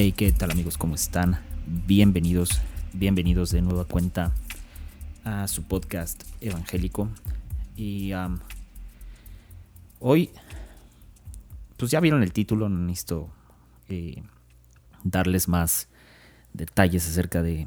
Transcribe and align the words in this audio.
Hey, 0.00 0.12
¿qué 0.12 0.30
tal 0.30 0.52
amigos? 0.52 0.78
¿Cómo 0.78 0.94
están? 0.94 1.40
Bienvenidos, 1.66 2.60
bienvenidos 2.92 3.50
de 3.50 3.62
nueva 3.62 3.84
cuenta 3.84 4.32
a 5.24 5.48
su 5.48 5.64
podcast 5.64 6.22
evangélico. 6.40 7.08
Y 7.74 8.12
hoy, 9.98 10.30
pues 11.76 11.90
ya 11.90 11.98
vieron 11.98 12.22
el 12.22 12.32
título, 12.32 12.68
no 12.68 12.78
necesito 12.78 13.28
eh, 13.88 14.22
darles 15.02 15.48
más 15.48 15.88
detalles 16.52 17.04
acerca 17.08 17.42
de, 17.42 17.66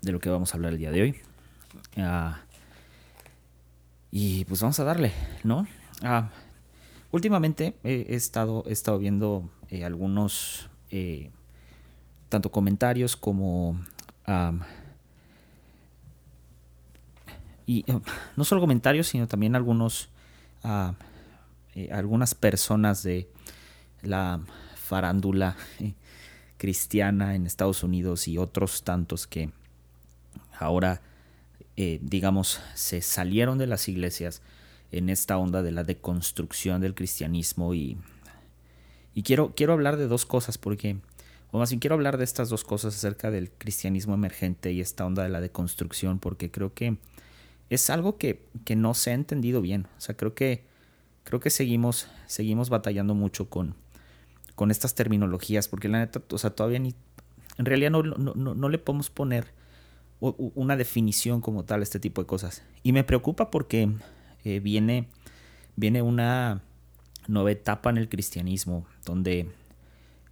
de, 0.00 0.12
lo 0.12 0.18
que 0.18 0.30
vamos 0.30 0.54
a 0.54 0.56
hablar 0.56 0.72
el 0.72 0.78
día 0.78 0.90
de 0.90 1.02
hoy. 1.02 1.16
Uh, 1.98 2.36
y 4.10 4.46
pues 4.46 4.62
vamos 4.62 4.80
a 4.80 4.84
darle, 4.84 5.12
¿no? 5.44 5.66
Uh, 6.02 6.24
últimamente 7.10 7.76
he, 7.84 8.14
estado, 8.14 8.64
he 8.66 8.72
estado 8.72 8.98
viendo 8.98 9.50
eh, 9.68 9.84
algunos... 9.84 10.70
Eh, 10.90 11.30
tanto 12.30 12.50
comentarios 12.50 13.14
como... 13.16 13.78
y 17.66 17.84
no 18.36 18.44
solo 18.44 18.62
comentarios, 18.62 19.08
sino 19.08 19.28
también 19.28 19.54
algunos... 19.54 20.08
Eh, 21.74 21.88
algunas 21.92 22.34
personas 22.34 23.04
de 23.04 23.28
la 24.02 24.40
farándula 24.74 25.56
eh, 25.78 25.94
cristiana 26.56 27.36
en 27.36 27.46
Estados 27.46 27.84
Unidos 27.84 28.26
y 28.26 28.38
otros 28.38 28.82
tantos 28.82 29.28
que 29.28 29.52
ahora, 30.58 31.00
eh, 31.76 32.00
digamos, 32.02 32.60
se 32.74 33.02
salieron 33.02 33.56
de 33.56 33.68
las 33.68 33.88
iglesias 33.88 34.42
en 34.90 35.10
esta 35.10 35.38
onda 35.38 35.62
de 35.62 35.70
la 35.70 35.84
deconstrucción 35.84 36.80
del 36.80 36.96
cristianismo 36.96 37.72
y, 37.72 37.98
y 39.14 39.22
quiero, 39.22 39.54
quiero 39.54 39.72
hablar 39.72 39.96
de 39.96 40.08
dos 40.08 40.26
cosas 40.26 40.58
porque 40.58 40.96
o 41.52 41.58
más 41.58 41.70
bien 41.70 41.80
quiero 41.80 41.94
hablar 41.94 42.18
de 42.18 42.24
estas 42.24 42.48
dos 42.48 42.64
cosas 42.64 42.94
acerca 42.94 43.30
del 43.30 43.50
cristianismo 43.50 44.14
emergente 44.14 44.72
y 44.72 44.80
esta 44.80 45.04
onda 45.04 45.22
de 45.22 45.28
la 45.28 45.40
deconstrucción, 45.40 46.18
porque 46.18 46.50
creo 46.50 46.74
que 46.74 46.98
es 47.70 47.90
algo 47.90 48.18
que, 48.18 48.46
que 48.64 48.76
no 48.76 48.94
se 48.94 49.10
ha 49.10 49.14
entendido 49.14 49.60
bien. 49.60 49.86
O 49.96 50.00
sea, 50.00 50.16
creo 50.16 50.34
que, 50.34 50.64
creo 51.24 51.40
que 51.40 51.50
seguimos, 51.50 52.08
seguimos 52.26 52.68
batallando 52.68 53.14
mucho 53.14 53.48
con, 53.48 53.74
con 54.54 54.70
estas 54.70 54.94
terminologías, 54.94 55.68
porque 55.68 55.88
la 55.88 55.98
neta, 55.98 56.22
o 56.30 56.38
sea, 56.38 56.50
todavía 56.50 56.78
ni, 56.78 56.94
en 57.58 57.64
realidad 57.64 57.90
no, 57.90 58.02
no, 58.02 58.34
no, 58.34 58.68
le 58.68 58.78
podemos 58.78 59.10
poner 59.10 59.52
una 60.20 60.76
definición 60.76 61.40
como 61.40 61.64
tal 61.64 61.80
a 61.80 61.82
este 61.82 61.98
tipo 61.98 62.20
de 62.20 62.26
cosas. 62.26 62.62
Y 62.82 62.92
me 62.92 63.04
preocupa 63.04 63.50
porque 63.50 63.90
eh, 64.44 64.60
viene, 64.60 65.08
viene 65.76 66.02
una 66.02 66.62
nueva 67.26 67.50
etapa 67.50 67.90
en 67.90 67.98
el 67.98 68.08
cristianismo, 68.08 68.86
donde 69.04 69.50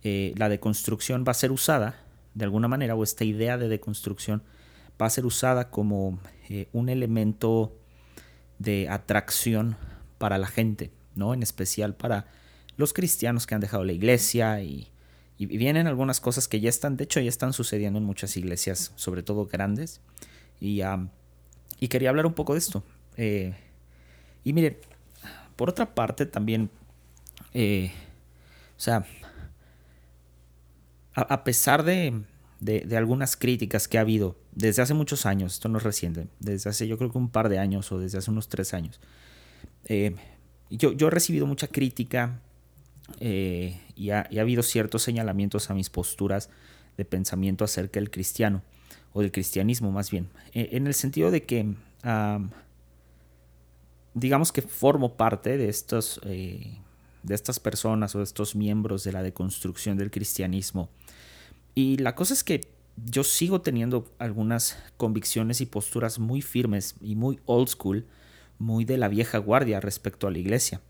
eh, 0.02 0.32
la 0.36 0.48
deconstrucción 0.48 1.24
va 1.27 1.32
a 1.32 1.34
ser 1.34 1.50
usada 1.50 2.04
de 2.34 2.44
alguna 2.44 2.68
manera, 2.68 2.94
o 2.94 3.02
esta 3.02 3.24
idea 3.24 3.58
de 3.58 3.68
deconstrucción 3.68 4.42
va 5.00 5.06
a 5.06 5.10
ser 5.10 5.27
usada 5.27 5.70
como 5.70 6.20
eh, 6.48 6.68
un 6.72 6.88
elemento 6.88 7.77
de 8.58 8.88
atracción 8.88 9.77
para 10.18 10.38
la 10.38 10.46
gente, 10.46 10.92
¿no? 11.14 11.34
En 11.34 11.42
especial 11.42 11.94
para 11.94 12.27
los 12.77 12.92
cristianos 12.92 13.46
que 13.46 13.55
han 13.55 13.60
dejado 13.60 13.84
la 13.84 13.92
iglesia 13.92 14.62
y, 14.62 14.88
vienen 15.40 15.86
algunas 15.86 16.20
cosas 16.20 16.48
que 16.48 16.58
ya 16.58 16.68
están, 16.68 16.96
de 16.96 17.05
hecho 17.05 17.20
ya 17.20 17.28
están 17.28 17.52
sucediendo 17.52 18.00
en 18.00 18.05
muchas 18.05 18.36
iglesias, 18.36 18.92
sobre 18.96 19.22
todo 19.22 19.46
grandes, 19.46 20.00
y, 20.61 20.80
y 21.78 21.89
quería 21.89 22.11
hablar 22.11 22.27
un 22.27 22.34
poco 22.34 22.55
de 22.55 22.58
esto. 22.58 22.83
Eh, 23.17 23.55
y 24.42 24.52
miren, 24.52 24.78
por 25.55 25.70
otra 25.70 25.94
parte 25.94 26.27
también, 26.27 26.70
o 27.55 28.80
sea, 28.80 29.06
a, 31.18 31.45
pesar 31.45 31.84
de, 31.84 32.23
algunas 32.96 33.36
críticas 33.36 33.89
que 33.89 33.98
ha 33.98 34.02
habido 34.02 34.36
desde 34.52 34.83
hace 34.83 34.95
muchos 34.95 35.27
años, 35.27 35.55
esto 35.55 35.68
no 35.68 35.79
es 35.79 35.84
reciente, 35.84 36.29
desde 36.39 36.70
hace 36.70 36.86
yo 36.86 36.98
creo 36.98 37.11
que 37.11 37.18
un 37.18 37.29
par 37.29 37.48
de 37.48 37.58
años 37.58 37.90
o 37.92 37.98
desde 37.98 38.18
hace 38.18 38.30
unos 38.30 38.48
tres 38.48 38.74
años, 38.74 39.01
eh, 39.86 40.14
yo, 40.70 40.92
he 40.92 41.11
recibido 41.11 41.46
mucha 41.46 41.67
crítica 41.67 42.40
eh, 43.20 43.80
y, 43.96 44.11
ha, 44.11 44.29
habido 44.39 44.62
ciertos 44.62 45.02
señalamientos 45.02 45.70
a 45.70 45.74
mis 45.74 45.90
posturas 45.90 46.51
de 46.96 47.05
pensamiento 47.05 47.64
acerca 47.64 48.00
del 48.00 48.11
cristiano, 48.11 48.62
o 49.12 49.23
del 49.23 49.33
cristianismo 49.33 49.90
más 49.90 50.11
bien, 50.11 50.29
eh, 50.52 50.70
en 50.73 50.86
el 50.86 50.95
sentido 50.95 51.30
de 51.30 51.45
que, 51.45 51.74
digamos 54.14 54.52
que 54.52 54.62
formo 54.62 55.17
parte 55.17 55.56
de 55.56 55.68
estos 55.68 56.20
de 57.28 57.34
estas 57.34 57.61
personas 57.61 58.14
o 58.14 58.18
de 58.18 58.24
estos 58.24 58.56
miembros 58.56 59.05
de 59.05 59.12
la 59.12 59.22
deconstrucción 59.22 59.96
del 59.96 60.11
cristianismo. 60.11 60.89
Y 61.74 61.98
la 61.98 62.14
cosa 62.14 62.34
es 62.34 62.42
que 62.42 62.62
yo 63.05 63.22
sigo 63.22 63.61
teniendo 63.61 64.11
algunas 64.18 64.77
convicciones 64.96 65.61
y 65.61 65.67
posturas 65.67 66.18
muy 66.18 66.42
firmes 66.42 66.96
y 67.00 67.14
muy 67.14 67.38
old 67.46 67.68
school, 67.68 68.06
muy 68.58 68.84
de 68.84 68.98
la 68.98 69.08
vieja 69.08 69.38
guardia 69.38 69.78
respecto 69.78 70.27
a 70.27 70.30
la 70.30 70.38
iglesia, 70.38 70.80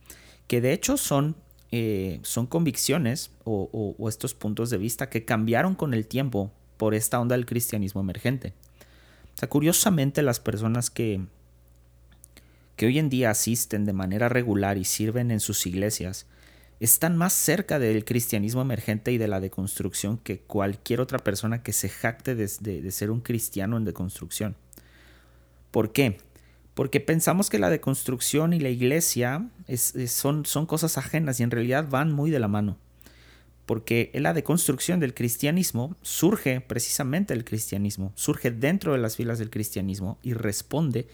que 0.47 0.61
de 0.61 0.73
hecho 0.73 0.97
son, 0.97 1.37
eh, 1.71 2.21
son 2.23 2.47
convicciones 2.47 3.33
o, 3.45 3.95
estos 4.09 4.33
puntos 4.33 4.71
de 4.71 4.79
vista 4.79 5.11
que 5.11 5.25
cambiaron 5.25 5.75
con 5.75 5.93
el 5.93 6.07
tiempo 6.07 6.51
por 6.79 6.95
esta 6.95 7.21
onda 7.21 7.37
del 7.37 7.45
cristianismo 7.45 8.01
emergente. 8.01 8.55
O 9.35 9.39
sea, 9.39 9.49
curiosamente 9.49 10.23
las 10.23 10.41
personas 10.41 10.91
que, 10.91 11.21
que 12.79 12.87
hoy 12.87 13.01
en 13.01 13.11
día 13.11 13.31
asisten 13.31 13.85
de 13.85 13.93
manera 13.93 14.29
regular 14.29 14.79
y 14.79 14.85
sirven 14.85 15.33
en 15.33 15.41
sus 15.41 15.67
iglesias, 15.67 16.27
están 16.79 17.17
más 17.17 17.33
cerca 17.33 17.81
del 17.81 18.05
cristianismo 18.05 18.63
emergente 18.63 19.11
y 19.11 19.19
de 19.19 19.27
la 19.27 19.41
deconstrucción 19.41 20.17
que 20.17 20.39
cualquier 20.39 21.01
otra 21.01 21.19
persona 21.19 21.65
que 21.65 21.73
se 21.73 21.89
jacte 21.89 22.37
de, 22.37 22.91
ser 22.93 23.11
un 23.11 23.21
cristiano 23.21 23.77
en 23.77 23.85
deconstrucción. 23.85 24.55
¿Por 25.73 25.91
qué? 25.91 26.19
Porque 26.75 27.01
pensamos 27.01 27.51
que 27.51 27.59
la 27.59 27.69
deconstrucción 27.69 28.53
y 28.53 28.61
la 28.61 28.69
iglesia 28.69 29.49
son, 30.07 30.47
son 30.47 30.67
cosas 30.67 30.99
ajenas 30.99 31.41
y 31.41 31.43
en 31.43 31.51
realidad 31.51 31.89
van 31.91 32.13
muy 32.13 32.31
de 32.31 32.39
la 32.39 32.47
mano. 32.47 32.79
Porque 33.67 34.13
la 34.15 34.35
deconstrucción 34.35 35.01
del 35.01 35.15
cristianismo 35.15 35.97
surge 36.03 36.61
precisamente 36.61 37.35
del 37.35 37.45
cristianismo, 37.45 38.13
surge 38.15 38.53
dentro 38.53 38.93
de 38.93 38.99
las 38.99 39.17
filas 39.17 39.41
del 39.41 39.51
cristianismo 39.51 40.17
y 40.23 40.33
responde 40.33 41.09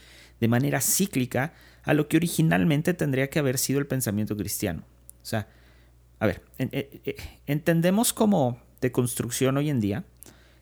de 0.45 0.49
manera 0.49 0.83
cíclica 0.83 1.55
a 1.85 1.95
lo 1.95 2.07
que 2.07 2.19
originalmente 2.19 2.93
tendría 2.93 3.31
que 3.31 3.39
haber 3.39 3.57
sido 3.57 3.79
el 3.79 3.87
pensamiento 3.87 4.37
cristiano. 4.37 4.83
O 5.23 5.25
sea, 5.25 5.49
a 6.19 6.27
ver, 6.27 6.43
eh, 6.59 7.01
eh, 7.03 7.17
entendemos 7.47 8.13
como 8.13 8.61
de 8.83 8.93
construcción 8.93 9.57
hoy 9.57 9.71
en 9.71 9.81
día 9.81 10.05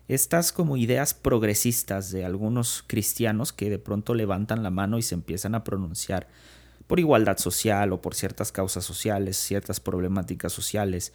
estas 0.07 0.53
como 0.53 0.77
ideas 0.77 1.13
progresistas 1.13 2.11
de 2.11 2.23
algunos 2.23 2.85
cristianos 2.87 3.51
que 3.51 3.69
de 3.69 3.77
pronto 3.77 4.13
levantan 4.13 4.63
la 4.63 4.69
mano 4.69 4.97
y 4.97 5.01
se 5.01 5.15
empiezan 5.15 5.53
a 5.53 5.65
pronunciar 5.65 6.29
por 6.87 7.01
igualdad 7.01 7.37
social 7.37 7.91
o 7.91 8.01
por 8.01 8.15
ciertas 8.15 8.53
causas 8.53 8.85
sociales, 8.85 9.35
ciertas 9.35 9.81
problemáticas 9.81 10.53
sociales. 10.53 11.11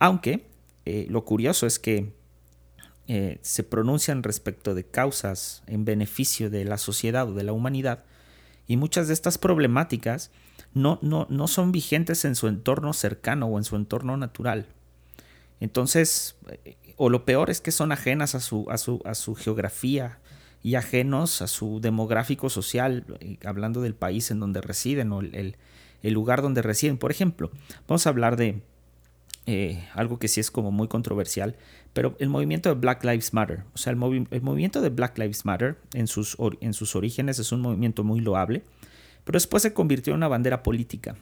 Aunque 0.00 0.44
eh, 0.86 1.06
lo 1.08 1.24
curioso 1.24 1.68
es 1.68 1.78
que 1.78 2.17
eh, 3.08 3.38
se 3.42 3.64
pronuncian 3.64 4.22
respecto 4.22 4.74
de 4.74 4.84
causas 4.84 5.62
en 5.66 5.84
beneficio 5.84 6.50
de 6.50 6.64
la 6.64 6.78
sociedad 6.78 7.28
o 7.28 7.34
de 7.34 7.42
la 7.42 7.52
humanidad, 7.52 8.04
y 8.66 8.76
muchas 8.76 9.08
de 9.08 9.14
estas 9.14 9.38
problemáticas 9.38 10.30
no, 10.74 10.98
no, 11.02 11.26
no 11.30 11.48
son 11.48 11.72
vigentes 11.72 12.24
en 12.24 12.34
su 12.34 12.48
entorno 12.48 12.92
cercano 12.92 13.46
o 13.46 13.58
en 13.58 13.64
su 13.64 13.76
entorno 13.76 14.16
natural. 14.16 14.66
Entonces, 15.58 16.36
eh, 16.64 16.76
o 16.96 17.08
lo 17.08 17.24
peor 17.24 17.50
es 17.50 17.60
que 17.60 17.72
son 17.72 17.92
ajenas 17.92 18.34
a 18.34 18.40
su, 18.40 18.66
a 18.70 18.76
su, 18.76 19.00
a 19.04 19.14
su 19.14 19.34
geografía 19.34 20.18
y 20.62 20.74
ajenos 20.74 21.40
a 21.40 21.46
su 21.46 21.80
demográfico 21.80 22.50
social, 22.50 23.04
eh, 23.20 23.38
hablando 23.44 23.80
del 23.80 23.94
país 23.94 24.30
en 24.30 24.40
donde 24.40 24.60
residen 24.60 25.12
o 25.12 25.20
el, 25.20 25.56
el 26.02 26.12
lugar 26.12 26.42
donde 26.42 26.62
residen. 26.62 26.98
Por 26.98 27.10
ejemplo, 27.10 27.50
vamos 27.86 28.06
a 28.06 28.10
hablar 28.10 28.36
de 28.36 28.60
eh, 29.46 29.88
algo 29.94 30.18
que 30.18 30.28
sí 30.28 30.40
es 30.40 30.50
como 30.50 30.70
muy 30.70 30.88
controversial, 30.88 31.56
pero 31.98 32.14
el 32.20 32.28
movimiento 32.28 32.68
de 32.68 32.76
Black 32.76 33.02
Lives 33.02 33.34
Matter, 33.34 33.64
o 33.74 33.76
sea, 33.76 33.90
el, 33.90 33.96
movimiento 33.96 34.80
de 34.80 34.88
Black 34.88 35.18
Lives 35.18 35.44
Matter 35.44 35.76
en 35.94 36.06
sus, 36.06 36.36
en 36.60 36.72
sus 36.72 36.94
orígenes 36.94 37.40
es 37.40 37.50
un 37.50 37.60
movimiento 37.60 38.04
muy 38.04 38.20
loable, 38.20 38.62
pero 39.24 39.34
después 39.36 39.64
se 39.64 39.74
convirtió 39.74 40.12
en 40.12 40.18
una 40.18 40.28
bandera 40.28 40.62
política 40.62 41.16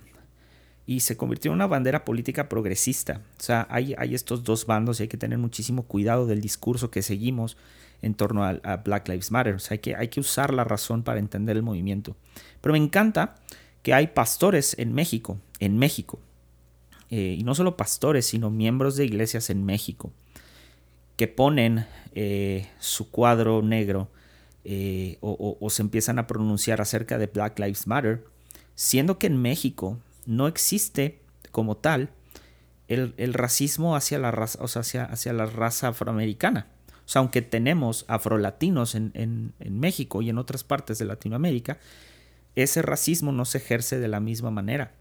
y 0.84 1.00
se 1.00 1.16
convirtió 1.16 1.50
en 1.50 1.54
una 1.54 1.66
bandera 1.66 2.04
política 2.04 2.50
progresista. 2.50 3.22
O 3.40 3.42
sea, 3.42 3.66
hay, 3.70 3.94
hay 3.96 4.14
estos 4.14 4.44
dos 4.44 4.66
bandos 4.66 5.00
y 5.00 5.04
hay 5.04 5.08
que 5.08 5.16
tener 5.16 5.38
muchísimo 5.38 5.84
cuidado 5.84 6.26
del 6.26 6.42
discurso 6.42 6.90
que 6.90 7.00
seguimos 7.00 7.56
en 8.02 8.12
torno 8.12 8.44
a, 8.44 8.76
Black 8.84 9.08
Lives 9.08 9.30
Matter. 9.30 9.54
O 9.54 9.58
sea, 9.58 9.76
hay 9.76 9.78
que, 9.78 9.96
hay 9.96 10.08
que 10.08 10.20
usar 10.20 10.52
la 10.52 10.64
razón 10.64 11.04
para 11.04 11.20
entender 11.20 11.56
el 11.56 11.62
movimiento. 11.62 12.16
Pero 12.60 12.74
me 12.74 12.78
encanta 12.78 13.36
que 13.82 13.94
hay 13.94 14.08
pastores 14.08 14.78
en 14.78 14.92
México, 14.92 15.38
en 15.58 15.78
México, 15.78 16.20
eh, 17.08 17.34
y 17.38 17.44
no 17.44 17.54
solo 17.54 17.78
pastores, 17.78 18.26
sino 18.26 18.50
miembros 18.50 18.96
de 18.96 19.06
iglesias 19.06 19.48
en 19.48 19.64
México, 19.64 20.12
que 21.16 21.28
ponen 21.28 21.86
eh, 22.14 22.68
su 22.78 23.10
cuadro 23.10 23.62
negro 23.62 24.08
eh, 24.64 25.18
o, 25.20 25.70
se 25.70 25.82
empiezan 25.82 26.18
a 26.18 26.26
pronunciar 26.26 26.80
acerca 26.80 27.18
de 27.18 27.26
Black 27.26 27.58
Lives 27.58 27.86
Matter, 27.86 28.24
siendo 28.74 29.18
que 29.18 29.28
en 29.28 29.40
México 29.40 29.98
no 30.26 30.48
existe 30.48 31.20
como 31.52 31.76
tal 31.76 32.10
el, 32.88 33.32
racismo 33.32 33.94
hacia 33.94 34.18
la 34.18 34.32
raza, 34.32 34.58
o 34.62 34.68
sea, 34.68 35.04
hacia, 35.04 35.32
la 35.32 35.46
raza 35.46 35.88
afroamericana. 35.88 36.66
O 37.04 37.08
sea, 37.08 37.20
aunque 37.20 37.42
tenemos 37.42 38.04
afrolatinos 38.08 38.96
en, 38.96 39.12
en 39.14 39.78
México 39.78 40.20
y 40.20 40.30
en 40.30 40.38
otras 40.38 40.64
partes 40.64 40.98
de 40.98 41.04
Latinoamérica, 41.04 41.78
ese 42.56 42.82
racismo 42.82 43.30
no 43.30 43.44
se 43.44 43.58
ejerce 43.58 44.00
de 44.00 44.08
la 44.08 44.18
misma 44.18 44.50
manera. 44.50 44.94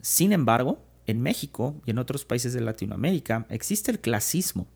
Sin 0.00 0.32
embargo, 0.32 0.82
en 1.06 1.20
México 1.20 1.74
y 1.84 1.90
en 1.90 1.98
otros 1.98 2.24
países 2.24 2.54
de 2.54 2.62
Latinoamérica 2.62 3.46
existe 3.50 3.90
el 3.90 4.00
clasismo. 4.00 4.66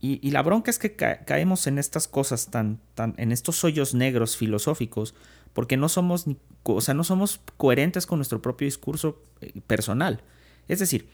Y, 0.00 0.30
la 0.30 0.42
bronca 0.42 0.70
es 0.70 0.78
que 0.78 0.94
caemos 0.94 1.66
en 1.66 1.78
estas 1.78 2.06
cosas 2.06 2.50
tan, 2.50 2.78
tan, 2.94 3.14
en 3.16 3.32
estos 3.32 3.64
hoyos 3.64 3.94
negros 3.94 4.36
filosóficos, 4.36 5.14
porque 5.52 5.76
no 5.76 5.88
somos, 5.88 6.26
o 6.64 6.80
sea, 6.80 6.94
no 6.94 7.02
somos 7.02 7.40
coherentes 7.56 8.06
con 8.06 8.18
nuestro 8.18 8.42
propio 8.42 8.66
discurso 8.66 9.22
eh, 9.40 9.52
personal. 9.66 10.22
Es 10.68 10.80
decir, 10.80 11.08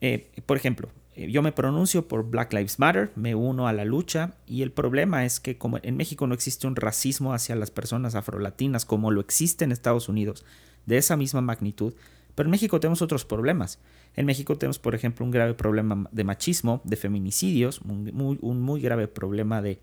eh, 0.00 0.30
por 0.46 0.56
ejemplo, 0.56 0.90
eh, 1.14 1.30
yo 1.30 1.42
me 1.42 1.52
pronuncio 1.52 2.08
por 2.08 2.30
Black 2.30 2.52
Lives 2.52 2.78
Matter, 2.78 3.10
me 3.16 3.34
uno 3.34 3.68
a 3.68 3.72
la 3.72 3.84
lucha 3.84 4.34
y 4.46 4.62
el 4.62 4.72
problema 4.72 5.24
es 5.24 5.40
que 5.40 5.58
como 5.58 5.78
en 5.82 5.96
México 5.96 6.26
no 6.26 6.34
existe 6.34 6.66
un 6.66 6.76
racismo 6.76 7.34
hacia 7.34 7.56
las 7.56 7.70
personas 7.70 8.14
afrolatinas 8.14 8.84
como 8.84 9.10
lo 9.10 9.20
existe 9.20 9.64
en 9.64 9.72
Estados 9.72 10.08
Unidos, 10.08 10.44
de 10.86 10.96
esa 10.96 11.16
misma 11.16 11.40
magnitud, 11.40 11.94
pero 12.34 12.46
en 12.46 12.50
México 12.50 12.80
tenemos 12.80 13.02
otros 13.02 13.24
problemas. 13.24 13.78
En 14.16 14.26
México 14.26 14.56
tenemos, 14.58 14.78
por 14.78 14.94
ejemplo, 14.94 15.24
un 15.24 15.30
grave 15.30 15.54
problema 15.54 16.08
de 16.10 16.24
machismo, 16.24 16.80
de 16.84 16.96
feminicidios, 16.96 17.80
un 17.80 18.60
muy, 18.60 18.80
grave 18.80 19.08
problema 19.08 19.62
de, 19.62 19.80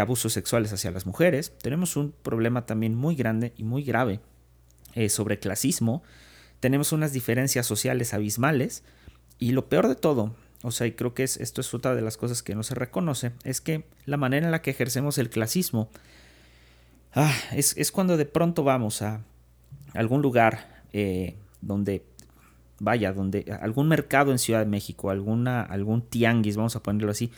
abusos 0.00 0.32
sexuales 0.32 0.72
hacia 0.72 0.90
las 0.90 1.06
mujeres. 1.06 1.52
Tenemos 1.62 1.96
un 1.96 2.12
problema 2.12 2.66
también 2.66 2.94
muy 2.94 3.14
grande 3.14 3.52
y 3.56 3.64
muy 3.64 3.82
grave 3.82 4.20
eh, 4.94 5.08
sobre 5.08 5.38
clasismo. 5.38 6.02
Tenemos 6.60 6.92
unas 6.92 7.12
diferencias 7.12 7.66
sociales 7.66 8.14
abismales. 8.14 8.82
Y 9.38 9.52
lo 9.52 9.68
peor 9.68 9.88
de 9.88 9.96
todo, 9.96 10.34
o 10.62 10.70
sea, 10.70 10.86
y 10.86 10.92
creo 10.92 11.12
que 11.12 11.24
es, 11.24 11.36
esto 11.36 11.60
es 11.60 11.74
otra 11.74 11.94
de 11.94 12.02
las 12.02 12.16
cosas 12.16 12.42
que 12.42 12.54
no 12.54 12.62
se 12.62 12.74
reconoce, 12.74 13.32
es 13.42 13.60
que 13.60 13.84
la 14.06 14.16
manera 14.16 14.46
en 14.46 14.52
la 14.52 14.62
que 14.62 14.70
ejercemos 14.70 15.18
el 15.18 15.28
clasismo 15.28 15.90
ah, 17.14 17.34
es, 17.52 17.90
cuando 17.90 18.16
de 18.16 18.26
pronto 18.26 18.62
vamos 18.62 19.02
a 19.02 19.22
algún 19.92 20.22
lugar 20.22 20.82
eh, 20.92 21.36
donde, 21.66 22.04
vaya, 22.80 23.12
donde 23.12 23.56
algún 23.60 23.88
mercado 23.88 24.32
en 24.32 24.38
Ciudad 24.38 24.60
de 24.60 24.66
México, 24.66 25.10
alguna, 25.10 25.62
algún 25.62 26.02
tianguis, 26.02 26.56
vamos 26.56 26.76
a 26.76 26.82
ponerlo 26.82 27.10
así, 27.10 27.30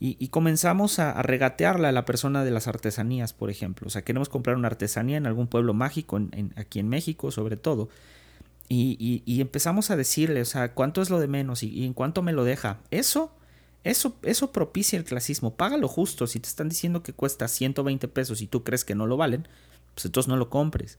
y, 0.00 0.28
comenzamos 0.28 0.98
a, 0.98 1.22
regatearle 1.22 1.88
a 1.88 1.92
la 1.92 2.04
persona 2.04 2.44
de 2.44 2.50
las 2.50 2.68
artesanías, 2.68 3.32
por 3.32 3.48
ejemplo. 3.48 3.86
O 3.86 3.90
sea, 3.90 4.02
queremos 4.02 4.28
comprar 4.28 4.56
una 4.56 4.68
artesanía 4.68 5.16
en 5.16 5.26
algún 5.26 5.46
pueblo 5.46 5.72
mágico, 5.72 6.20
aquí 6.56 6.80
en 6.80 6.90
México 6.90 7.30
sobre 7.30 7.56
todo, 7.56 7.88
y, 8.68 9.22
y, 9.26 9.40
empezamos 9.40 9.90
a 9.90 9.96
decirle, 9.96 10.40
o 10.40 10.44
sea, 10.46 10.72
¿cuánto 10.72 11.02
es 11.02 11.10
lo 11.10 11.20
de 11.20 11.28
menos 11.28 11.62
y, 11.62 11.84
en 11.84 11.92
cuánto 11.92 12.22
me 12.22 12.32
lo 12.32 12.44
deja? 12.44 12.78
Eso, 12.90 13.30
eso, 13.82 14.16
eso 14.22 14.52
propicia 14.52 14.98
el 14.98 15.04
clasismo. 15.04 15.54
Paga 15.54 15.76
lo 15.76 15.86
justo. 15.86 16.26
Si 16.26 16.40
te 16.40 16.48
están 16.48 16.70
diciendo 16.70 17.02
que 17.02 17.12
cuesta 17.12 17.46
120 17.46 18.08
pesos 18.08 18.40
y 18.40 18.46
tú 18.46 18.64
crees 18.64 18.84
que 18.84 18.94
no 18.94 19.06
lo 19.06 19.18
valen, 19.18 19.46
pues 19.94 20.06
entonces 20.06 20.28
no 20.28 20.36
lo 20.36 20.48
compres. 20.48 20.98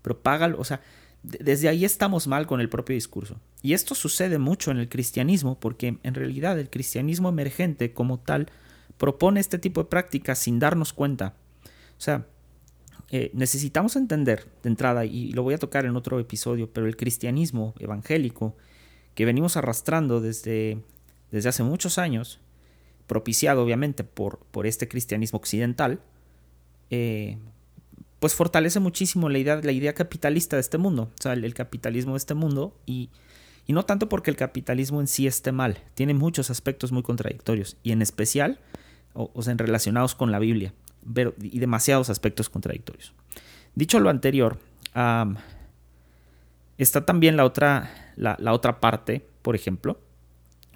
Pero 0.00 0.20
págalo, 0.20 0.58
o 0.58 0.64
sea, 0.64 0.80
desde 1.22 1.68
ahí 1.68 1.84
estamos 1.84 2.26
mal 2.26 2.46
con 2.46 2.60
el 2.60 2.68
propio 2.68 2.94
discurso. 2.94 3.40
Y 3.62 3.74
esto 3.74 3.94
sucede 3.94 4.38
mucho 4.38 4.70
en 4.70 4.78
el 4.78 4.88
cristianismo, 4.88 5.58
porque 5.58 5.98
en 6.02 6.14
realidad 6.14 6.58
el 6.58 6.68
cristianismo 6.68 7.28
emergente 7.28 7.92
como 7.92 8.18
tal 8.18 8.48
propone 8.96 9.40
este 9.40 9.58
tipo 9.58 9.82
de 9.82 9.88
prácticas 9.88 10.38
sin 10.38 10.58
darnos 10.58 10.92
cuenta. 10.92 11.34
O 11.96 12.00
sea, 12.00 12.26
eh, 13.10 13.30
necesitamos 13.34 13.94
entender 13.96 14.48
de 14.62 14.70
entrada, 14.70 15.04
y 15.04 15.32
lo 15.32 15.42
voy 15.42 15.54
a 15.54 15.58
tocar 15.58 15.84
en 15.84 15.96
otro 15.96 16.18
episodio, 16.18 16.72
pero 16.72 16.86
el 16.86 16.96
cristianismo 16.96 17.74
evangélico 17.78 18.56
que 19.14 19.24
venimos 19.24 19.56
arrastrando 19.56 20.20
desde, 20.20 20.78
desde 21.30 21.50
hace 21.50 21.62
muchos 21.62 21.98
años, 21.98 22.40
propiciado 23.06 23.62
obviamente 23.62 24.02
por, 24.02 24.38
por 24.50 24.66
este 24.66 24.88
cristianismo 24.88 25.38
occidental, 25.38 26.00
eh, 26.90 27.38
pues 28.22 28.36
fortalece 28.36 28.78
muchísimo 28.78 29.28
la 29.28 29.38
idea, 29.38 29.56
la 29.56 29.72
idea 29.72 29.94
capitalista 29.94 30.54
de 30.54 30.60
este 30.60 30.78
mundo, 30.78 31.10
o 31.18 31.20
sea, 31.20 31.32
el, 31.32 31.54
capitalismo 31.54 32.12
de 32.12 32.18
este 32.18 32.34
mundo, 32.34 32.72
y, 32.86 33.10
y, 33.66 33.72
no 33.72 33.84
tanto 33.84 34.08
porque 34.08 34.30
el 34.30 34.36
capitalismo 34.36 35.00
en 35.00 35.08
sí 35.08 35.26
esté 35.26 35.50
mal, 35.50 35.78
tiene 35.94 36.14
muchos 36.14 36.48
aspectos 36.48 36.92
muy 36.92 37.02
contradictorios, 37.02 37.76
y 37.82 37.90
en 37.90 38.00
especial, 38.00 38.60
o, 39.12 39.42
sea, 39.42 39.54
relacionados 39.56 40.14
con 40.14 40.30
la 40.30 40.38
Biblia, 40.38 40.72
y 41.40 41.58
demasiados 41.58 42.10
aspectos 42.10 42.48
contradictorios. 42.48 43.12
Dicho 43.74 43.98
lo 43.98 44.08
anterior, 44.08 44.60
está 46.78 47.04
también 47.04 47.36
la 47.36 47.44
otra, 47.44 48.14
la 48.14 48.52
otra 48.52 48.78
parte, 48.78 49.26
por 49.42 49.56
ejemplo, 49.56 49.98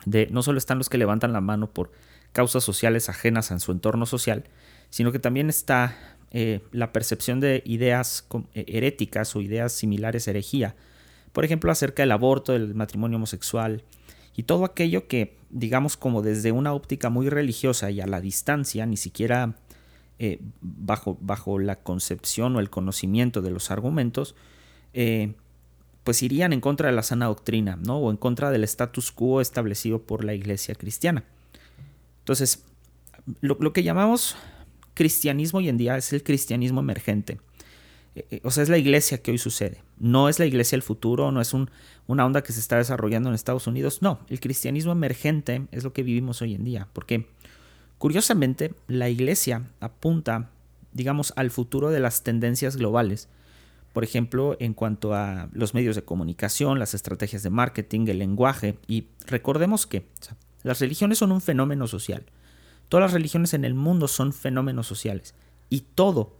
de 0.04 0.26
no 0.32 0.42
solo 0.42 0.58
están 0.58 0.78
los 0.78 0.88
que 0.88 0.98
levantan 0.98 1.32
la 1.32 1.40
mano 1.40 1.70
por 1.70 1.92
causas 2.32 2.64
sociales 2.64 3.08
ajenas 3.08 3.52
a 3.52 3.58
su 3.60 3.70
entorno 3.70 4.04
social, 4.04 4.46
sino 4.90 5.12
que 5.12 5.20
también 5.20 5.48
está 5.48 6.15
eh, 6.38 6.60
la 6.70 6.92
percepción 6.92 7.40
de 7.40 7.62
ideas 7.64 8.28
eh, 8.52 8.66
heréticas 8.68 9.34
o 9.34 9.40
ideas 9.40 9.72
similares 9.72 10.28
a 10.28 10.32
herejía, 10.32 10.76
por 11.32 11.46
ejemplo, 11.46 11.72
acerca 11.72 12.02
del 12.02 12.12
aborto, 12.12 12.52
del 12.52 12.74
matrimonio 12.74 13.16
homosexual 13.16 13.84
y 14.36 14.42
todo 14.42 14.66
aquello 14.66 15.08
que, 15.08 15.38
digamos, 15.48 15.96
como 15.96 16.20
desde 16.20 16.52
una 16.52 16.74
óptica 16.74 17.08
muy 17.08 17.30
religiosa 17.30 17.90
y 17.90 18.02
a 18.02 18.06
la 18.06 18.20
distancia, 18.20 18.84
ni 18.84 18.98
siquiera 18.98 19.56
eh, 20.18 20.38
bajo, 20.60 21.16
bajo 21.22 21.58
la 21.58 21.76
concepción 21.76 22.54
o 22.54 22.60
el 22.60 22.68
conocimiento 22.68 23.40
de 23.40 23.50
los 23.50 23.70
argumentos, 23.70 24.34
pues 26.04 26.22
irían 26.22 26.52
en 26.52 26.60
contra 26.60 26.90
de 26.90 26.96
la 26.96 27.02
sana 27.02 27.26
doctrina, 27.26 27.76
¿no? 27.76 27.96
O 27.96 28.10
en 28.10 28.18
contra 28.18 28.50
del 28.50 28.64
status 28.64 29.10
quo 29.10 29.40
establecido 29.40 30.02
por 30.02 30.22
la 30.22 30.34
iglesia 30.34 30.74
cristiana. 30.74 31.24
Entonces, 32.18 32.62
lo 33.40 33.72
que 33.72 33.82
llamamos 33.82 34.36
cristianismo 34.96 35.58
hoy 35.58 35.68
en 35.68 35.76
día 35.76 35.96
es 35.96 36.12
el 36.12 36.24
cristianismo 36.24 36.80
emergente. 36.80 37.38
Eh, 38.16 38.26
eh, 38.30 38.40
o 38.42 38.50
sea, 38.50 38.62
es 38.62 38.68
la 38.68 38.78
iglesia 38.78 39.22
que 39.22 39.30
hoy 39.30 39.38
sucede. 39.38 39.82
No 39.98 40.28
es 40.28 40.38
la 40.38 40.46
iglesia 40.46 40.74
del 40.74 40.82
futuro, 40.82 41.30
no 41.30 41.40
es 41.40 41.52
un, 41.52 41.70
una 42.06 42.24
onda 42.24 42.42
que 42.42 42.52
se 42.52 42.60
está 42.60 42.78
desarrollando 42.78 43.28
en 43.28 43.34
Estados 43.34 43.66
Unidos. 43.66 44.00
No, 44.00 44.20
el 44.28 44.40
cristianismo 44.40 44.92
emergente 44.92 45.66
es 45.70 45.84
lo 45.84 45.92
que 45.92 46.02
vivimos 46.02 46.42
hoy 46.42 46.54
en 46.54 46.64
día. 46.64 46.88
Porque, 46.94 47.28
curiosamente, 47.98 48.74
la 48.88 49.10
iglesia 49.10 49.68
apunta, 49.80 50.50
digamos, 50.92 51.34
al 51.36 51.50
futuro 51.50 51.90
de 51.90 52.00
las 52.00 52.24
tendencias 52.24 52.76
globales. 52.76 53.28
Por 53.92 54.02
ejemplo, 54.02 54.56
en 54.60 54.72
cuanto 54.74 55.14
a 55.14 55.48
los 55.52 55.74
medios 55.74 55.94
de 55.94 56.02
comunicación, 56.02 56.78
las 56.78 56.94
estrategias 56.94 57.42
de 57.42 57.50
marketing, 57.50 58.06
el 58.08 58.18
lenguaje. 58.18 58.78
Y 58.88 59.08
recordemos 59.26 59.86
que 59.86 60.06
las 60.62 60.80
religiones 60.80 61.18
son 61.18 61.32
un 61.32 61.40
fenómeno 61.40 61.86
social. 61.86 62.24
Todas 62.88 63.04
las 63.04 63.12
religiones 63.12 63.54
en 63.54 63.64
el 63.64 63.74
mundo 63.74 64.08
son 64.08 64.32
fenómenos 64.32 64.86
sociales 64.86 65.34
y 65.68 65.80
todo, 65.80 66.36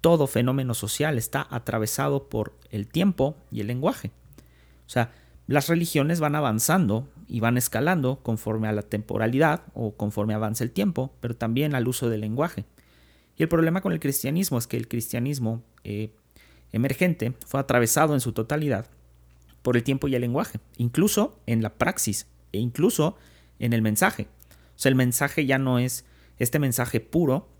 todo 0.00 0.26
fenómeno 0.26 0.74
social 0.74 1.18
está 1.18 1.46
atravesado 1.50 2.28
por 2.28 2.54
el 2.70 2.88
tiempo 2.88 3.36
y 3.50 3.60
el 3.60 3.66
lenguaje. 3.66 4.10
O 4.86 4.90
sea, 4.90 5.12
las 5.46 5.68
religiones 5.68 6.20
van 6.20 6.36
avanzando 6.36 7.08
y 7.28 7.40
van 7.40 7.56
escalando 7.56 8.20
conforme 8.22 8.68
a 8.68 8.72
la 8.72 8.82
temporalidad 8.82 9.62
o 9.74 9.94
conforme 9.94 10.34
avanza 10.34 10.64
el 10.64 10.70
tiempo, 10.70 11.12
pero 11.20 11.36
también 11.36 11.74
al 11.74 11.86
uso 11.86 12.08
del 12.08 12.22
lenguaje. 12.22 12.64
Y 13.36 13.42
el 13.42 13.48
problema 13.48 13.80
con 13.80 13.92
el 13.92 14.00
cristianismo 14.00 14.58
es 14.58 14.66
que 14.66 14.76
el 14.76 14.88
cristianismo 14.88 15.62
eh, 15.84 16.12
emergente 16.72 17.34
fue 17.46 17.60
atravesado 17.60 18.14
en 18.14 18.20
su 18.20 18.32
totalidad 18.32 18.86
por 19.62 19.76
el 19.76 19.82
tiempo 19.82 20.08
y 20.08 20.14
el 20.14 20.22
lenguaje, 20.22 20.60
incluso 20.76 21.38
en 21.46 21.62
la 21.62 21.74
praxis 21.74 22.26
e 22.52 22.58
incluso 22.58 23.16
en 23.58 23.72
el 23.72 23.82
mensaje. 23.82 24.28
Sea, 24.80 24.88
el 24.88 24.96
mensaje 24.96 25.44
ya 25.44 25.58
no 25.58 25.78
es 25.78 26.06
este 26.38 26.58
mensaje 26.58 27.00
puro 27.00 27.50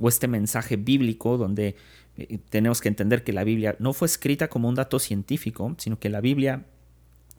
o 0.00 0.08
este 0.08 0.28
mensaje 0.28 0.76
bíblico 0.76 1.36
donde 1.36 1.74
eh, 2.16 2.38
tenemos 2.50 2.80
que 2.80 2.86
entender 2.86 3.24
que 3.24 3.32
la 3.32 3.42
Biblia 3.42 3.74
no 3.80 3.92
fue 3.92 4.06
escrita 4.06 4.46
como 4.46 4.68
un 4.68 4.76
dato 4.76 5.00
científico, 5.00 5.74
sino 5.78 5.98
que 5.98 6.08
la 6.08 6.20
Biblia 6.20 6.64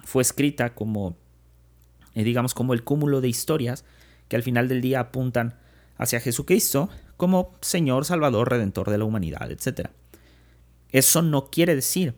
fue 0.04 0.24
escrita 0.24 0.76
como, 0.76 1.16
eh, 2.16 2.26
digamos, 2.26 2.54
como 2.54 2.74
el 2.74 2.84
cúmulo 2.84 3.22
de 3.22 3.30
historias 3.30 3.86
que 4.28 4.36
al 4.36 4.44
final 4.44 4.68
del 4.68 4.82
día 4.82 5.00
apuntan 5.00 5.58
hacia 5.96 6.20
Jesucristo 6.20 6.90
como 7.16 7.56
Señor, 7.62 8.04
Salvador, 8.04 8.50
Redentor 8.50 8.90
de 8.90 8.98
la 8.98 9.06
humanidad, 9.06 9.50
etc. 9.50 9.88
Eso 10.90 11.22
no 11.22 11.50
quiere 11.50 11.76
decir 11.76 12.14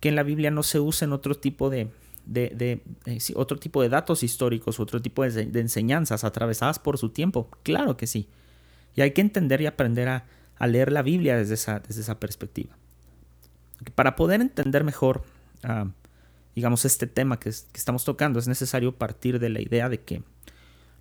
que 0.00 0.08
en 0.08 0.16
la 0.16 0.22
Biblia 0.22 0.50
no 0.50 0.62
se 0.62 0.80
usen 0.80 1.12
otro 1.12 1.34
tipo 1.34 1.68
de, 1.68 1.90
de, 2.26 2.82
eh, 3.06 3.18
otro 3.34 3.58
tipo 3.58 3.82
de 3.82 3.88
datos 3.88 4.22
históricos, 4.22 4.80
otro 4.80 5.00
tipo 5.00 5.22
de, 5.22 5.60
enseñanzas 5.60 6.24
atravesadas 6.24 6.78
por 6.78 6.98
su 6.98 7.10
tiempo. 7.10 7.48
Claro 7.62 7.96
que 7.96 8.06
sí. 8.06 8.28
Y 8.94 9.00
hay 9.00 9.12
que 9.12 9.20
entender 9.20 9.60
y 9.60 9.66
aprender 9.66 10.08
a, 10.08 10.24
leer 10.66 10.90
la 10.90 11.02
Biblia 11.02 11.36
desde 11.36 11.54
esa, 11.54 12.20
perspectiva. 12.20 12.76
Para 13.94 14.16
poder 14.16 14.40
entender 14.40 14.84
mejor, 14.84 15.22
ah, 15.62 15.88
digamos, 16.54 16.84
este 16.84 17.06
tema 17.06 17.38
que, 17.38 17.50
que 17.50 17.78
estamos 17.78 18.04
tocando, 18.04 18.38
es 18.38 18.48
necesario 18.48 18.96
partir 18.96 19.38
de 19.38 19.50
la 19.50 19.60
idea 19.60 19.88
de 19.88 20.00
que 20.00 20.22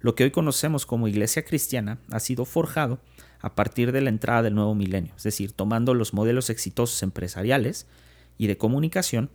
lo 0.01 0.13
que 0.13 0.25
hoy 0.25 0.31
conocemos 0.31 0.85
como 0.85 1.07
iglesia 1.07 1.45
cristiana 1.45 1.97
ha 2.11 2.19
sido 2.19 2.45
forjado 2.45 2.99
a 3.39 3.55
partir 3.55 3.91
de 3.91 4.01
la 4.01 4.09
entrada 4.09 4.43
del 4.43 4.55
nuevo 4.55 4.75
milenio, 4.75 5.13
es 5.15 5.23
decir, 5.23 5.51
tomando 5.53 5.93
los 5.93 6.13
modelos 6.13 6.49
exitosos 6.49 7.01
empresariales 7.01 7.87
y 8.37 8.47
de 8.47 8.57
comunicación 8.57 9.29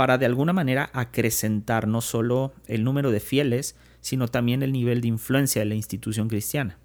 para 0.00 0.16
de 0.16 0.24
alguna 0.24 0.54
manera 0.54 0.88
acrecentar 0.94 1.86
no 1.86 2.00
solo 2.00 2.54
el 2.66 2.84
número 2.84 3.10
de 3.10 3.20
fieles, 3.20 3.76
sino 4.00 4.28
también 4.28 4.62
el 4.62 4.72
nivel 4.72 5.02
de 5.02 5.08
influencia 5.08 5.60
de 5.60 5.66
la 5.66 5.74
institución 5.74 6.26
cristiana. 6.26 6.78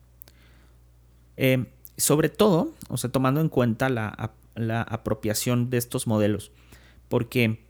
Eh, 1.37 1.67
sobre 1.95 2.27
todo, 2.27 2.73
o 2.89 2.97
sea, 2.97 3.09
tomando 3.09 3.39
en 3.39 3.47
cuenta 3.47 3.87
la, 3.87 4.33
la 4.55 4.81
apropiación 4.81 5.69
de 5.69 5.77
estos 5.77 6.07
modelos, 6.07 6.51
porque 7.07 7.63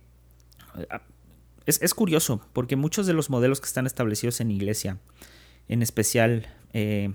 es, 1.67 1.93
curioso, 1.93 2.41
porque 2.51 2.75
muchos 2.75 3.05
de 3.05 3.13
los 3.13 3.29
modelos 3.29 3.61
que 3.61 3.67
están 3.67 3.85
establecidos 3.85 4.41
en 4.41 4.49
iglesia, 4.49 4.97
en 5.67 5.83
especial 5.83 6.47
eh, 6.73 7.13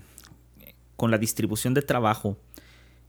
con 0.95 1.11
la 1.11 1.17
distribución 1.17 1.73
de 1.73 1.81
trabajo 1.81 2.37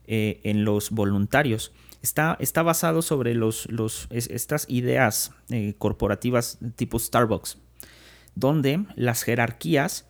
eh, 0.05 0.41
en 0.43 0.65
los 0.65 0.91
voluntarios, 0.91 1.71
está, 2.03 2.37
está 2.41 2.63
basado 2.63 3.03
sobre 3.03 3.35
los, 3.35 3.71
los, 3.71 4.07
estas 4.11 4.67
ideas 4.69 5.33
eh, 5.51 5.75
corporativas 5.79 6.59
tipo 6.77 6.99
Starbucks, 6.99 7.59
donde 8.35 8.85
las 8.97 9.23
jerarquías 9.23 10.07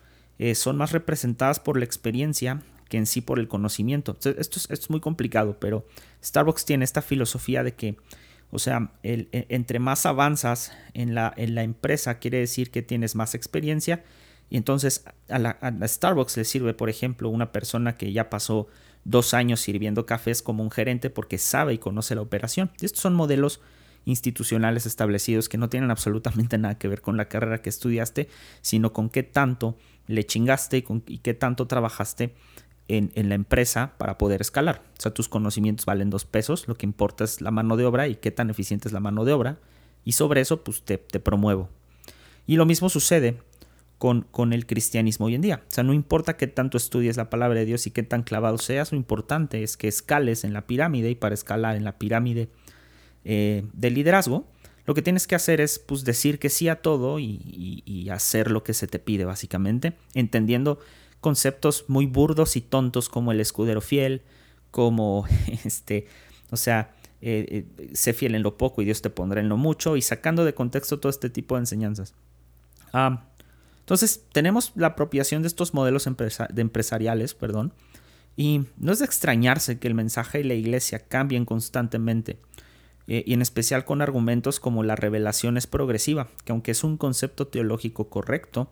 son 0.55 0.75
más 0.75 0.91
representadas 0.91 1.61
por 1.61 1.77
la 1.77 1.85
experiencia 1.85 2.63
que 2.89 2.97
en 2.97 3.05
sí 3.05 3.21
por 3.21 3.39
el 3.39 3.47
conocimiento. 3.47 4.11
esto, 4.11 4.29
es, 4.31 4.41
esto 4.41 4.71
es 4.71 4.89
muy 4.89 4.99
complicado, 4.99 5.57
pero 5.57 5.87
Starbucks 6.21 6.65
tiene 6.65 6.83
esta 6.83 7.01
filosofía 7.01 7.63
de 7.63 7.75
que 7.75 7.95
o 8.55 8.59
sea, 8.59 8.91
el, 9.01 9.29
e, 9.31 9.47
entre 9.49 9.79
más 9.79 10.05
avanzas 10.05 10.73
en 10.93 11.15
la, 11.15 11.33
en 11.37 11.55
la, 11.55 11.63
empresa, 11.63 12.19
quiere 12.19 12.37
decir 12.37 12.69
que 12.69 12.83
tienes 12.83 13.15
más 13.15 13.33
experiencia. 13.33 14.03
Y 14.51 14.57
entonces 14.57 15.05
a 15.27 15.39
la, 15.39 15.57
Starbucks 15.87 16.37
le 16.37 16.45
sirve, 16.45 16.75
por 16.75 16.87
ejemplo, 16.87 17.29
una 17.29 17.51
persona 17.51 17.97
que 17.97 18.13
ya 18.13 18.29
pasó 18.29 18.67
dos 19.05 19.33
años 19.33 19.59
sirviendo 19.59 20.05
cafés 20.05 20.41
como 20.41 20.63
un 20.63 20.71
gerente 20.71 21.09
porque 21.09 21.37
sabe 21.37 21.73
y 21.73 21.77
conoce 21.77 22.15
la 22.15 22.21
operación. 22.21 22.71
Estos 22.81 23.01
son 23.01 23.15
modelos 23.15 23.61
institucionales 24.05 24.85
establecidos 24.85 25.49
que 25.49 25.57
no 25.57 25.69
tienen 25.69 25.91
absolutamente 25.91 26.57
nada 26.59 26.77
que 26.77 26.87
ver 26.87 27.01
con 27.01 27.17
la 27.17 27.29
carrera 27.29 27.61
que 27.61 27.69
estudiaste, 27.69 28.29
sino 28.61 28.93
con 28.93 29.09
qué 29.09 29.23
tanto 29.23 29.77
le 30.07 30.25
chingaste 30.25 30.77
y, 30.77 30.81
con, 30.81 31.01
qué 31.01 31.33
tanto 31.33 31.67
trabajaste 31.67 32.33
en, 32.87 33.11
la 33.29 33.35
empresa 33.35 33.93
para 33.97 34.17
poder 34.17 34.41
escalar. 34.41 34.83
O 34.97 35.01
sea, 35.01 35.13
tus 35.13 35.29
conocimientos 35.29 35.85
valen 35.85 36.09
dos 36.09 36.25
pesos, 36.25 36.67
lo 36.67 36.75
que 36.75 36.85
importa 36.85 37.23
es 37.23 37.41
la 37.41 37.51
mano 37.51 37.77
de 37.77 37.85
obra 37.85 38.07
y 38.07 38.15
qué 38.15 38.31
tan 38.31 38.49
eficiente 38.49 38.87
es 38.87 38.93
la 38.93 38.99
mano 38.99 39.25
de 39.25 39.33
obra, 39.33 39.57
y 40.03 40.13
sobre 40.13 40.41
eso 40.41 40.63
pues 40.63 40.83
te, 40.83 40.97
promuevo. 40.97 41.69
Y 42.45 42.57
lo 42.57 42.65
mismo 42.65 42.89
sucede 42.89 43.39
con, 44.31 44.51
el 44.51 44.65
cristianismo 44.65 45.27
hoy 45.27 45.35
en 45.35 45.41
día. 45.41 45.63
O 45.65 45.71
sea, 45.71 45.85
no 45.85 45.93
importa 45.93 46.35
qué 46.35 46.47
tanto 46.47 46.75
estudies 46.75 47.15
la 47.15 47.29
palabra 47.29 47.59
de 47.59 47.65
Dios 47.65 47.87
y 47.87 47.91
qué 47.91 48.03
tan 48.03 48.23
clavado 48.23 48.57
seas, 48.57 48.91
lo 48.91 48.97
importante 48.97 49.63
es 49.63 49.77
que 49.77 49.87
escales 49.87 50.43
en 50.43 50.51
la 50.51 50.67
pirámide 50.67 51.09
y 51.09 51.15
para 51.15 51.33
escalar 51.33 51.77
en 51.77 51.85
la 51.85 51.97
pirámide 51.97 52.49
eh, 53.23 53.63
del 53.71 53.93
liderazgo, 53.93 54.45
lo 54.85 54.93
que 54.93 55.01
tienes 55.01 55.25
que 55.25 55.35
hacer 55.35 55.61
es 55.61 55.79
pues, 55.79 56.03
decir 56.03 56.37
que 56.37 56.49
sí 56.49 56.67
a 56.67 56.81
todo 56.81 57.17
y, 57.17 57.81
y 57.85 58.09
hacer 58.09 58.51
lo 58.51 58.61
que 58.61 58.73
se 58.73 58.87
te 58.87 58.99
pide, 58.99 59.23
básicamente, 59.23 59.93
entendiendo 60.13 60.79
conceptos 61.21 61.85
muy 61.87 62.05
burdos 62.05 62.57
y 62.57 62.61
tontos 62.61 63.07
como 63.07 63.31
el 63.31 63.39
escudero 63.39 63.79
fiel, 63.79 64.23
como 64.69 65.25
este, 65.63 66.07
o 66.51 66.57
sea, 66.57 66.93
eh, 67.21 67.65
eh, 67.77 67.91
sé 67.93 68.11
fiel 68.11 68.35
en 68.35 68.43
lo 68.43 68.57
poco 68.57 68.81
y 68.81 68.85
Dios 68.85 69.01
te 69.01 69.09
pondrá 69.09 69.39
en 69.39 69.47
lo 69.47 69.55
mucho, 69.55 69.95
y 69.95 70.01
sacando 70.01 70.43
de 70.43 70.53
contexto 70.53 70.99
todo 70.99 71.09
este 71.09 71.29
tipo 71.29 71.55
de 71.55 71.61
enseñanzas. 71.61 72.13
Ah, 72.91 73.27
entonces, 73.83 74.25
tenemos 74.31 74.71
la 74.75 74.87
apropiación 74.87 75.41
de 75.41 75.49
estos 75.49 75.73
modelos 75.73 76.05
de 76.05 76.61
empresariales, 76.61 77.33
perdón, 77.33 77.73
y 78.35 78.65
no 78.77 78.91
es 78.91 78.99
de 78.99 79.05
extrañarse 79.05 79.77
que 79.77 79.87
el 79.87 79.93
mensaje 79.93 80.39
de 80.39 80.45
la 80.45 80.53
iglesia 80.53 80.99
cambien 80.99 81.45
constantemente, 81.45 82.39
eh, 83.07 83.23
y 83.25 83.33
en 83.33 83.41
especial 83.41 83.83
con 83.83 84.01
argumentos 84.01 84.59
como 84.61 84.83
la 84.83 84.95
revelación 84.95 85.57
es 85.57 85.67
progresiva, 85.67 86.29
que 86.45 86.53
aunque 86.53 86.71
es 86.71 86.83
un 86.83 86.97
concepto 86.97 87.47
teológico 87.47 88.09
correcto, 88.09 88.69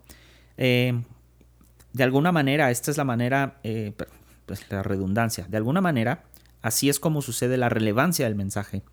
de 1.94 2.04
alguna 2.04 2.32
manera, 2.32 2.72
esta 2.72 2.92
es 2.92 2.98
la 2.98 3.04
manera, 3.04 3.60
eh, 3.64 3.94
pues 4.46 4.70
la 4.70 4.84
redundancia, 4.84 5.46
de 5.50 5.58
alguna 5.58 5.82
manera, 5.82 6.24
así 6.62 6.90
es 6.90 7.00
como 7.00 7.22
sucede 7.22 7.58
la 7.58 7.70
relevancia 7.70 8.26
del 8.26 8.36
mensaje. 8.36 8.84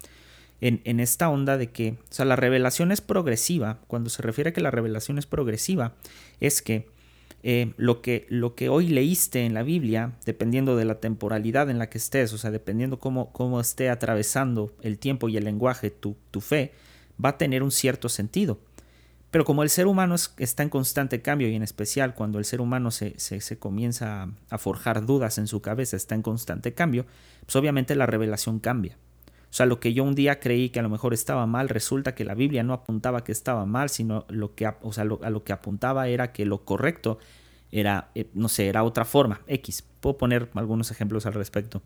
En, 0.60 0.98
esta 0.98 1.28
onda 1.28 1.56
de 1.56 1.70
que, 1.70 1.92
o 1.92 2.12
sea, 2.12 2.24
la 2.24 2.34
revelación 2.34 2.90
es 2.90 3.00
progresiva, 3.00 3.78
cuando 3.86 4.10
se 4.10 4.22
refiere 4.22 4.50
a 4.50 4.52
que 4.52 4.60
la 4.60 4.72
revelación 4.72 5.18
es 5.18 5.26
progresiva, 5.26 5.94
es 6.40 6.62
que 6.62 6.88
eh, 7.44 7.74
lo, 7.76 8.02
que, 8.02 8.26
lo 8.28 8.56
que 8.56 8.68
hoy 8.68 8.88
leíste 8.88 9.46
en 9.46 9.54
la 9.54 9.62
Biblia, 9.62 10.12
dependiendo 10.26 10.76
de 10.76 10.84
la 10.84 10.98
temporalidad 10.98 11.70
en 11.70 11.78
la 11.78 11.88
que 11.88 11.98
estés, 11.98 12.32
o 12.32 12.38
sea, 12.38 12.50
dependiendo 12.50 12.98
cómo, 12.98 13.32
cómo 13.32 13.60
esté 13.60 13.88
atravesando 13.88 14.74
el 14.82 14.98
tiempo 14.98 15.28
y 15.28 15.36
el 15.36 15.44
lenguaje 15.44 15.90
tu, 15.90 16.16
tu 16.32 16.40
fe, 16.40 16.72
va 17.24 17.30
a 17.30 17.38
tener 17.38 17.62
un 17.62 17.70
cierto 17.70 18.08
sentido. 18.08 18.58
Pero 19.30 19.44
como 19.44 19.62
el 19.62 19.68
ser 19.68 19.86
humano 19.86 20.14
está 20.38 20.62
en 20.62 20.70
constante 20.70 21.20
cambio 21.20 21.48
y 21.48 21.54
en 21.54 21.62
especial 21.62 22.14
cuando 22.14 22.38
el 22.38 22.46
ser 22.46 22.60
humano 22.60 22.90
se, 22.90 23.14
comienza 23.58 24.30
a, 24.48 24.58
forjar 24.58 25.04
dudas 25.04 25.36
en 25.36 25.46
su 25.46 25.60
cabeza, 25.60 25.96
está 25.96 26.14
en 26.14 26.22
constante 26.22 26.72
cambio, 26.72 27.04
pues 27.44 27.54
obviamente 27.56 27.94
la 27.94 28.06
revelación 28.06 28.58
cambia. 28.58 28.96
O 29.50 29.52
sea, 29.52 29.66
lo 29.66 29.80
que 29.80 29.94
yo 29.94 30.04
un 30.04 30.14
día 30.14 30.40
creí 30.40 30.70
que 30.70 30.80
a 30.80 30.82
lo 30.82 30.88
mejor 30.88 31.14
estaba 31.14 31.46
mal, 31.46 31.68
resulta 31.68 32.14
que 32.14 32.24
la 32.24 32.34
Biblia 32.34 32.62
no 32.62 32.74
apuntaba 32.74 33.24
que 33.24 33.32
estaba 33.32 33.64
mal, 33.66 33.88
sino 33.88 34.26
lo 34.28 34.54
que, 34.54 34.70
o 34.82 34.92
sea, 34.92 35.04
a 35.04 35.30
lo 35.30 35.44
que 35.44 35.52
apuntaba 35.52 36.08
era 36.08 36.32
que 36.32 36.44
lo 36.44 36.64
correcto 36.64 37.18
era, 37.72 38.10
eh, 38.14 38.28
no 38.34 38.48
sé, 38.48 38.68
era 38.68 38.84
otra 38.84 39.04
forma, 39.04 39.40
X. 39.46 39.84
Puedo 40.00 40.18
poner 40.18 40.50
algunos 40.54 40.90
ejemplos 40.90 41.24
al 41.26 41.34
respecto. 41.34 41.82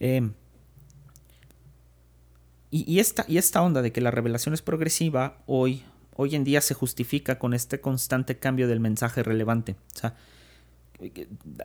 Em, 0.00 0.32
y, 2.70 2.90
y, 2.90 3.00
esta, 3.00 3.24
y 3.28 3.38
esta 3.38 3.62
onda 3.62 3.82
de 3.82 3.92
que 3.92 4.00
la 4.00 4.10
revelación 4.10 4.54
es 4.54 4.62
progresiva, 4.62 5.38
hoy 5.46 5.84
hoy 6.18 6.34
en 6.34 6.42
día 6.42 6.60
se 6.60 6.74
justifica 6.74 7.38
con 7.38 7.54
este 7.54 7.80
constante 7.80 8.38
cambio 8.38 8.66
del 8.66 8.80
mensaje 8.80 9.22
relevante. 9.22 9.76
O 9.94 9.98
sea, 9.98 10.16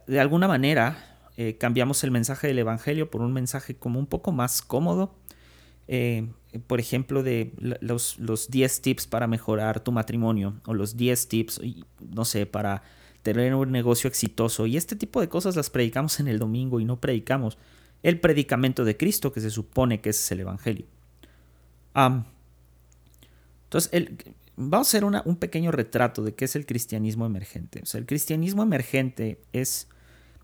de 0.05 0.19
alguna 0.19 0.47
manera 0.47 1.12
eh, 1.37 1.57
cambiamos 1.57 2.03
el 2.03 2.11
mensaje 2.11 2.47
del 2.47 2.59
Evangelio 2.59 3.09
por 3.09 3.21
un 3.21 3.33
mensaje 3.33 3.75
como 3.75 3.99
un 3.99 4.07
poco 4.07 4.31
más 4.31 4.61
cómodo. 4.61 5.15
Eh, 5.87 6.27
por 6.67 6.79
ejemplo, 6.79 7.23
de 7.23 7.51
los, 7.81 8.19
los 8.19 8.49
10 8.49 8.81
tips 8.81 9.07
para 9.07 9.27
mejorar 9.27 9.79
tu 9.79 9.91
matrimonio 9.91 10.61
o 10.65 10.73
los 10.73 10.95
10 10.95 11.27
tips, 11.27 11.61
no 11.99 12.25
sé, 12.25 12.45
para 12.45 12.83
tener 13.23 13.55
un 13.55 13.71
negocio 13.71 14.07
exitoso. 14.07 14.67
Y 14.67 14.77
este 14.77 14.95
tipo 14.95 15.19
de 15.19 15.29
cosas 15.29 15.55
las 15.55 15.69
predicamos 15.69 16.19
en 16.19 16.27
el 16.27 16.39
domingo 16.39 16.79
y 16.79 16.85
no 16.85 16.99
predicamos 16.99 17.57
el 18.03 18.19
predicamento 18.19 18.85
de 18.85 18.97
Cristo 18.97 19.31
que 19.33 19.41
se 19.41 19.49
supone 19.49 20.01
que 20.01 20.09
es 20.11 20.31
el 20.31 20.41
Evangelio. 20.41 20.85
entonces, 21.95 23.89
el, 23.93 24.17
Vamos 24.55 24.87
a 24.87 24.97
hacer 24.97 25.03
un 25.03 25.35
pequeño 25.37 25.71
retrato 25.71 26.23
de 26.23 26.35
qué 26.35 26.45
es 26.45 26.55
el 26.55 26.67
cristianismo 26.67 27.25
emergente. 27.25 27.79
O 27.81 27.85
sea, 27.87 27.99
el 27.99 28.05
cristianismo 28.05 28.61
emergente 28.61 29.41
es, 29.51 29.87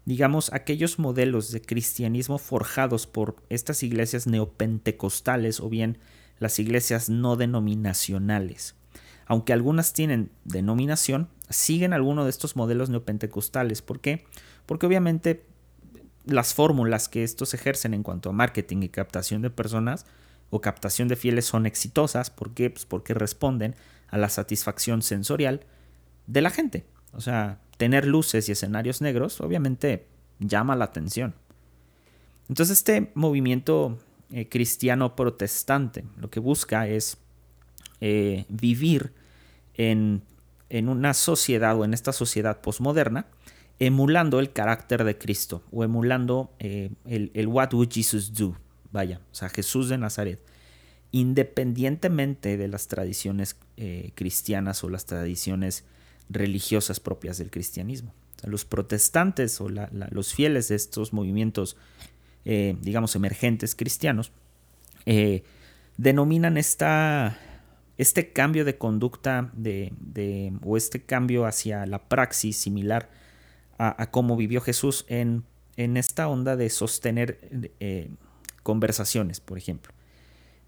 digamos, 0.06 0.51
aquellos 0.53 1.00
modelos 1.00 1.51
de 1.51 1.62
cristianismo 1.62 2.38
forjados 2.38 3.08
por 3.08 3.36
estas 3.50 3.84
iglesias 3.84 4.27
neopentecostales 4.27 5.60
o 5.60 5.70
bien 5.70 5.98
las 6.39 6.60
iglesias 6.60 7.10
no 7.10 7.36
denominacionales. 7.36 8.75
Aunque 9.25 9.53
algunas 9.53 9.94
tienen 9.94 10.32
denominación, 10.46 11.29
siguen 11.50 11.94
alguno 11.94 12.24
de 12.24 12.32
estos 12.32 12.56
modelos 12.56 12.89
neopentecostales. 12.89 13.82
¿Por 13.82 14.00
qué? 14.00 14.25
Porque 14.65 14.88
obviamente 14.88 15.46
las 16.25 16.53
fórmulas 16.53 17.10
que 17.10 17.24
estos 17.24 17.53
ejercen 17.53 17.94
en 17.94 18.03
cuanto 18.03 18.29
a 18.29 18.34
marketing 18.34 18.84
y 18.84 18.89
captación 18.89 19.41
de 19.41 19.50
personas 19.50 20.06
o 20.50 20.62
captación 20.62 21.08
de 21.08 21.15
fieles 21.15 21.46
son 21.46 21.65
exitosas. 21.65 22.29
¿Por 22.29 22.53
qué? 22.53 22.70
Pues 22.70 22.86
porque 22.86 23.13
responden 23.13 23.75
a 24.08 24.18
la 24.18 24.29
satisfacción 24.29 25.01
sensorial 25.01 25.62
de 26.25 26.41
la 26.41 26.50
gente. 26.50 26.86
O 27.13 27.22
sea, 27.22 27.60
tener 27.79 28.05
luces 28.05 28.50
y 28.50 28.51
escenarios 28.51 29.00
negros 29.00 29.39
obviamente 29.39 30.05
llama 30.39 30.75
la 30.75 30.83
atención. 30.83 31.33
Entonces 32.50 32.77
este 32.77 33.09
movimiento 33.13 33.98
eh, 34.31 34.50
cristiano 34.50 35.15
protestante 35.15 36.03
lo 36.17 36.29
que 36.29 36.41
busca 36.41 36.89
es 36.89 37.19
eh, 38.01 38.43
vivir 38.50 39.13
en, 39.75 40.24
una 40.69 41.13
sociedad 41.13 41.79
o 41.79 41.86
en 41.86 41.93
esta 41.93 42.12
sociedad 42.12 42.59
posmoderna 42.59 43.27
emulando 43.79 44.41
el 44.41 44.51
carácter 44.51 45.05
de 45.05 45.17
Cristo 45.17 45.63
o 45.71 45.86
emulando 45.86 46.51
eh, 46.59 46.91
el, 47.05 47.48
What 47.48 47.74
would 47.74 47.89
Jesus 47.89 48.33
do? 48.33 48.57
Vaya, 48.91 49.21
o 49.31 49.36
sea, 49.36 49.48
Jesús 49.48 49.88
de 49.88 49.98
Nazaret 49.98 50.43
independientemente 51.12 52.57
de 52.57 52.67
las 52.67 52.88
tradiciones 52.88 53.57
cristianas 54.13 54.83
o 54.83 54.89
las 54.89 55.05
tradiciones 55.05 55.86
religiosas 56.29 57.00
propias 57.00 57.38
del 57.38 57.51
cristianismo. 57.51 58.13
los 58.43 58.63
protestantes 58.63 59.59
o 59.59 59.67
los 59.67 60.33
fieles 60.33 60.69
de 60.69 60.75
estos 60.75 61.12
movimientos, 61.12 61.75
eh, 62.45 62.77
digamos, 62.79 63.15
emergentes 63.15 63.75
cristianos, 63.75 64.31
eh, 65.05 65.43
denominan 65.98 66.55
esta, 66.55 67.38
este 67.98 68.31
cambio 68.31 68.63
de 68.63 68.77
conducta 68.77 69.51
de, 69.53 69.91
o 70.63 70.77
este 70.77 71.03
cambio 71.03 71.45
hacia 71.45 71.86
la 71.86 72.07
praxis 72.07 72.55
similar 72.55 73.09
a, 73.77 74.09
cómo 74.09 74.38
vivió 74.38 74.62
Jesús 74.62 75.05
en, 75.09 75.43
en, 75.75 75.98
esta 75.98 76.29
onda 76.29 76.55
de 76.55 76.69
sostener 76.69 77.39
conversaciones, 78.63 79.41
por 79.41 79.57
ejemplo. 79.57 79.93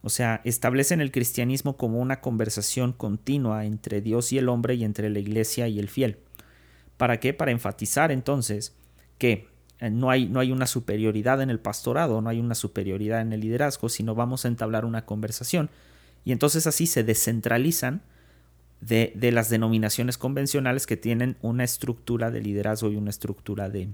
O 0.03 0.09
sea, 0.09 0.41
establecen 0.43 0.99
el 0.99 1.11
cristianismo 1.11 1.77
como 1.77 1.99
una 1.99 2.21
conversación 2.21 2.91
continua 2.91 3.65
entre 3.65 4.01
Dios 4.01 4.33
y 4.33 4.39
el 4.39 4.49
hombre 4.49 4.75
y 4.75 4.83
entre 4.83 5.09
la 5.09 5.19
iglesia 5.19 5.67
y 5.67 5.79
el 5.79 5.89
fiel. 5.89 6.17
¿Para 6.97 7.19
qué? 7.19 7.33
Para 7.33 7.51
enfatizar 7.51 8.11
entonces 8.11 8.75
que 9.19 9.47
eh, 9.79 9.89
no 9.91 10.09
hay, 10.09 10.27
no 10.27 10.39
hay 10.39 10.51
una 10.51 10.65
superioridad 10.65 11.41
en 11.41 11.51
el 11.51 11.59
pastorado, 11.59 12.21
no 12.21 12.29
hay 12.29 12.39
una 12.39 12.55
superioridad 12.55 13.21
en 13.21 13.33
el 13.33 13.41
liderazgo, 13.41 13.89
sino 13.89 14.15
vamos 14.15 14.45
a 14.45 14.47
entablar 14.47 14.85
una 14.85 15.05
conversación. 15.05 15.69
Y 16.25 16.31
entonces 16.31 16.65
así 16.65 16.87
se 16.87 17.03
descentralizan 17.03 18.01
de, 18.79 19.13
las 19.31 19.49
denominaciones 19.49 20.17
convencionales 20.17 20.87
que 20.87 20.97
tienen 20.97 21.37
una 21.41 21.63
estructura 21.63 22.31
de 22.31 22.41
liderazgo 22.41 22.89
y 22.89 22.95
una 22.95 23.11
estructura 23.11 23.69
de, 23.69 23.89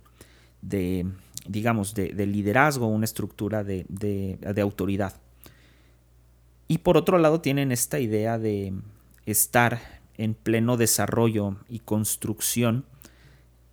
de 0.62 1.06
digamos, 1.46 1.94
de, 1.94 2.26
liderazgo, 2.26 2.88
una 2.88 3.06
estructura 3.06 3.66
de, 3.66 3.86
de 3.90 4.62
autoridad. 4.62 5.20
Y 6.68 6.80
por 6.80 6.98
otro 6.98 7.18
lado 7.18 7.42
tienen 7.42 7.72
esta 7.72 8.00
idea 8.00 8.38
de 8.38 8.74
estar 9.26 9.80
en 10.18 10.34
pleno 10.34 10.78
desarrollo 10.78 11.58
y 11.70 11.80
construcción 11.80 12.86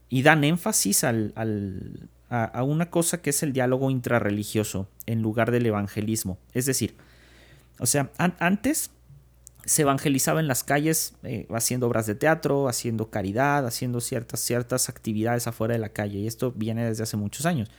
y 0.09 0.23
dan 0.23 0.45
énfasis 0.45 1.03
al, 1.03 1.33
a, 2.29 2.63
una 2.63 2.91
cosa 2.91 3.21
que 3.21 3.31
es 3.31 3.43
el 3.43 3.53
diálogo 3.53 3.91
intrarreligioso 3.91 4.89
en 5.07 5.23
lugar 5.23 5.51
del 5.51 5.67
evangelismo. 5.67 6.39
Es 6.53 6.67
decir, 6.67 6.95
o 7.79 7.87
sea, 7.87 8.13
antes 8.19 8.91
se 9.65 9.83
evangelizaba 9.83 10.41
en 10.41 10.47
las 10.47 10.63
calles 10.63 11.15
eh, 11.23 11.47
haciendo 11.51 11.87
obras 11.87 12.07
de 12.07 12.15
teatro, 12.15 12.69
haciendo 12.69 13.11
caridad, 13.11 13.67
haciendo 13.67 14.01
ciertas, 14.01 14.41
ciertas 14.41 14.89
actividades 14.89 15.47
afuera 15.47 15.73
de 15.73 15.81
la 15.81 15.89
calle 15.89 16.19
y 16.19 16.27
esto 16.27 16.53
viene 16.53 16.85
desde 16.85 17.03
hace 17.03 17.17
muchos 17.17 17.47
años. 17.47 17.71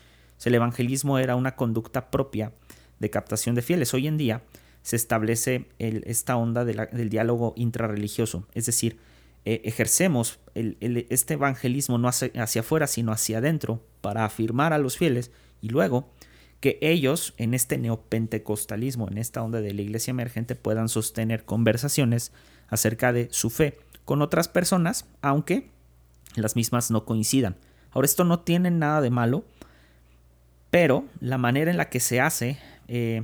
el 0.43 0.55
evangelismo 0.55 1.19
era 1.19 1.35
una 1.35 1.55
conducta 1.55 2.09
propia 2.09 2.51
de 2.99 3.09
captación 3.09 3.55
de 3.55 3.61
fieles. 3.61 3.93
Hoy 3.93 4.07
en 4.07 4.17
día 4.17 4.41
se 4.85 4.97
establece 4.97 5.65
esta 5.79 6.37
onda 6.37 6.63
del 6.63 7.09
diálogo 7.09 7.55
intrarreligioso, 7.57 8.45
es 8.53 8.67
decir, 8.67 8.99
eh, 9.43 9.61
ejercemos 9.63 10.39
este 10.53 11.33
evangelismo 11.33 11.97
no 11.97 12.07
hacia, 12.07 12.61
afuera, 12.61 12.85
sino 12.85 13.11
hacia 13.11 13.39
adentro, 13.39 13.81
para 14.01 14.25
afirmar 14.25 14.73
a 14.73 14.77
los 14.77 14.95
fieles 14.95 15.31
y 15.59 15.69
luego 15.69 16.11
que 16.59 16.77
ellos 16.81 17.33
en 17.37 17.55
este 17.55 17.79
neopentecostalismo, 17.79 19.07
en 19.09 19.17
esta 19.17 19.41
onda 19.41 19.59
de 19.59 19.73
la 19.73 19.81
iglesia 19.81 20.11
emergente, 20.11 20.53
puedan 20.53 20.87
sostener 20.87 21.45
conversaciones 21.45 22.31
acerca 22.67 23.11
de 23.11 23.27
su 23.31 23.49
fe 23.49 23.79
con 24.05 24.21
otras 24.21 24.47
personas, 24.47 25.07
aunque 25.23 25.67
las 26.35 26.55
mismas 26.55 26.91
no 26.91 27.05
coincidan. 27.05 27.55
Ahora, 27.89 28.05
esto 28.05 28.23
no 28.23 28.41
tiene 28.41 28.69
nada 28.69 29.01
de 29.01 29.09
malo, 29.09 29.45
pero 30.69 31.05
la 31.21 31.39
manera 31.39 31.71
en 31.71 31.77
la 31.77 31.89
que 31.89 31.99
se 31.99 32.21
hace 32.21 32.59
eh, 32.87 33.23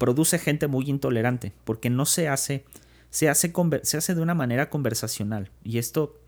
produce 0.00 0.38
gente 0.38 0.66
muy 0.66 0.88
intolerante, 0.88 1.52
porque 1.64 1.90
no 1.90 2.06
se 2.06 2.26
hace, 2.26 2.64
se 3.10 3.28
hace, 3.28 3.52
se 3.82 3.96
hace 3.98 4.14
de 4.14 4.22
una 4.22 4.34
manera 4.34 4.70
conversacional. 4.70 5.50
Y 5.62 5.76
esto, 5.76 6.18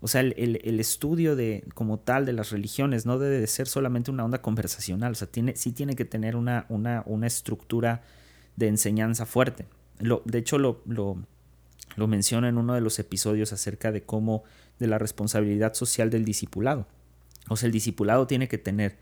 o 0.00 0.06
sea, 0.06 0.20
el, 0.20 0.78
estudio 0.78 1.34
de, 1.34 1.64
como 1.74 1.98
tal 1.98 2.26
de 2.26 2.32
las 2.32 2.50
religiones 2.50 3.06
no 3.06 3.18
debe 3.18 3.40
de 3.40 3.48
ser 3.48 3.66
solamente 3.66 4.12
una 4.12 4.24
onda 4.24 4.40
conversacional, 4.40 5.12
o 5.12 5.14
sea, 5.16 5.26
tiene, 5.26 5.56
sí 5.56 5.72
tiene 5.72 5.96
que 5.96 6.04
tener 6.04 6.36
una, 6.36 6.64
una, 6.68 7.02
una 7.06 7.26
estructura 7.26 8.02
de 8.54 8.68
enseñanza 8.68 9.26
fuerte. 9.26 9.66
Lo, 9.98 10.22
de 10.24 10.38
hecho, 10.38 10.56
lo, 10.58 10.80
lo, 10.86 11.16
lo 11.96 12.06
menciona 12.06 12.48
en 12.48 12.56
uno 12.56 12.74
de 12.74 12.80
los 12.80 13.00
episodios 13.00 13.52
acerca 13.52 13.90
de 13.90 14.04
cómo, 14.04 14.44
de 14.78 14.86
la 14.86 14.98
responsabilidad 14.98 15.74
social 15.74 16.08
del 16.08 16.24
discipulado. 16.24 16.86
O 17.48 17.56
sea, 17.56 17.66
el 17.66 17.72
discipulado 17.72 18.28
tiene 18.28 18.46
que 18.46 18.58
tener 18.58 18.96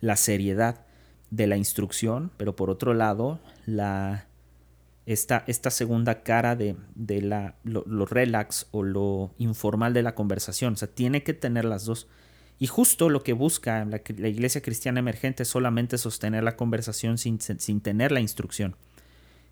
la 0.00 0.14
seriedad 0.14 0.86
de 1.30 1.46
la 1.46 1.56
instrucción, 1.56 2.30
pero 2.36 2.56
por 2.56 2.70
otro 2.70 2.94
lado, 2.94 3.38
la, 3.66 4.26
esta, 5.06 5.44
esta 5.46 5.70
segunda 5.70 6.22
cara 6.22 6.56
de, 6.56 6.76
de 6.94 7.22
la, 7.22 7.56
lo, 7.64 8.06
relax 8.06 8.66
o 8.70 8.82
lo 8.82 9.32
informal 9.38 9.94
de 9.94 10.02
la 10.02 10.14
conversación. 10.14 10.74
O 10.74 10.76
sea, 10.76 10.88
tiene 10.88 11.22
que 11.22 11.34
tener 11.34 11.64
las 11.64 11.84
dos. 11.84 12.08
Y 12.58 12.66
justo 12.66 13.08
lo 13.08 13.22
que 13.22 13.32
busca 13.32 13.84
la, 13.84 14.00
iglesia 14.28 14.60
cristiana 14.60 15.00
emergente 15.00 15.44
es 15.44 15.48
solamente 15.48 15.96
sostener 15.96 16.44
la 16.44 16.56
conversación 16.56 17.18
sin, 17.18 17.40
sin 17.40 17.80
tener 17.80 18.12
la 18.12 18.20
instrucción. 18.20 18.76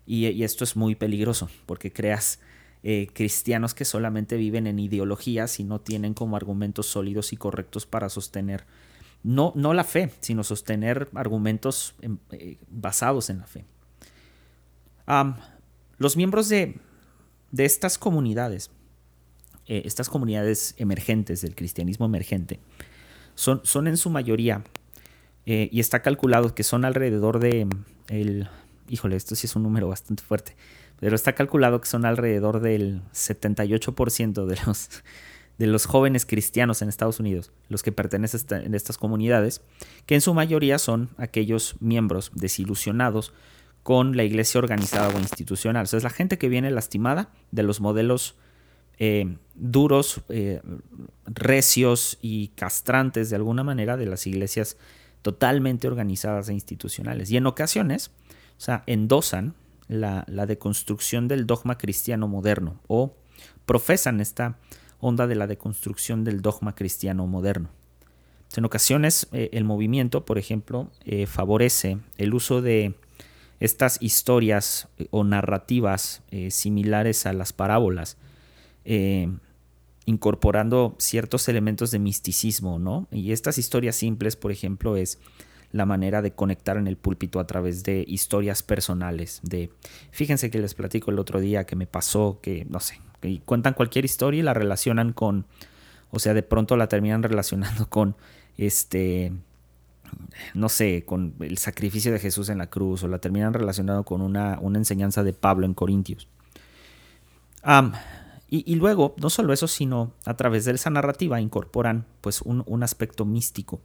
Y, 0.07 0.43
esto 0.43 0.63
es 0.63 0.75
muy 0.75 0.95
peligroso 0.95 1.49
porque 1.65 1.91
creas 1.91 2.39
eh, 2.83 3.07
cristianos 3.13 3.73
que 3.73 3.83
solamente 3.83 4.37
viven 4.37 4.65
en 4.65 4.79
ideologías 4.79 5.59
y 5.59 5.65
no 5.65 5.81
tienen 5.81 6.13
como 6.13 6.37
argumentos 6.37 6.85
sólidos 6.85 7.33
y 7.33 7.37
correctos 7.37 7.85
para 7.85 8.07
sostener 8.09 8.65
no, 9.27 9.51
no 9.55 9.73
la 9.73 9.83
fe, 9.83 10.09
sino 10.21 10.41
sostener 10.45 11.09
argumentos 11.13 11.95
eh, 12.31 12.57
basados 12.69 13.29
en 13.29 13.39
la 13.39 13.45
fe. 13.45 13.65
los 15.97 16.15
miembros 16.15 16.47
de, 16.47 16.79
de 17.51 17.65
estas 17.65 17.97
comunidades, 17.97 18.71
eh, 19.65 19.81
estas 19.83 20.07
comunidades 20.07 20.75
emergentes 20.77 21.41
del 21.41 21.55
cristianismo 21.55 22.05
emergente, 22.05 22.61
son, 23.35 23.59
son 23.65 23.89
en 23.89 23.97
su 23.97 24.09
mayoría, 24.09 24.63
eh, 25.45 25.67
y 25.73 25.81
está 25.81 26.01
calculado 26.01 26.55
que 26.55 26.63
son 26.63 26.85
alrededor 26.85 27.39
de, 27.39 27.67
el, 28.07 28.47
híjole, 28.87 29.17
esto 29.17 29.35
sí 29.35 29.47
es 29.47 29.57
un 29.57 29.63
número 29.63 29.89
bastante 29.89 30.23
fuerte, 30.23 30.55
pero 31.01 31.17
está 31.17 31.35
calculado 31.35 31.81
que 31.81 31.89
son 31.89 32.05
alrededor 32.05 32.61
del 32.61 33.01
78% 33.11 34.45
de 34.45 34.57
los 34.65 34.89
de 35.57 35.67
los 35.67 35.85
jóvenes 35.85 36.25
cristianos 36.25 36.81
en 36.81 36.89
Estados 36.89 37.19
Unidos, 37.19 37.51
los 37.69 37.83
que 37.83 37.91
pertenecen 37.91 38.73
a 38.73 38.75
estas 38.75 38.97
comunidades, 38.97 39.61
que 40.05 40.15
en 40.15 40.21
su 40.21 40.33
mayoría 40.33 40.77
son 40.77 41.09
aquellos 41.17 41.75
miembros 41.79 42.31
desilusionados 42.35 43.33
con 43.83 44.17
la 44.17 44.23
iglesia 44.23 44.59
organizada 44.59 45.09
o 45.15 45.19
institucional. 45.19 45.83
O 45.83 45.87
sea, 45.87 45.97
es 45.97 46.03
la 46.03 46.09
gente 46.09 46.37
que 46.37 46.49
viene 46.49 46.69
lastimada 46.71 47.29
de 47.51 47.63
los 47.63 47.79
modelos 47.79 48.35
eh, 48.99 49.37
duros, 49.55 50.21
eh, 50.29 50.61
recios 51.25 52.17
y 52.21 52.49
castrantes 52.49 53.29
de 53.29 53.35
alguna 53.35 53.63
manera 53.63 53.95
de 53.97 54.05
las 54.05 54.27
iglesias 54.27 54.77
totalmente 55.21 55.87
organizadas 55.87 56.49
e 56.49 56.53
institucionales. 56.53 57.31
Y 57.31 57.37
en 57.37 57.47
ocasiones, 57.47 58.11
o 58.57 58.61
sea, 58.61 58.83
endosan 58.87 59.55
la, 59.87 60.25
la 60.27 60.45
deconstrucción 60.45 61.27
del 61.27 61.47
dogma 61.47 61.77
cristiano 61.77 62.27
moderno 62.27 62.81
o 62.87 63.15
profesan 63.65 64.19
esta 64.19 64.57
onda 64.99 65.27
de 65.27 65.35
la 65.35 65.47
deconstrucción 65.47 66.23
del 66.23 66.41
dogma 66.41 66.75
cristiano 66.75 67.27
moderno. 67.27 67.69
En 68.55 68.65
ocasiones 68.65 69.27
eh, 69.33 69.49
el 69.51 69.65
movimiento, 69.65 70.25
por 70.25 70.37
ejemplo, 70.37 70.89
eh, 71.05 71.25
favorece 71.25 71.97
el 72.17 72.33
uso 72.33 72.61
de 72.61 72.95
estas 73.59 74.01
historias 74.01 74.87
eh, 74.97 75.07
o 75.11 75.23
narrativas 75.23 76.21
similares 76.49 77.25
a 77.25 77.33
las 77.33 77.53
parábolas, 77.53 78.17
incorporando 80.05 80.95
ciertos 80.97 81.49
elementos 81.49 81.91
de 81.91 81.99
misticismo, 81.99 82.79
¿no? 82.79 83.07
Y 83.11 83.33
estas 83.33 83.57
historias 83.57 83.97
simples, 83.97 84.37
por 84.37 84.51
ejemplo, 84.51 84.95
es 84.95 85.19
la 85.73 85.85
manera 85.85 86.21
de 86.21 86.31
conectar 86.31 86.77
en 86.77 86.87
el 86.87 86.95
púlpito 86.95 87.41
a 87.41 87.47
través 87.47 87.83
de 87.83 88.05
historias 88.07 88.63
personales, 88.63 89.41
de 89.43 89.69
fíjense 90.11 90.49
que 90.49 90.59
les 90.59 90.73
platico 90.73 91.11
el 91.11 91.19
otro 91.19 91.41
día 91.41 91.65
que 91.65 91.75
me 91.75 91.87
pasó, 91.87 92.39
que 92.41 92.65
no 92.69 92.79
sé, 92.79 93.01
y 93.27 93.39
cuentan 93.39 93.73
cualquier 93.73 94.05
historia 94.05 94.39
y 94.39 94.43
la 94.43 94.53
relacionan 94.53 95.13
con, 95.13 95.45
o 96.11 96.19
sea, 96.19 96.33
de 96.33 96.43
pronto 96.43 96.77
la 96.77 96.87
terminan 96.87 97.23
relacionando 97.23 97.89
con, 97.89 98.15
este, 98.57 99.31
no 100.53 100.69
sé, 100.69 101.03
con 101.05 101.35
el 101.39 101.57
sacrificio 101.57 102.11
de 102.11 102.19
Jesús 102.19 102.49
en 102.49 102.57
la 102.57 102.67
cruz, 102.67 103.03
o 103.03 103.07
la 103.07 103.19
terminan 103.19 103.53
relacionando 103.53 104.03
con 104.03 104.21
una, 104.21 104.57
una 104.61 104.77
enseñanza 104.77 105.23
de 105.23 105.33
Pablo 105.33 105.65
en 105.65 105.73
Corintios. 105.73 106.27
y, 108.49 108.75
luego, 108.75 109.15
no 109.17 109.29
solo 109.29 109.53
eso, 109.53 109.67
sino 109.67 110.13
a 110.25 110.35
través 110.35 110.65
de 110.65 110.71
esa 110.71 110.89
narrativa 110.89 111.41
incorporan 111.41 112.05
pues 112.21 112.41
un, 112.41 112.83
aspecto 112.83 113.25
místico, 113.25 113.81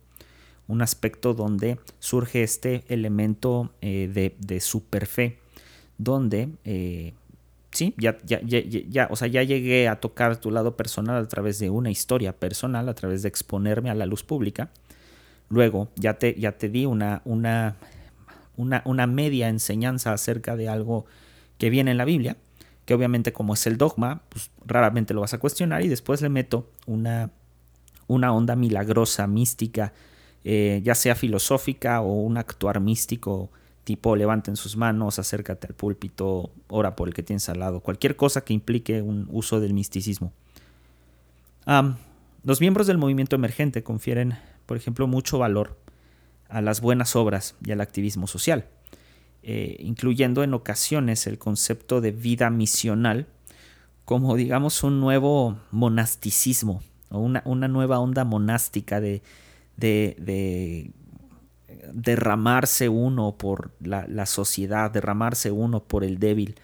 un 0.68 0.82
aspecto 0.82 1.34
donde 1.34 1.78
surge 1.98 2.42
este 2.42 2.84
elemento 2.88 3.72
eh, 3.80 4.08
de, 4.12 4.36
de 4.38 4.60
superfe, 4.60 5.40
donde 5.98 6.50
eh, 6.64 7.14
sí, 7.72 7.94
ya, 7.96 8.18
ya, 8.24 8.40
ya, 8.42 8.60
ya, 8.60 9.08
o 9.10 9.16
sea, 9.16 9.28
ya 9.28 9.42
llegué 9.42 9.88
a 9.88 9.96
tocar 10.00 10.36
tu 10.36 10.50
lado 10.50 10.76
personal 10.76 11.22
a 11.22 11.28
través 11.28 11.58
de 11.58 11.70
una 11.70 11.90
historia 11.90 12.32
personal, 12.34 12.88
a 12.88 12.94
través 12.94 13.22
de 13.22 13.28
exponerme 13.28 13.90
a 13.90 13.94
la 13.94 14.06
luz 14.06 14.22
pública. 14.22 14.70
Luego 15.48 15.88
ya 15.96 16.14
te, 16.14 16.38
ya 16.38 16.52
te 16.52 16.68
di 16.68 16.86
una, 16.86 17.22
una, 17.24 17.76
una, 18.56 18.82
una 18.84 19.06
media 19.06 19.48
enseñanza 19.48 20.12
acerca 20.12 20.56
de 20.56 20.68
algo 20.68 21.06
que 21.58 21.70
viene 21.70 21.90
en 21.90 21.98
la 21.98 22.04
Biblia, 22.04 22.36
que 22.84 22.94
obviamente 22.94 23.32
como 23.32 23.54
es 23.54 23.66
el 23.66 23.78
dogma, 23.78 24.22
pues 24.28 24.50
raramente 24.64 25.14
lo 25.14 25.20
vas 25.22 25.34
a 25.34 25.38
cuestionar 25.38 25.82
y 25.82 25.88
después 25.88 26.20
le 26.22 26.28
meto 26.28 26.70
una, 26.86 27.30
una 28.06 28.32
onda 28.32 28.56
milagrosa, 28.56 29.26
mística, 29.26 29.92
eh, 30.44 30.80
ya 30.82 30.94
sea 30.94 31.14
filosófica 31.14 32.00
o 32.00 32.22
un 32.22 32.36
actuar 32.36 32.80
místico 32.80 33.50
tipo 33.84 34.16
levanten 34.16 34.56
sus 34.56 34.76
manos, 34.76 35.18
acércate 35.18 35.66
al 35.68 35.74
púlpito, 35.74 36.50
ora 36.68 36.96
por 36.96 37.08
el 37.08 37.14
que 37.14 37.22
tienes 37.22 37.48
al 37.48 37.60
lado, 37.60 37.80
cualquier 37.80 38.16
cosa 38.16 38.44
que 38.44 38.52
implique 38.52 39.02
un 39.02 39.26
uso 39.30 39.60
del 39.60 39.74
misticismo. 39.74 40.32
los 42.44 42.60
miembros 42.60 42.86
del 42.86 42.98
movimiento 42.98 43.36
emergente 43.36 43.82
confieren, 43.82 44.34
por 44.66 44.76
ejemplo, 44.76 45.06
mucho 45.06 45.38
valor 45.38 45.78
a 46.48 46.60
las 46.60 46.80
buenas 46.80 47.16
obras 47.16 47.56
y 47.64 47.72
al 47.72 47.80
activismo 47.80 48.26
social. 48.26 48.66
eh, 49.44 49.76
incluyendo 49.80 50.44
en 50.44 50.54
ocasiones 50.54 51.26
el 51.26 51.36
concepto 51.36 52.00
de 52.00 52.12
vida 52.12 52.48
misional 52.48 53.26
como 54.04 54.36
digamos 54.36 54.82
un 54.82 55.00
nuevo 55.00 55.58
monasticismo 55.70 56.82
o 57.10 57.18
una, 57.18 57.68
nueva 57.68 57.98
onda 57.98 58.24
monástica 58.24 59.00
de, 59.00 59.22
de, 59.76 60.90
derramarse 61.92 62.88
uno 62.88 63.36
por 63.36 63.72
la, 63.80 64.26
sociedad, 64.26 64.90
derramarse 64.90 65.50
uno 65.50 65.82
por 65.82 66.04
el 66.04 66.18
débil. 66.18 66.56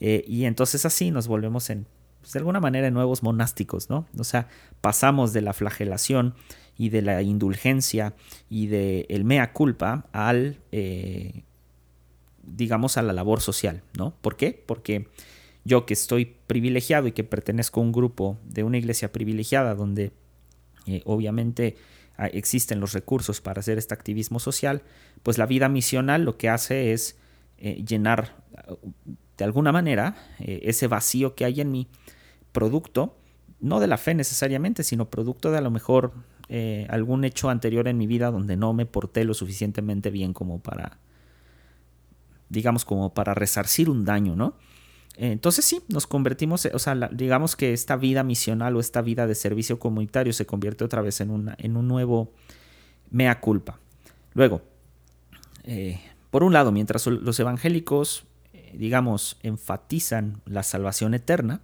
Eh, 0.00 0.24
y 0.28 0.44
entonces 0.44 0.84
así 0.84 1.10
nos 1.10 1.26
volvemos 1.26 1.70
en, 1.70 1.86
pues, 2.20 2.32
de 2.32 2.38
alguna 2.40 2.60
manera, 2.60 2.90
nuevos 2.90 3.22
monásticos, 3.22 3.90
¿no? 3.90 4.06
O 4.18 4.24
sea, 4.24 4.48
pasamos 4.80 5.32
de 5.32 5.40
la 5.40 5.52
flagelación 5.52 6.34
y 6.76 6.90
de 6.90 7.02
la 7.02 7.22
indulgencia 7.22 8.14
y 8.48 8.66
de 8.66 9.06
el 9.08 9.24
mea 9.24 9.52
culpa 9.52 10.06
al, 10.12 10.58
eh, 10.70 11.42
digamos, 12.42 12.96
a 12.96 13.02
la 13.02 13.12
labor 13.12 13.40
social, 13.40 13.82
¿no? 13.96 14.14
¿Por 14.20 14.36
qué? 14.36 14.62
Porque 14.66 15.08
yo 15.64 15.86
que 15.86 15.94
estoy 15.94 16.36
privilegiado 16.46 17.08
y 17.08 17.12
que 17.12 17.24
pertenezco 17.24 17.80
a 17.80 17.82
un 17.82 17.92
grupo 17.92 18.38
de 18.44 18.62
una 18.62 18.78
iglesia 18.78 19.12
privilegiada 19.12 19.74
donde 19.74 20.12
eh, 20.86 21.02
obviamente 21.04 21.76
existen 22.26 22.80
los 22.80 22.92
recursos 22.92 23.40
para 23.40 23.60
hacer 23.60 23.78
este 23.78 23.94
activismo 23.94 24.40
social, 24.40 24.82
pues 25.22 25.38
la 25.38 25.46
vida 25.46 25.68
misional 25.68 26.24
lo 26.24 26.36
que 26.36 26.48
hace 26.48 26.92
es 26.92 27.16
eh, 27.58 27.82
llenar 27.86 28.36
ah, 28.56 28.74
de 29.36 29.44
alguna 29.44 29.70
manera 29.70 30.16
eh, 30.40 30.60
ese 30.64 30.88
vacío 30.88 31.34
que 31.34 31.44
hay 31.44 31.60
en 31.60 31.70
mí, 31.70 31.88
producto, 32.52 33.16
no 33.60 33.80
de 33.80 33.86
la 33.86 33.98
fe 33.98 34.14
necesariamente, 34.14 34.82
sino 34.82 35.10
producto 35.10 35.50
de 35.50 35.58
a 35.58 35.60
lo 35.60 35.70
mejor 35.70 36.12
algún 36.88 37.24
hecho 37.24 37.50
anterior 37.50 37.88
en 37.88 37.98
mi 37.98 38.06
vida 38.06 38.30
donde 38.30 38.56
no 38.56 38.72
me 38.72 38.86
porté 38.86 39.22
lo 39.24 39.34
suficientemente 39.34 40.08
bien 40.08 40.32
como 40.32 40.62
para, 40.62 40.96
digamos, 42.48 42.86
como 42.86 43.12
para 43.12 43.34
resarcir 43.34 43.90
un 43.90 44.06
daño, 44.06 44.34
¿no? 44.34 44.54
Entonces 45.20 45.64
sí, 45.64 45.82
nos 45.88 46.06
convertimos, 46.06 46.66
o 46.72 46.78
sea, 46.78 46.94
digamos 47.10 47.56
que 47.56 47.72
esta 47.72 47.96
vida 47.96 48.22
misional 48.22 48.76
o 48.76 48.80
esta 48.80 49.02
vida 49.02 49.26
de 49.26 49.34
servicio 49.34 49.80
comunitario 49.80 50.32
se 50.32 50.46
convierte 50.46 50.84
otra 50.84 51.02
vez 51.02 51.20
en, 51.20 51.30
una, 51.30 51.56
en 51.58 51.76
un 51.76 51.88
nuevo 51.88 52.32
mea 53.10 53.40
culpa. 53.40 53.80
Luego, 54.34 54.62
eh, 55.64 56.00
por 56.30 56.44
un 56.44 56.52
lado, 56.52 56.70
mientras 56.70 57.04
los 57.08 57.40
evangélicos, 57.40 58.26
eh, 58.52 58.72
digamos, 58.78 59.38
enfatizan 59.42 60.40
la 60.46 60.62
salvación 60.62 61.14
eterna 61.14 61.62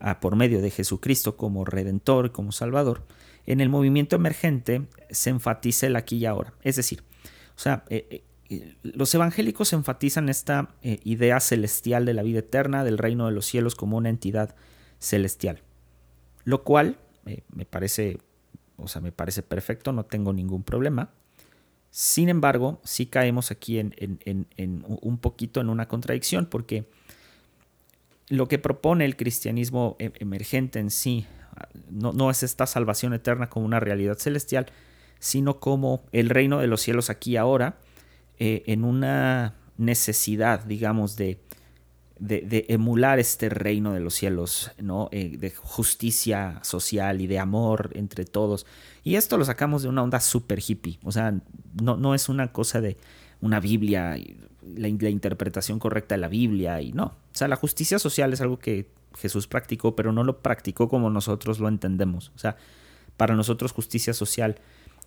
ah, 0.00 0.18
por 0.18 0.34
medio 0.34 0.60
de 0.60 0.70
Jesucristo 0.70 1.36
como 1.36 1.64
redentor, 1.64 2.32
como 2.32 2.50
salvador, 2.50 3.04
en 3.46 3.60
el 3.60 3.68
movimiento 3.68 4.16
emergente 4.16 4.82
se 5.10 5.30
enfatiza 5.30 5.86
el 5.86 5.94
aquí 5.94 6.16
y 6.16 6.26
ahora. 6.26 6.54
Es 6.62 6.74
decir, 6.74 7.04
o 7.54 7.58
sea, 7.60 7.84
eh, 7.88 8.24
los 8.82 9.14
evangélicos 9.14 9.72
enfatizan 9.72 10.28
esta 10.28 10.74
eh, 10.82 10.98
idea 11.04 11.38
celestial 11.40 12.04
de 12.04 12.14
la 12.14 12.22
vida 12.22 12.40
eterna, 12.40 12.82
del 12.82 12.98
reino 12.98 13.26
de 13.26 13.32
los 13.32 13.46
cielos 13.46 13.76
como 13.76 13.96
una 13.96 14.08
entidad 14.08 14.56
celestial. 14.98 15.62
Lo 16.44 16.64
cual 16.64 16.98
eh, 17.26 17.42
me 17.54 17.64
parece, 17.64 18.18
o 18.76 18.88
sea, 18.88 19.00
me 19.00 19.12
parece 19.12 19.42
perfecto, 19.42 19.92
no 19.92 20.04
tengo 20.04 20.32
ningún 20.32 20.64
problema. 20.64 21.10
Sin 21.90 22.28
embargo, 22.28 22.80
sí 22.84 23.06
caemos 23.06 23.50
aquí 23.50 23.78
en, 23.78 23.94
un 24.56 25.18
poquito 25.18 25.60
en 25.60 25.68
una 25.68 25.86
contradicción, 25.88 26.46
porque 26.46 26.88
lo 28.28 28.48
que 28.48 28.58
propone 28.58 29.04
el 29.04 29.16
cristianismo 29.16 29.96
e, 29.98 30.12
emergente 30.20 30.78
en 30.78 30.90
sí 30.90 31.26
no, 31.90 32.12
no 32.12 32.30
es 32.30 32.42
esta 32.44 32.66
salvación 32.66 33.12
eterna 33.12 33.48
como 33.48 33.66
una 33.66 33.80
realidad 33.80 34.18
celestial, 34.18 34.66
sino 35.18 35.58
como 35.58 36.04
el 36.12 36.30
reino 36.30 36.58
de 36.58 36.68
los 36.68 36.80
cielos 36.80 37.10
aquí 37.10 37.36
ahora, 37.36 37.78
eh, 38.42 38.62
en 38.68 38.84
una 38.84 39.54
necesidad, 39.76 40.64
digamos, 40.64 41.14
de, 41.16 41.38
de, 42.18 42.64
emular 42.70 43.18
este 43.18 43.50
reino 43.50 43.92
de 43.92 44.00
los 44.00 44.14
cielos, 44.14 44.70
¿no? 44.78 45.10
Eh, 45.12 45.36
de 45.36 45.50
justicia 45.50 46.58
social 46.62 47.20
y 47.20 47.26
de 47.26 47.38
amor 47.38 47.90
entre 47.94 48.24
todos. 48.24 48.64
Y 49.04 49.16
esto 49.16 49.36
lo 49.36 49.44
sacamos 49.44 49.82
de 49.82 49.90
una 49.90 50.02
onda 50.02 50.20
super 50.20 50.58
hippie, 50.66 50.98
o 51.04 51.12
sea, 51.12 51.34
no, 51.82 51.98
no 51.98 52.14
es 52.14 52.30
una 52.30 52.50
cosa 52.50 52.80
de 52.80 52.96
una 53.42 53.60
Biblia, 53.60 54.16
la, 54.62 54.88
la 54.98 55.10
interpretación 55.10 55.78
correcta 55.78 56.14
de 56.14 56.22
la 56.22 56.28
Biblia, 56.28 56.80
y 56.80 56.92
no. 56.92 57.04
O 57.04 57.34
sea, 57.34 57.46
la 57.46 57.56
justicia 57.56 57.98
social 57.98 58.32
es 58.32 58.40
algo 58.40 58.58
que 58.58 58.88
Jesús 59.18 59.48
practicó, 59.48 59.94
pero 59.94 60.12
no 60.12 60.24
lo 60.24 60.40
practicó 60.40 60.88
como 60.88 61.10
nosotros 61.10 61.60
lo 61.60 61.68
entendemos. 61.68 62.32
O 62.34 62.38
sea, 62.38 62.56
para 63.18 63.36
nosotros 63.36 63.72
justicia 63.72 64.14
social 64.14 64.56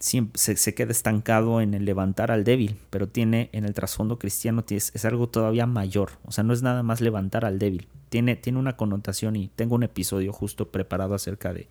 se, 0.03 0.75
queda 0.75 0.91
estancado 0.91 1.61
en 1.61 1.73
el 1.73 1.85
levantar 1.85 2.29
al 2.29 2.43
débil, 2.43 2.75
pero 2.89 3.07
tiene 3.07 3.49
en 3.53 3.63
el 3.63 3.73
trasfondo 3.73 4.19
cristiano 4.19 4.65
es, 4.69 5.05
algo 5.05 5.29
todavía 5.29 5.65
mayor, 5.65 6.11
o 6.25 6.31
sea, 6.33 6.43
no 6.43 6.51
es 6.51 6.61
nada 6.61 6.83
más 6.83 6.99
levantar 6.99 7.45
al 7.45 7.57
débil, 7.57 7.87
tiene, 8.09 8.35
tiene 8.35 8.59
una 8.59 8.75
connotación 8.75 9.37
y 9.37 9.47
tengo 9.55 9.75
un 9.75 9.83
episodio 9.83 10.33
justo 10.33 10.69
preparado 10.69 11.15
acerca 11.15 11.53
de, 11.53 11.69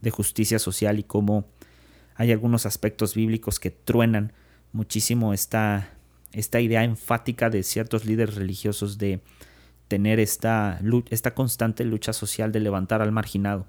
de 0.00 0.10
justicia 0.10 0.58
social 0.58 0.98
y 0.98 1.04
cómo 1.04 1.44
hay 2.16 2.32
algunos 2.32 2.66
aspectos 2.66 3.14
bíblicos 3.14 3.60
que 3.60 3.70
truenan 3.70 4.32
muchísimo 4.72 5.32
esta, 5.32 5.90
esta 6.32 6.60
idea 6.60 6.82
enfática 6.82 7.50
de 7.50 7.62
ciertos 7.62 8.04
líderes 8.04 8.34
religiosos 8.34 8.98
de 8.98 9.20
tener 9.86 10.18
esta, 10.18 10.80
esta 11.10 11.34
constante 11.34 11.84
lucha 11.84 12.12
social 12.12 12.50
de 12.50 12.60
levantar 12.60 13.00
al 13.00 13.12
marginado. 13.12 13.66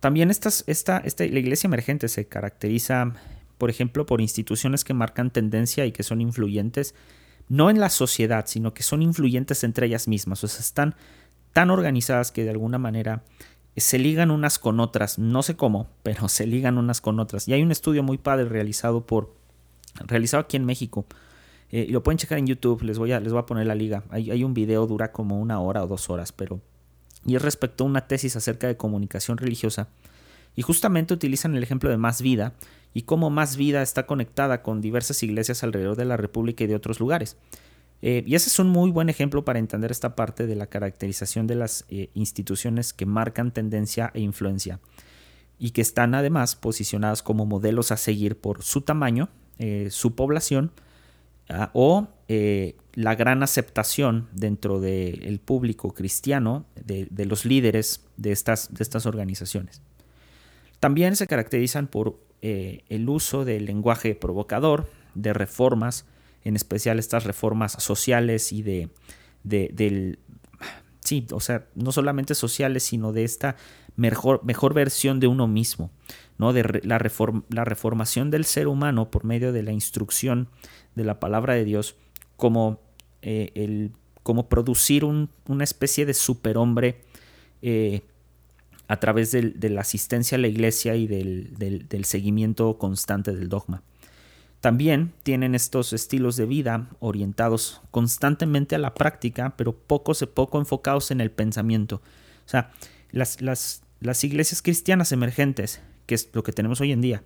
También 0.00 0.30
esta, 0.30 0.50
esta, 0.66 1.02
la 1.02 1.38
iglesia 1.38 1.68
emergente 1.68 2.08
se 2.08 2.26
caracteriza, 2.28 3.14
por 3.58 3.70
ejemplo, 3.70 4.06
por 4.06 4.20
instituciones 4.20 4.84
que 4.84 4.94
marcan 4.94 5.30
tendencia 5.30 5.86
y 5.86 5.92
que 5.92 6.02
son 6.02 6.20
influyentes, 6.20 6.94
no 7.48 7.70
en 7.70 7.80
la 7.80 7.90
sociedad, 7.90 8.44
sino 8.46 8.74
que 8.74 8.82
son 8.82 9.02
influyentes 9.02 9.64
entre 9.64 9.86
ellas 9.86 10.08
mismas. 10.08 10.42
O 10.44 10.48
sea, 10.48 10.60
están 10.60 10.94
tan 11.52 11.70
organizadas 11.70 12.32
que 12.32 12.44
de 12.44 12.50
alguna 12.50 12.78
manera 12.78 13.24
se 13.76 13.98
ligan 13.98 14.30
unas 14.30 14.58
con 14.58 14.80
otras. 14.80 15.18
No 15.18 15.42
sé 15.42 15.56
cómo, 15.56 15.88
pero 16.02 16.28
se 16.28 16.46
ligan 16.46 16.78
unas 16.78 17.00
con 17.00 17.18
otras. 17.20 17.48
Y 17.48 17.52
hay 17.52 17.62
un 17.62 17.72
estudio 17.72 18.02
muy 18.02 18.18
padre 18.18 18.46
realizado 18.46 19.06
por 19.06 19.34
realizado 19.94 20.42
aquí 20.42 20.56
en 20.56 20.64
México. 20.64 21.06
Eh, 21.70 21.86
y 21.88 21.92
lo 21.92 22.02
pueden 22.02 22.18
checar 22.18 22.38
en 22.38 22.46
YouTube, 22.46 22.82
les 22.82 22.98
voy 22.98 23.12
a, 23.12 23.20
les 23.20 23.32
voy 23.32 23.40
a 23.40 23.46
poner 23.46 23.66
la 23.66 23.74
liga. 23.74 24.04
Hay, 24.10 24.30
hay 24.30 24.44
un 24.44 24.54
video, 24.54 24.86
dura 24.86 25.12
como 25.12 25.40
una 25.40 25.60
hora 25.60 25.82
o 25.82 25.86
dos 25.86 26.10
horas, 26.10 26.32
pero 26.32 26.60
y 27.26 27.36
es 27.36 27.42
respecto 27.42 27.84
a 27.84 27.86
una 27.86 28.06
tesis 28.06 28.36
acerca 28.36 28.66
de 28.66 28.76
comunicación 28.76 29.38
religiosa. 29.38 29.88
Y 30.54 30.62
justamente 30.62 31.12
utilizan 31.12 31.54
el 31.54 31.62
ejemplo 31.62 31.90
de 31.90 31.96
Más 31.96 32.22
Vida 32.22 32.54
y 32.94 33.02
cómo 33.02 33.28
Más 33.28 33.56
Vida 33.56 33.82
está 33.82 34.06
conectada 34.06 34.62
con 34.62 34.80
diversas 34.80 35.22
iglesias 35.22 35.62
alrededor 35.62 35.96
de 35.96 36.06
la 36.06 36.16
República 36.16 36.64
y 36.64 36.66
de 36.66 36.76
otros 36.76 36.98
lugares. 37.00 37.36
Eh, 38.02 38.22
y 38.26 38.34
ese 38.34 38.48
es 38.48 38.58
un 38.58 38.68
muy 38.68 38.90
buen 38.90 39.08
ejemplo 39.08 39.44
para 39.44 39.58
entender 39.58 39.90
esta 39.90 40.16
parte 40.16 40.46
de 40.46 40.54
la 40.54 40.66
caracterización 40.66 41.46
de 41.46 41.54
las 41.54 41.84
eh, 41.88 42.10
instituciones 42.14 42.92
que 42.92 43.06
marcan 43.06 43.52
tendencia 43.52 44.10
e 44.14 44.20
influencia 44.20 44.80
y 45.58 45.70
que 45.70 45.80
están 45.80 46.14
además 46.14 46.56
posicionadas 46.56 47.22
como 47.22 47.46
modelos 47.46 47.92
a 47.92 47.96
seguir 47.96 48.38
por 48.38 48.62
su 48.62 48.82
tamaño, 48.82 49.30
eh, 49.58 49.88
su 49.90 50.14
población 50.14 50.72
ah, 51.48 51.70
o 51.72 52.08
la 52.96 53.14
gran 53.14 53.42
aceptación 53.42 54.26
dentro 54.32 54.80
del 54.80 55.38
público 55.38 55.92
cristiano 55.92 56.64
de, 56.74 57.24
los 57.26 57.44
líderes 57.44 58.04
de 58.16 58.32
estas, 58.32 58.72
de 58.72 58.82
estas, 58.82 59.04
organizaciones. 59.04 59.82
También 60.80 61.14
se 61.14 61.26
caracterizan 61.26 61.88
por 61.88 62.18
eh, 62.40 62.84
el 62.88 63.08
uso 63.08 63.44
del 63.44 63.66
lenguaje 63.66 64.14
provocador, 64.14 64.90
de 65.14 65.34
reformas, 65.34 66.06
en 66.42 66.56
especial 66.56 66.98
estas 66.98 67.24
reformas 67.24 67.72
sociales 67.72 68.50
y 68.52 68.62
de, 68.62 68.88
del, 69.44 70.18
sí, 71.00 71.26
o 71.32 71.40
sea, 71.40 71.66
no 71.74 71.92
solamente 71.92 72.34
sociales, 72.34 72.82
sino 72.84 73.12
de 73.12 73.24
esta 73.24 73.56
mejor, 73.96 74.42
mejor 74.42 74.72
versión 74.72 75.20
de 75.20 75.26
uno 75.26 75.46
mismo, 75.48 75.90
¿no? 76.38 76.54
de 76.54 76.80
la, 76.82 76.98
la 77.50 77.64
reformación 77.64 78.30
del 78.30 78.44
ser 78.46 78.68
humano 78.68 79.10
por 79.10 79.24
medio 79.24 79.52
de 79.52 79.62
la 79.62 79.72
instrucción 79.72 80.48
de 80.96 81.04
la 81.04 81.20
palabra 81.20 81.54
de 81.54 81.64
Dios 81.64 81.94
como 82.36 82.80
eh, 83.22 83.52
el, 83.54 83.92
como 84.22 84.48
producir 84.48 85.04
una 85.04 85.62
especie 85.62 86.04
de 86.04 86.14
superhombre 86.14 87.00
eh, 87.62 88.02
a 88.88 88.98
través 88.98 89.30
de 89.30 89.70
la 89.70 89.80
asistencia 89.80 90.36
a 90.36 90.40
la 90.40 90.48
iglesia 90.48 90.96
y 90.96 91.06
del, 91.06 92.04
seguimiento 92.04 92.78
constante 92.78 93.32
del 93.32 93.48
dogma. 93.48 93.82
También 94.60 95.12
tienen 95.22 95.54
estos 95.54 95.92
estilos 95.92 96.36
de 96.36 96.46
vida 96.46 96.88
orientados 96.98 97.82
constantemente 97.90 98.74
a 98.74 98.78
la 98.78 98.94
práctica, 98.94 99.54
pero 99.56 99.76
poco 99.76 100.12
a 100.12 100.26
poco 100.26 100.58
enfocados 100.58 101.10
en 101.10 101.20
el 101.20 101.30
pensamiento. 101.30 101.96
O 102.46 102.48
sea, 102.48 102.72
las, 103.10 103.40
las, 103.40 103.82
las 104.00 104.24
iglesias 104.24 104.62
cristianas 104.62 105.12
emergentes, 105.12 105.80
que 106.06 106.14
es 106.14 106.30
lo 106.32 106.42
que 106.42 106.52
tenemos 106.52 106.80
hoy 106.80 106.92
en 106.92 107.00
día, 107.00 107.22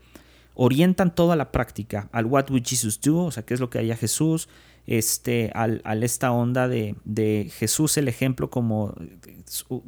orientan 0.63 1.15
toda 1.15 1.37
la 1.37 1.53
práctica 1.53 2.11
al 2.13 2.27
what 2.27 2.51
would 2.51 2.63
Jesus 2.63 3.01
do, 3.01 3.25
o 3.25 3.31
sea, 3.31 3.45
qué 3.47 3.55
es 3.55 3.61
lo 3.61 3.71
que 3.71 3.79
haría 3.79 3.97
Jesús, 3.97 4.47
este, 4.87 5.51
al, 5.55 5.81
esta 6.03 6.33
onda 6.33 6.69
de, 6.69 6.97
de, 7.07 7.51
Jesús 7.51 7.97
el 7.97 8.09
ejemplo 8.09 8.51
como, 8.51 8.95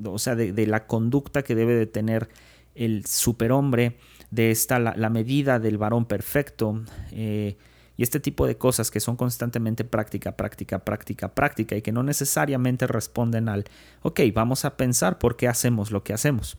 o 0.02 0.18
sea, 0.18 0.34
de, 0.34 0.66
la 0.66 0.86
conducta 0.86 1.42
que 1.42 1.54
debe 1.54 1.74
de 1.74 1.84
tener 1.84 2.30
el 2.74 3.04
superhombre, 3.04 3.98
de 4.30 4.50
esta, 4.50 4.78
la, 4.78 5.10
medida 5.10 5.58
del 5.58 5.76
varón 5.76 6.06
perfecto. 6.06 6.82
Eh, 7.10 7.58
y 7.98 8.02
este 8.02 8.18
tipo 8.18 8.46
de 8.46 8.56
cosas 8.56 8.90
que 8.90 9.00
son 9.00 9.16
constantemente 9.16 9.84
práctica, 9.84 10.38
práctica, 10.38 10.78
práctica, 10.78 11.34
práctica 11.34 11.76
y 11.76 11.82
que 11.82 11.92
no 11.92 12.02
necesariamente 12.02 12.86
responden 12.86 13.50
al, 13.50 13.64
ok, 14.00 14.20
vamos 14.32 14.64
a 14.64 14.78
pensar 14.78 15.18
por 15.18 15.36
qué 15.36 15.48
hacemos 15.48 15.90
lo 15.90 16.02
que 16.02 16.14
hacemos. 16.14 16.56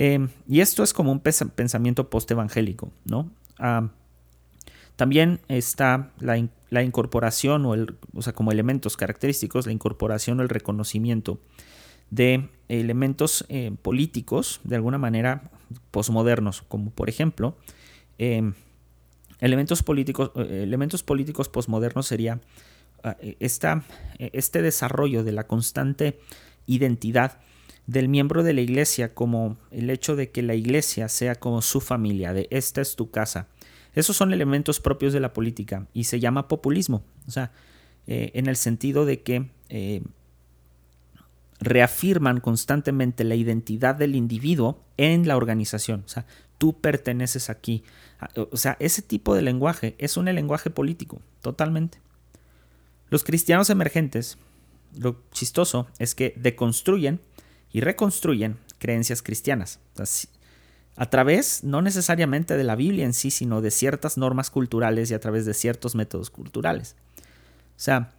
Em, 0.00 0.28
y 0.48 0.60
esto 0.60 0.84
es 0.84 0.92
como 0.92 1.10
un 1.10 1.18
pensamiento 1.18 2.08
post-evangélico, 2.08 2.92
¿no? 3.04 3.32
Ah, 3.58 3.88
también 4.94 5.40
está 5.48 6.12
la, 6.20 6.38
incorporación, 6.84 7.66
o, 7.66 7.74
el, 7.74 7.96
o 8.14 8.22
sea, 8.22 8.32
como 8.32 8.52
elementos 8.52 8.96
característicos, 8.96 9.66
la 9.66 9.72
incorporación 9.72 10.38
o 10.38 10.44
el 10.44 10.50
reconocimiento 10.50 11.40
de 12.10 12.48
elementos 12.68 13.44
eh, 13.48 13.72
políticos, 13.82 14.60
de 14.62 14.76
alguna 14.76 14.98
manera, 14.98 15.50
posmodernos, 15.90 16.62
como 16.62 16.92
por 16.92 17.08
ejemplo, 17.08 17.56
em, 18.18 18.54
elementos 19.40 19.82
políticos, 19.82 20.30
eh, 20.36 20.60
elementos 20.62 21.02
políticos 21.02 21.48
posmodernos 21.48 22.06
sería 22.06 22.40
ah, 23.02 23.16
esta, 23.40 23.82
este 24.20 24.62
desarrollo 24.62 25.24
de 25.24 25.32
la 25.32 25.48
constante 25.48 26.20
identidad 26.68 27.40
del 27.88 28.08
miembro 28.08 28.42
de 28.42 28.52
la 28.52 28.60
iglesia 28.60 29.14
como 29.14 29.56
el 29.70 29.88
hecho 29.88 30.14
de 30.14 30.30
que 30.30 30.42
la 30.42 30.54
iglesia 30.54 31.08
sea 31.08 31.36
como 31.36 31.62
su 31.62 31.80
familia, 31.80 32.34
de 32.34 32.46
esta 32.50 32.82
es 32.82 32.96
tu 32.96 33.10
casa. 33.10 33.48
Esos 33.94 34.14
son 34.14 34.32
elementos 34.34 34.78
propios 34.78 35.14
de 35.14 35.20
la 35.20 35.32
política 35.32 35.88
y 35.94 36.04
se 36.04 36.20
llama 36.20 36.48
populismo, 36.48 37.02
o 37.26 37.30
sea, 37.30 37.50
eh, 38.06 38.30
en 38.34 38.46
el 38.46 38.56
sentido 38.56 39.06
de 39.06 39.22
que 39.22 39.50
eh, 39.70 40.02
reafirman 41.60 42.40
constantemente 42.40 43.24
la 43.24 43.36
identidad 43.36 43.94
del 43.94 44.16
individuo 44.16 44.84
en 44.98 45.26
la 45.26 45.38
organización, 45.38 46.02
o 46.04 46.08
sea, 46.08 46.26
tú 46.58 46.78
perteneces 46.78 47.48
aquí. 47.48 47.84
Ah, 48.20 48.28
o 48.52 48.58
sea, 48.58 48.76
ese 48.80 49.00
tipo 49.00 49.34
de 49.34 49.40
lenguaje 49.40 49.94
es 49.96 50.18
un 50.18 50.26
lenguaje 50.26 50.68
político, 50.68 51.22
totalmente. 51.40 52.00
Los 53.08 53.24
cristianos 53.24 53.70
emergentes, 53.70 54.36
lo 54.94 55.22
chistoso 55.32 55.86
es 55.98 56.14
que 56.14 56.34
deconstruyen 56.36 57.20
y 57.72 57.80
reconstruyen 57.80 58.56
creencias 58.78 59.22
cristianas. 59.22 59.80
A 60.96 61.10
través, 61.10 61.62
no 61.62 61.82
necesariamente 61.82 62.56
de 62.56 62.64
la 62.64 62.76
Biblia 62.76 63.04
en 63.04 63.12
sí, 63.12 63.30
sino 63.30 63.60
de 63.60 63.70
ciertas 63.70 64.18
normas 64.18 64.50
culturales 64.50 65.10
y 65.10 65.14
a 65.14 65.20
través 65.20 65.46
de 65.46 65.54
ciertos 65.54 65.94
métodos 65.94 66.30
culturales. 66.30 66.96
O 67.76 67.80
sea, 67.80 68.12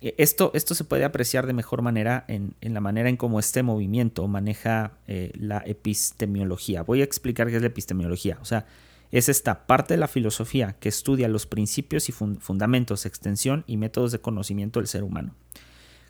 e, 0.00 0.14
esto, 0.18 0.52
esto 0.54 0.74
se 0.74 0.84
puede 0.84 1.04
apreciar 1.04 1.46
de 1.46 1.52
mejor 1.52 1.82
manera 1.82 2.24
en, 2.28 2.54
la 2.60 2.80
manera 2.80 3.08
en 3.08 3.16
cómo 3.16 3.40
este 3.40 3.62
movimiento 3.62 4.28
maneja 4.28 4.92
eh, 5.08 5.32
la 5.34 5.62
epistemología. 5.66 6.82
Voy 6.82 7.00
a 7.00 7.04
explicar 7.04 7.48
qué 7.48 7.56
es 7.56 7.62
la 7.62 7.68
epistemología. 7.68 8.38
O 8.40 8.44
sea, 8.44 8.66
es 9.10 9.28
esta 9.28 9.66
parte 9.66 9.94
de 9.94 9.98
la 9.98 10.08
filosofía 10.08 10.76
que 10.78 10.88
estudia 10.88 11.28
los 11.28 11.46
principios 11.46 12.08
y 12.08 12.12
fundamentos, 12.12 13.06
extensión 13.06 13.64
y 13.66 13.76
métodos 13.76 14.12
de 14.12 14.20
conocimiento 14.20 14.80
del 14.80 14.88
ser 14.88 15.04
humano. 15.04 15.34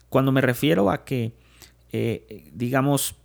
Cuando 0.09 0.31
me 0.31 0.41
refiero 0.41 0.89
a 0.91 1.05
que 1.05 1.33
eh, 1.91 2.49
digamos, 2.53 3.15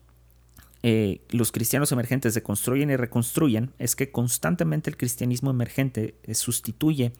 eh, 0.83 1.20
los 1.31 1.53
cristianos 1.53 1.92
emergentes 1.92 2.35
se 2.35 2.42
construyen 2.42 2.90
y 2.90 2.96
reconstruyen, 2.96 3.73
es 3.79 3.96
que 3.96 4.11
constantemente 4.11 4.90
el 4.90 4.96
cristianismo 4.96 5.51
emergente 5.51 6.14
eh, 6.23 6.35
sustituye, 6.35 7.12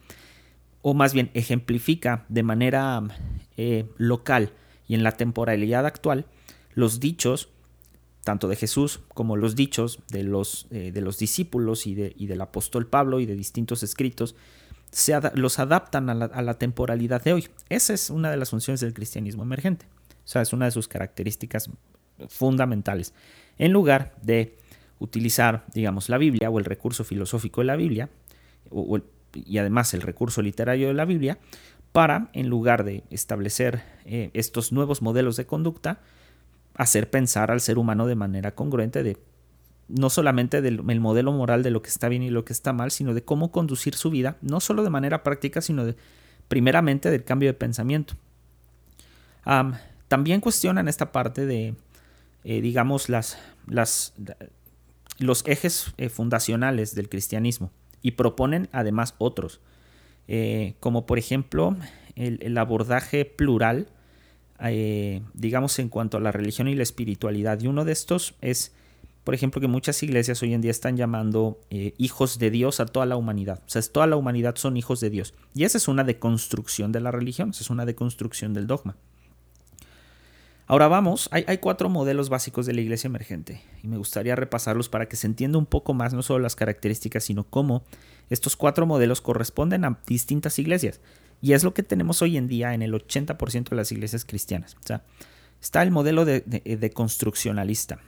o 0.81 0.93
más 0.93 1.13
bien 1.13 1.29
ejemplifica 1.33 2.25
de 2.29 2.41
manera 2.41 3.03
local 3.97 4.51
y 4.87 4.95
en 4.95 5.03
la 5.03 5.11
temporalidad 5.11 5.85
actual, 5.85 6.25
los 6.73 6.99
dichos, 6.99 7.49
tanto 8.23 8.47
de 8.47 8.55
Jesús 8.55 9.01
como 9.13 9.37
los 9.37 9.55
dichos 9.55 9.99
de 10.09 10.23
los, 10.23 10.65
de 10.71 10.99
los 11.01 11.19
discípulos 11.19 11.85
y, 11.85 11.93
de, 11.93 12.15
y, 12.17 12.25
del 12.25 12.41
apóstol 12.41 12.87
Pablo 12.87 13.19
y 13.19 13.27
de 13.27 13.35
distintos 13.35 13.83
escritos, 13.83 14.35
se 14.89 15.13
los 15.35 15.59
adaptan 15.59 16.09
a 16.09 16.41
la 16.41 16.53
temporalidad 16.55 17.23
de 17.23 17.33
hoy. 17.33 17.47
Esa 17.69 17.93
es 17.93 18.09
una 18.09 18.31
de 18.31 18.37
las 18.37 18.49
funciones 18.49 18.81
del 18.81 18.95
cristianismo 18.95 19.43
emergente. 19.43 19.85
O 20.23 20.27
sea, 20.27 20.41
es 20.41 20.53
una 20.53 20.65
de 20.65 20.71
sus 20.71 20.87
características 20.87 21.69
fundamentales. 22.27 23.13
En 23.57 23.71
lugar 23.71 24.13
de 24.21 24.57
utilizar, 24.99 25.65
digamos, 25.73 26.09
la 26.09 26.17
Biblia 26.17 26.49
o 26.49 26.59
el 26.59 26.65
recurso 26.65 27.03
filosófico 27.03 27.61
de 27.61 27.65
la 27.65 27.75
Biblia, 27.75 28.09
y 29.33 29.57
además 29.57 29.93
el 29.93 30.01
recurso 30.01 30.41
literario 30.41 30.87
de 30.87 30.93
la 30.93 31.05
Biblia, 31.05 31.39
para, 31.91 32.29
en 32.33 32.47
lugar 32.47 32.83
de 32.83 33.03
establecer 33.09 33.83
eh, 34.05 34.29
estos 34.33 34.71
nuevos 34.71 35.01
modelos 35.01 35.35
de 35.35 35.45
conducta, 35.45 35.99
hacer 36.75 37.09
pensar 37.09 37.51
al 37.51 37.59
ser 37.59 37.77
humano 37.77 38.07
de 38.07 38.15
manera 38.15 38.55
congruente 38.55 39.03
de 39.03 39.17
no 39.87 40.09
solamente 40.09 40.61
del 40.61 41.01
modelo 41.01 41.33
moral 41.33 41.63
de 41.63 41.71
lo 41.71 41.81
que 41.81 41.89
está 41.89 42.07
bien 42.07 42.23
y 42.23 42.29
lo 42.29 42.45
que 42.45 42.53
está 42.53 42.71
mal, 42.71 42.91
sino 42.91 43.13
de 43.13 43.23
cómo 43.23 43.51
conducir 43.51 43.95
su 43.95 44.09
vida, 44.09 44.37
no 44.41 44.61
solo 44.61 44.83
de 44.83 44.89
manera 44.89 45.21
práctica, 45.21 45.59
sino 45.59 45.83
de, 45.83 45.97
primeramente 46.47 47.11
del 47.11 47.25
cambio 47.25 47.49
de 47.49 47.53
pensamiento. 47.55 48.13
También 50.11 50.41
cuestionan 50.41 50.89
esta 50.89 51.13
parte 51.13 51.45
de, 51.45 51.73
eh, 52.43 52.59
digamos, 52.59 53.07
las, 53.07 53.37
las, 53.65 54.13
los 55.19 55.47
ejes 55.47 55.93
eh, 55.97 56.09
fundacionales 56.09 56.95
del 56.95 57.07
cristianismo 57.07 57.71
y 58.01 58.11
proponen 58.11 58.67
además 58.73 59.15
otros, 59.19 59.61
eh, 60.27 60.73
como 60.81 61.05
por 61.05 61.17
ejemplo 61.17 61.77
el, 62.17 62.57
abordaje 62.57 63.23
plural, 63.23 63.87
digamos, 65.33 65.79
en 65.79 65.87
cuanto 65.87 66.17
a 66.17 66.19
la 66.19 66.33
religión 66.33 66.67
y 66.67 66.75
la 66.75 66.83
espiritualidad. 66.83 67.61
Y 67.61 67.67
uno 67.67 67.85
de 67.85 67.93
estos 67.93 68.35
es, 68.41 68.73
por 69.23 69.33
ejemplo, 69.33 69.61
que 69.61 69.69
muchas 69.69 70.03
iglesias 70.03 70.43
hoy 70.43 70.53
en 70.53 70.59
día 70.59 70.71
están 70.71 70.97
llamando 70.97 71.61
hijos 71.69 72.37
de 72.37 72.51
Dios 72.51 72.81
a 72.81 72.85
toda 72.85 73.05
la 73.05 73.15
humanidad. 73.15 73.61
O 73.65 73.69
sea, 73.69 73.81
toda 73.81 74.07
la 74.07 74.17
humanidad 74.17 74.57
son 74.57 74.75
hijos 74.75 74.99
de 74.99 75.09
Dios. 75.09 75.33
Y 75.53 75.63
esa 75.63 75.77
es 75.77 75.87
una 75.87 76.03
deconstrucción 76.03 76.91
de 76.91 76.99
la 76.99 77.11
religión, 77.11 77.51
esa 77.51 77.63
es 77.63 77.69
una 77.69 77.85
deconstrucción 77.85 78.53
del 78.53 78.67
dogma. 78.67 78.97
Ahora 80.71 80.87
vamos, 80.87 81.27
hay, 81.33 81.57
cuatro 81.57 81.89
modelos 81.89 82.29
básicos 82.29 82.65
de 82.65 82.71
la 82.71 82.79
iglesia 82.79 83.09
emergente 83.09 83.61
y 83.83 83.89
me 83.89 83.97
gustaría 83.97 84.37
repasarlos 84.37 84.87
para 84.87 85.09
que 85.09 85.17
se 85.17 85.27
entienda 85.27 85.57
un 85.57 85.65
poco 85.65 85.93
más 85.93 86.13
no 86.13 86.21
solo 86.21 86.39
las 86.39 86.55
características, 86.55 87.25
sino 87.25 87.43
cómo 87.43 87.83
estos 88.29 88.55
cuatro 88.55 88.85
modelos 88.85 89.19
corresponden 89.19 89.83
a 89.83 89.99
distintas 90.07 90.59
iglesias. 90.59 91.01
Y 91.41 91.51
es 91.51 91.65
lo 91.65 91.73
que 91.73 91.83
tenemos 91.83 92.21
hoy 92.21 92.37
en 92.37 92.47
día 92.47 92.73
en 92.73 92.83
el 92.83 92.93
80% 92.93 93.67
de 93.67 93.75
las 93.75 93.91
iglesias 93.91 94.23
cristianas. 94.23 94.77
Está 95.61 95.83
el 95.83 95.91
modelo 95.91 96.23
de, 96.23 96.91
construccionalista. 96.93 97.99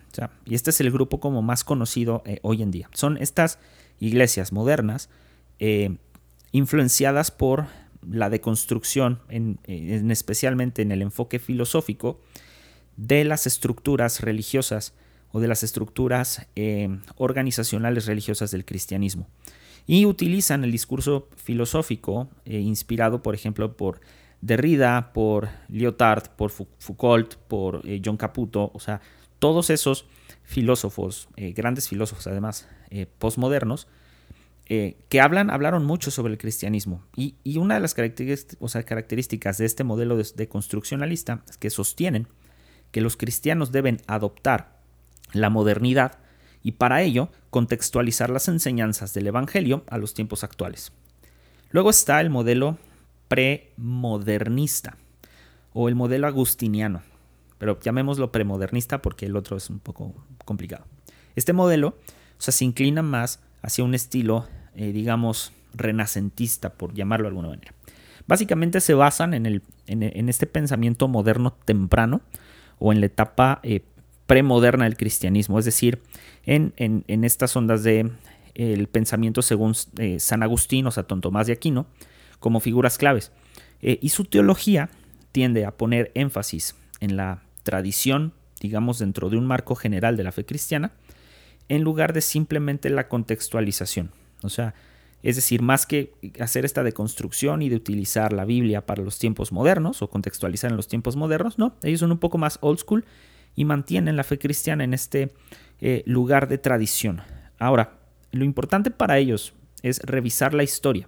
y 0.45 0.55
este 0.55 0.69
es 0.69 0.79
el 0.79 0.89
grupo 0.89 1.19
como 1.19 1.41
más 1.41 1.65
conocido 1.65 2.23
eh, 2.25 2.39
hoy 2.43 2.61
en 2.61 2.71
día. 2.71 2.89
Son 2.93 3.17
estas 3.17 3.59
iglesias 3.99 4.53
modernas 4.53 5.09
eh, 5.59 5.97
influenciadas 6.53 7.29
por 7.29 7.65
la 8.09 8.29
deconstrucción, 8.29 9.19
en, 9.27 9.59
especialmente 9.67 10.81
en 10.81 10.93
el 10.93 11.01
enfoque 11.01 11.39
filosófico, 11.39 12.21
de 12.97 13.23
las 13.23 13.47
estructuras 13.47 14.21
religiosas 14.21 14.93
o 15.31 15.39
de 15.39 15.47
las 15.47 15.63
estructuras 15.63 16.47
eh, 16.55 16.99
organizacionales 17.15 18.05
religiosas 18.05 18.51
del 18.51 18.65
cristianismo. 18.65 19.27
Y 19.85 20.05
utilizan 20.05 20.63
el 20.63 20.71
discurso 20.71 21.27
filosófico 21.35 22.29
eh, 22.45 22.59
inspirado, 22.59 23.21
por 23.21 23.35
ejemplo, 23.35 23.75
por 23.75 23.99
Derrida, 24.41 25.11
por 25.11 25.49
Lyotard, 25.69 26.29
por 26.35 26.51
Foucault, 26.51 27.35
por 27.47 27.81
eh, 27.83 28.01
John 28.03 28.15
Caputo, 28.15 28.71
o 28.73 28.79
sea, 28.79 29.01
todos 29.39 29.69
esos 29.69 30.05
filósofos, 30.43 31.27
grandes 31.35 31.89
filósofos 31.89 32.27
además, 32.27 32.67
postmodernos, 33.17 33.87
que 34.65 35.21
hablan, 35.21 35.49
hablaron 35.49 35.85
mucho 35.85 36.11
sobre 36.11 36.31
el 36.31 36.37
cristianismo. 36.37 37.03
Y, 37.15 37.35
una 37.57 37.75
de 37.75 37.81
las 37.81 37.93
características, 37.93 39.57
de 39.57 39.65
este 39.65 39.83
modelo 39.83 40.17
de 40.17 40.47
construccionalista 40.47 41.43
es 41.49 41.57
que 41.57 41.69
sostienen 41.69 42.27
que 42.93 43.01
los 43.01 43.17
cristianos 43.17 43.71
deben 43.73 43.99
adoptar 44.07 44.77
la 45.33 45.49
modernidad 45.49 46.19
y 46.61 46.73
para 46.73 47.01
ello 47.01 47.29
contextualizar 47.49 48.29
las 48.29 48.47
enseñanzas 48.47 49.15
del 49.15 49.27
Evangelio 49.27 49.83
a 49.89 49.97
los 49.97 50.13
tiempos 50.13 50.43
actuales. 50.43 50.93
Luego 51.71 51.89
está 51.89 52.21
el 52.21 52.29
modelo 52.29 52.77
premodernista 53.27 54.95
o 55.73 55.89
el 55.89 55.95
modelo 55.95 56.27
agustiniano, 56.27 57.01
pero 57.57 57.79
llamémoslo 57.79 58.31
premodernista 58.31 59.01
porque 59.01 59.25
el 59.25 59.35
otro 59.35 59.57
es 59.57 59.71
un 59.71 59.79
poco 59.79 60.13
complicado. 60.45 60.85
Este 61.35 61.51
modelo 61.51 61.97
se 62.37 62.63
inclina 62.63 63.01
más 63.01 63.39
hacia 63.63 63.83
un 63.83 63.95
estilo, 63.95 64.47
eh, 64.75 64.91
digamos, 64.91 65.51
renacentista, 65.73 66.73
por 66.73 66.93
llamarlo 66.93 67.23
de 67.23 67.29
alguna 67.29 67.49
manera. 67.49 67.73
Básicamente 68.27 68.81
se 68.81 68.93
basan 68.93 69.33
en, 69.33 69.47
el, 69.47 69.63
en 69.87 70.29
este 70.29 70.45
pensamiento 70.45 71.07
moderno 71.07 71.53
temprano, 71.65 72.21
o 72.79 72.91
en 72.91 72.99
la 72.99 73.07
etapa 73.07 73.59
eh, 73.63 73.81
premoderna 74.27 74.85
del 74.85 74.97
cristianismo, 74.97 75.59
es 75.59 75.65
decir, 75.65 76.01
en, 76.45 76.73
estas 77.07 77.55
ondas 77.55 77.83
de 77.83 78.11
el 78.55 78.87
pensamiento 78.87 79.41
según 79.41 79.73
eh, 79.97 80.19
San 80.19 80.43
Agustín 80.43 80.85
o 80.87 80.91
San 80.91 81.05
Tomás 81.05 81.47
de 81.47 81.53
Aquino 81.53 81.87
como 82.39 82.59
figuras 82.59 82.97
claves. 82.97 83.31
Eh, 83.81 83.99
y 84.01 84.09
su 84.09 84.25
teología 84.25 84.89
tiende 85.31 85.65
a 85.65 85.71
poner 85.71 86.11
énfasis 86.13 86.75
en 86.99 87.17
la 87.17 87.43
tradición, 87.63 88.33
digamos, 88.59 88.99
dentro 88.99 89.29
de 89.29 89.37
un 89.37 89.45
marco 89.45 89.75
general 89.75 90.17
de 90.17 90.23
la 90.23 90.31
fe 90.31 90.45
cristiana, 90.45 90.91
en 91.69 91.83
lugar 91.83 92.13
de 92.13 92.21
simplemente 92.21 92.89
la 92.89 93.07
contextualización. 93.07 94.11
O 94.43 94.49
sea, 94.49 94.73
Es 95.23 95.37
decir, 95.37 95.61
más 95.61 95.85
que 95.85 96.13
hacer 96.39 96.65
esta 96.65 96.83
deconstrucción 96.83 97.61
y 97.61 97.69
de 97.69 97.77
utilizar 97.77 98.33
la 98.33 98.45
Biblia 98.45 98.85
para 98.85 99.01
los 99.01 99.17
tiempos 99.17 99.51
modernos 99.51 100.01
o 100.01 100.09
contextualizar 100.09 100.69
en 100.69 100.77
los 100.77 100.87
tiempos 100.87 101.15
modernos, 101.15 101.57
no, 101.57 101.75
ellos 101.81 102.01
son 102.01 102.11
un 102.11 102.17
poco 102.17 102.37
más 102.37 102.59
old 102.61 102.79
school 102.79 103.05
y 103.55 103.65
mantienen 103.65 104.17
la 104.17 104.23
fe 104.23 104.37
cristiana 104.37 104.83
en 104.83 104.93
este 104.93 105.31
eh, 105.79 106.03
lugar 106.05 106.49
de 106.49 106.57
tradición. 106.57 107.21
Ahora, 107.57 107.99
lo 108.31 108.43
importante 108.43 108.91
para 108.91 109.17
ellos 109.17 109.53
es 109.81 109.99
revisar 109.99 110.53
la 110.53 110.63
historia 110.63 111.07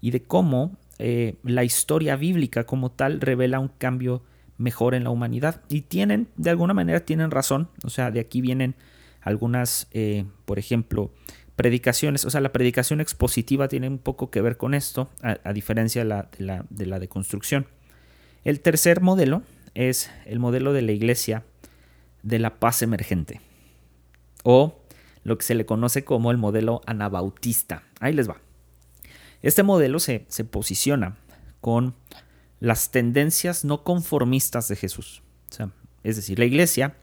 y 0.00 0.10
de 0.10 0.22
cómo 0.22 0.76
eh, 0.98 1.36
la 1.42 1.64
historia 1.64 2.16
bíblica 2.16 2.64
como 2.64 2.90
tal 2.90 3.20
revela 3.20 3.60
un 3.60 3.68
cambio 3.68 4.22
mejor 4.58 4.94
en 4.94 5.04
la 5.04 5.10
humanidad. 5.10 5.62
Y 5.68 5.82
tienen, 5.82 6.28
de 6.36 6.50
alguna 6.50 6.74
manera, 6.74 7.00
tienen 7.00 7.30
razón. 7.30 7.68
O 7.84 7.90
sea, 7.90 8.10
de 8.10 8.20
aquí 8.20 8.40
vienen 8.40 8.74
algunas, 9.20 9.88
eh, 9.92 10.24
por 10.44 10.58
ejemplo, 10.58 11.10
predicaciones. 11.56 12.24
O 12.24 12.30
sea, 12.30 12.40
la 12.40 12.52
predicación 12.52 13.00
expositiva 13.00 13.68
tiene 13.68 13.88
un 13.88 13.98
poco 13.98 14.30
que 14.30 14.40
ver 14.40 14.56
con 14.56 14.74
esto, 14.74 15.10
a, 15.22 15.52
diferencia 15.52 16.02
de 16.02 16.08
la, 16.08 16.28
de, 16.38 16.44
la, 16.44 16.64
de 16.70 16.86
la 16.86 16.98
deconstrucción. 16.98 17.66
El 18.44 18.60
tercer 18.60 19.00
modelo 19.00 19.42
es 19.74 20.10
el 20.26 20.38
modelo 20.38 20.72
de 20.72 20.82
la 20.82 20.92
iglesia 20.92 21.44
de 22.22 22.38
la 22.38 22.60
paz 22.60 22.82
emergente. 22.82 23.40
O 24.44 24.80
lo 25.24 25.36
que 25.38 25.44
se 25.44 25.56
le 25.56 25.66
conoce 25.66 26.04
como 26.04 26.30
el 26.30 26.36
modelo 26.36 26.82
anabautista. 26.86 27.82
Ahí 27.98 28.12
les 28.12 28.28
va. 28.28 28.40
Este 29.42 29.62
modelo 29.62 29.98
se, 29.98 30.24
se 30.28 30.44
posiciona 30.44 31.16
con 31.60 31.94
las 32.60 32.90
tendencias 32.90 33.64
no 33.64 33.82
conformistas 33.82 34.68
de 34.68 34.76
Jesús. 34.76 35.22
es 36.02 36.16
decir, 36.16 36.38
la 36.38 36.44
iglesia 36.44 36.94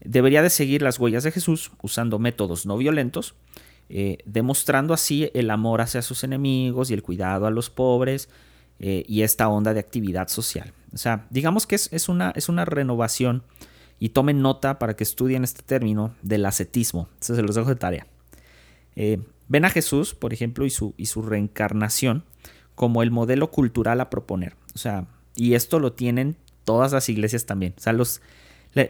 debería 0.00 0.42
de 0.42 0.50
seguir 0.50 0.82
las 0.82 0.98
huellas 0.98 1.24
de 1.24 1.30
Jesús 1.30 1.70
usando 1.82 2.18
métodos 2.18 2.66
no 2.66 2.76
violentos, 2.76 3.34
eh, 3.88 4.18
demostrando 4.24 4.94
así 4.94 5.30
el 5.34 5.50
amor 5.50 5.80
hacia 5.80 6.02
sus 6.02 6.24
enemigos 6.24 6.90
y 6.90 6.94
el 6.94 7.02
cuidado 7.02 7.46
a 7.46 7.50
los 7.50 7.70
pobres 7.70 8.28
eh, 8.78 9.04
y 9.06 9.22
esta 9.22 9.48
onda 9.48 9.74
de 9.74 9.80
actividad 9.80 10.28
social. 10.28 10.72
O 10.92 10.96
sea, 10.96 11.26
digamos 11.30 11.66
que 11.66 11.74
es, 11.74 12.08
una, 12.08 12.32
es 12.34 12.48
una 12.48 12.64
renovación 12.64 13.42
y 13.98 14.10
tomen 14.10 14.40
nota 14.40 14.78
para 14.78 14.94
que 14.96 15.04
estudien 15.04 15.44
este 15.44 15.62
término 15.62 16.14
del 16.22 16.46
ascetismo. 16.46 17.08
Eso 17.20 17.34
se 17.34 17.42
los 17.42 17.54
dejo 17.54 17.68
de 17.68 17.76
tarea. 17.76 18.06
Eh, 18.96 19.18
ven 19.48 19.64
a 19.64 19.70
Jesús, 19.70 20.14
por 20.14 20.32
ejemplo, 20.32 20.64
y 20.64 20.70
su, 20.70 20.94
y 20.96 21.06
su 21.06 21.22
reencarnación 21.22 22.24
como 22.74 23.02
el 23.02 23.10
modelo 23.10 23.50
cultural 23.50 24.00
a 24.00 24.10
proponer. 24.10 24.56
O 24.74 24.78
sea, 24.78 25.06
y 25.36 25.54
esto 25.54 25.78
lo 25.78 25.92
tienen 25.92 26.36
todas 26.64 26.92
las 26.92 27.08
iglesias 27.08 27.46
también. 27.46 27.74
O 27.76 27.80
sea, 27.80 27.92
los, 27.92 28.20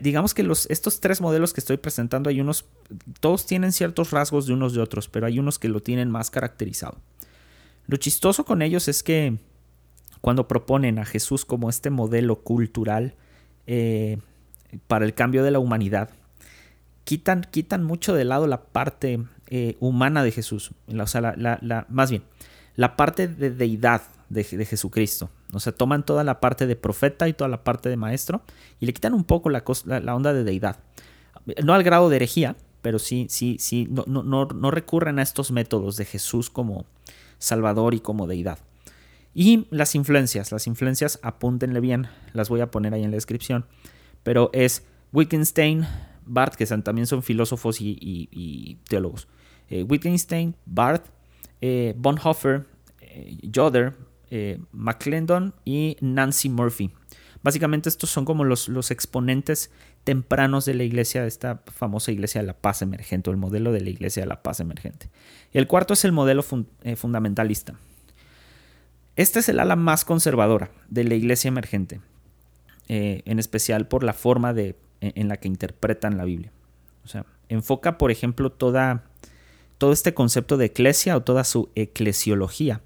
digamos 0.01 0.33
que 0.33 0.43
los, 0.43 0.67
estos 0.71 1.01
tres 1.01 1.21
modelos 1.21 1.53
que 1.53 1.61
estoy 1.61 1.77
presentando, 1.77 2.31
hay 2.31 2.41
unos, 2.41 2.65
todos 3.21 3.47
tienen 3.47 3.73
ciertos 3.73 4.11
rasgos 4.11 4.47
de 4.47 4.55
unos 4.55 4.73
de 4.73 4.81
otros, 4.81 5.09
pero 5.09 5.27
hay 5.27 5.39
unos 5.39 5.59
que 5.59 5.69
lo 5.69 5.81
tienen 5.81 6.11
más 6.11 6.31
caracterizado. 6.31 6.99
Lo 7.87 7.99
chistoso 7.99 8.45
con 8.45 8.63
ellos 8.63 8.89
es 8.89 9.03
que 9.03 9.37
cuando 10.23 10.49
proponen 10.49 10.99
a 10.99 11.05
Jesús 11.05 11.45
como 11.45 11.69
este 11.69 11.91
modelo 11.91 12.37
cultural 12.37 13.15
eh, 13.67 14.19
para 14.87 15.05
el 15.05 15.13
cambio 15.13 15.45
de 15.45 15.51
la 15.51 15.59
humanidad, 15.59 16.09
quitan, 17.05 17.47
quitan 17.51 17.85
mucho 17.85 18.15
de 18.15 18.25
lado 18.25 18.47
la 18.47 18.63
parte 18.63 19.23
eh, 19.49 19.77
humana 19.81 20.25
de 20.25 20.33
Jesús, 20.33 20.71
o 20.99 21.07
sea, 21.07 21.21
la, 21.21 21.87
más 21.91 22.11
bien, 22.11 22.23
la 22.75 22.97
parte 22.97 23.29
de 23.29 23.51
deidad 23.51 24.03
de, 24.35 24.45
Jesucristo. 24.45 25.31
O 25.53 25.61
sea, 25.61 25.73
toman 25.73 26.05
toda 26.05 26.25
la 26.25 26.41
parte 26.41 26.67
de 26.67 26.77
profeta 26.77 27.29
y 27.29 27.33
toda 27.33 27.49
la 27.49 27.65
parte 27.65 27.89
de 27.89 27.97
maestro 27.97 28.43
y 28.81 28.87
le 28.87 28.93
quitan 28.93 29.15
un 29.15 29.25
poco 29.25 29.49
la, 29.49 29.65
la, 29.87 30.15
onda 30.15 30.33
de 30.35 30.45
deidad. 30.45 30.81
No 31.63 31.75
al 31.75 31.83
grado 31.83 32.11
de 32.11 32.17
herejía, 32.17 32.57
pero 32.83 32.99
sí, 32.99 33.27
sí, 33.31 33.57
sí, 33.59 33.89
no, 33.91 34.05
no, 34.23 34.47
no 34.47 34.71
recurren 34.71 35.19
a 35.19 35.23
estos 35.23 35.51
métodos 35.51 35.97
de 35.97 36.05
Jesús 36.05 36.51
como 36.51 36.85
Salvador 37.39 37.95
y 37.95 38.01
como 38.01 38.27
deidad. 38.27 38.59
Y 39.35 39.67
las 39.71 39.95
influencias, 39.95 40.53
las 40.53 40.67
influencias, 40.67 41.19
apúntenle 41.23 41.81
bien, 41.81 42.07
las 42.33 42.49
voy 42.49 42.61
a 42.61 42.71
poner 42.71 42.95
ahí 42.95 43.03
en 43.03 43.11
la 43.11 43.17
descripción, 43.17 43.67
pero 44.23 44.51
es 44.53 44.85
Wittgenstein, 45.13 45.87
Barth, 46.25 46.55
que 46.55 46.67
también 46.67 47.07
son 47.07 47.23
filósofos 47.23 47.79
y, 47.81 48.79
teólogos. 48.89 49.29
Eh, 49.69 49.83
Wittgenstein, 49.83 50.55
Barth, 50.67 51.07
eh, 51.61 51.95
Bonhoeffer, 51.97 52.67
eh, 53.01 53.39
Joder, 53.55 53.95
eh, 54.31 54.61
McClendon 54.73 55.55
y 55.65 55.97
Nancy 56.01 56.49
Murphy. 56.49 56.93
Básicamente 57.43 57.89
estos 57.89 58.11
son 58.11 58.25
como 58.25 58.45
los, 58.45 58.69
los, 58.69 58.91
exponentes 58.91 59.71
tempranos 60.05 60.65
de 60.65 60.75
la 60.75 60.85
iglesia, 60.85 61.23
de 61.23 61.29
esta 61.29 61.63
famosa 61.67 62.11
iglesia 62.11 62.41
de 62.41 62.47
la 62.47 62.55
paz 62.55 62.83
emergente, 62.83 63.29
o 63.29 63.33
el 63.33 63.39
modelo 63.39 63.73
de 63.73 63.81
la 63.83 63.91
iglesia 63.91 64.23
de 64.23 64.29
la 64.29 64.43
paz 64.43 64.61
emergente. 64.61 65.11
El 65.53 65.67
cuarto 65.67 65.95
es 65.95 66.05
el 66.05 66.13
modelo 66.13 66.45
eh, 66.83 66.97
fundamentalista. 66.97 67.75
Este 69.17 69.41
es 69.41 69.49
el 69.49 69.61
ala 69.61 69.77
más 69.77 70.05
conservadora 70.05 70.71
de 70.89 71.05
la 71.05 71.15
iglesia 71.15 71.49
emergente, 71.49 72.01
en 72.89 73.39
especial 73.39 73.87
por 73.87 74.03
la 74.03 74.13
forma 74.13 74.53
de, 74.53 74.77
en 75.01 75.29
la 75.29 75.37
que 75.37 75.47
interpretan 75.47 76.17
la 76.17 76.25
Biblia. 76.25 76.51
O 77.05 77.09
sea, 77.09 77.25
enfoca, 77.49 77.97
por 77.97 78.11
ejemplo, 78.11 78.51
toda 78.51 79.05
todo 79.79 79.93
este 79.93 80.15
concepto 80.15 80.57
de 80.57 80.67
eclesia 80.67 81.17
o 81.17 81.23
toda 81.23 81.45
su 81.45 81.71
eclesiología, 81.75 82.81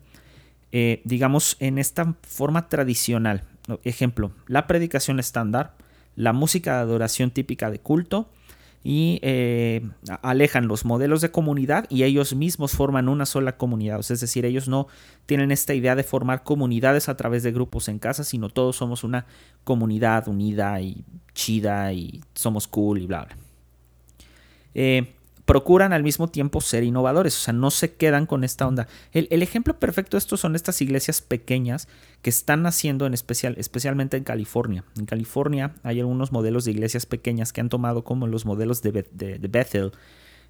eh, 0.73 1.01
digamos, 1.05 1.57
en 1.61 1.79
esta 1.79 2.15
forma 2.23 2.69
tradicional. 2.69 3.45
Ejemplo, 3.85 4.33
la 4.47 4.67
predicación 4.67 5.19
estándar, 5.21 5.75
la 6.17 6.33
música 6.33 6.77
de 6.77 6.81
adoración 6.81 7.31
típica 7.31 7.71
de 7.71 7.79
culto 7.79 8.29
y 8.85 9.19
eh, 9.23 9.87
alejan 10.23 10.69
los 10.69 10.85
modelos 10.85 11.21
de 11.21 11.31
comunidad 11.31 11.87
y 11.91 12.05
ellos 12.05 12.35
mismos 12.35 12.73
forman 12.73 13.09
una 13.09 13.27
sola 13.27 13.57
comunidad. 13.57 14.01
Es 14.01 14.21
decir, 14.21 14.45
ellos 14.45 14.69
no 14.69 14.87
tienen 15.27 15.51
esta 15.51 15.75
idea 15.75 15.95
de 15.95 16.05
formar 16.05 16.45
comunidades 16.45 17.09
a 17.09 17.17
través 17.17 17.43
de 17.43 17.53
grupos 17.53 17.89
en 17.89 17.99
casa, 17.99 18.25
sino 18.25 18.49
todos 18.49 18.77
somos 18.77 19.05
una 19.05 19.27
comunidad 19.65 20.29
unida 20.29 20.81
y 20.81 21.05
chida 21.35 21.93
y 21.93 22.23
somos 22.35 22.69
cool 22.69 23.03
y 23.03 23.07
bla, 23.07 23.25
bla. 23.25 23.37
Eh, 24.75 25.15
procuran 25.49 25.95
al 25.95 26.03
mismo 26.03 26.29
tiempo 26.29 26.61
ser 26.61 26.85
innovadores, 26.85 27.35
o 27.35 27.41
sea, 27.41 27.55
no 27.55 27.71
se 27.71 27.95
quedan 27.95 28.27
con 28.27 28.45
esta 28.45 28.69
onda. 28.69 28.87
El, 29.13 29.43
ejemplo 29.43 29.79
perfecto 29.79 30.19
de 30.19 30.19
esto 30.19 30.37
son 30.37 30.55
estas 30.55 30.83
iglesias 30.83 31.23
pequeñas 31.23 31.89
que 32.21 32.29
están 32.29 32.63
naciendo 32.63 33.07
en 33.07 33.15
especial, 33.15 33.55
especialmente 33.57 34.19
en 34.19 34.25
California. 34.25 34.85
En 34.99 35.07
California 35.07 35.75
hay 35.85 36.01
algunos 36.01 36.33
modelos 36.33 36.67
de 36.67 36.73
iglesias 36.73 37.07
pequeñas 37.07 37.55
que 37.55 37.63
han 37.63 37.71
tomado 37.71 38.05
como 38.05 38.27
los 38.27 38.45
modelos 38.45 38.83
de, 38.83 38.91
Bethel, 39.49 39.93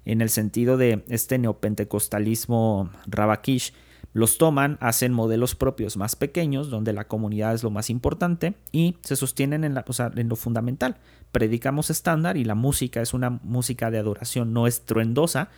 en 0.03 0.19
el 0.19 0.29
sentido 0.29 0.75
de 0.75 1.05
este 1.07 1.37
neopentecostalismo 1.37 2.89
rabakish 3.07 3.71
los 4.13 4.37
toman, 4.37 4.77
hacen 4.81 5.13
modelos 5.13 5.55
propios 5.55 5.97
más 5.97 6.15
pequeños, 6.15 6.69
donde 6.69 6.93
la 6.93 7.07
comunidad 7.07 7.53
es 7.53 7.63
lo 7.63 7.69
más 7.69 7.89
importante 7.89 8.55
y 8.71 8.97
se 9.01 9.15
sostienen 9.15 9.63
en, 9.63 9.73
la, 9.73 9.85
en 10.15 10.29
lo 10.29 10.35
fundamental. 10.35 10.97
Predicamos 11.31 11.89
estándar 11.89 12.35
y 12.37 12.43
la 12.43 12.55
música 12.55 13.01
es 13.01 13.13
una 13.13 13.29
música 13.29 13.91
de 13.91 13.99
adoración 13.99 14.51
no 14.51 14.65
estruendosa, 14.65 15.49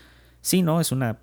sino 0.41 0.81
es 0.81 0.91
una 0.91 1.19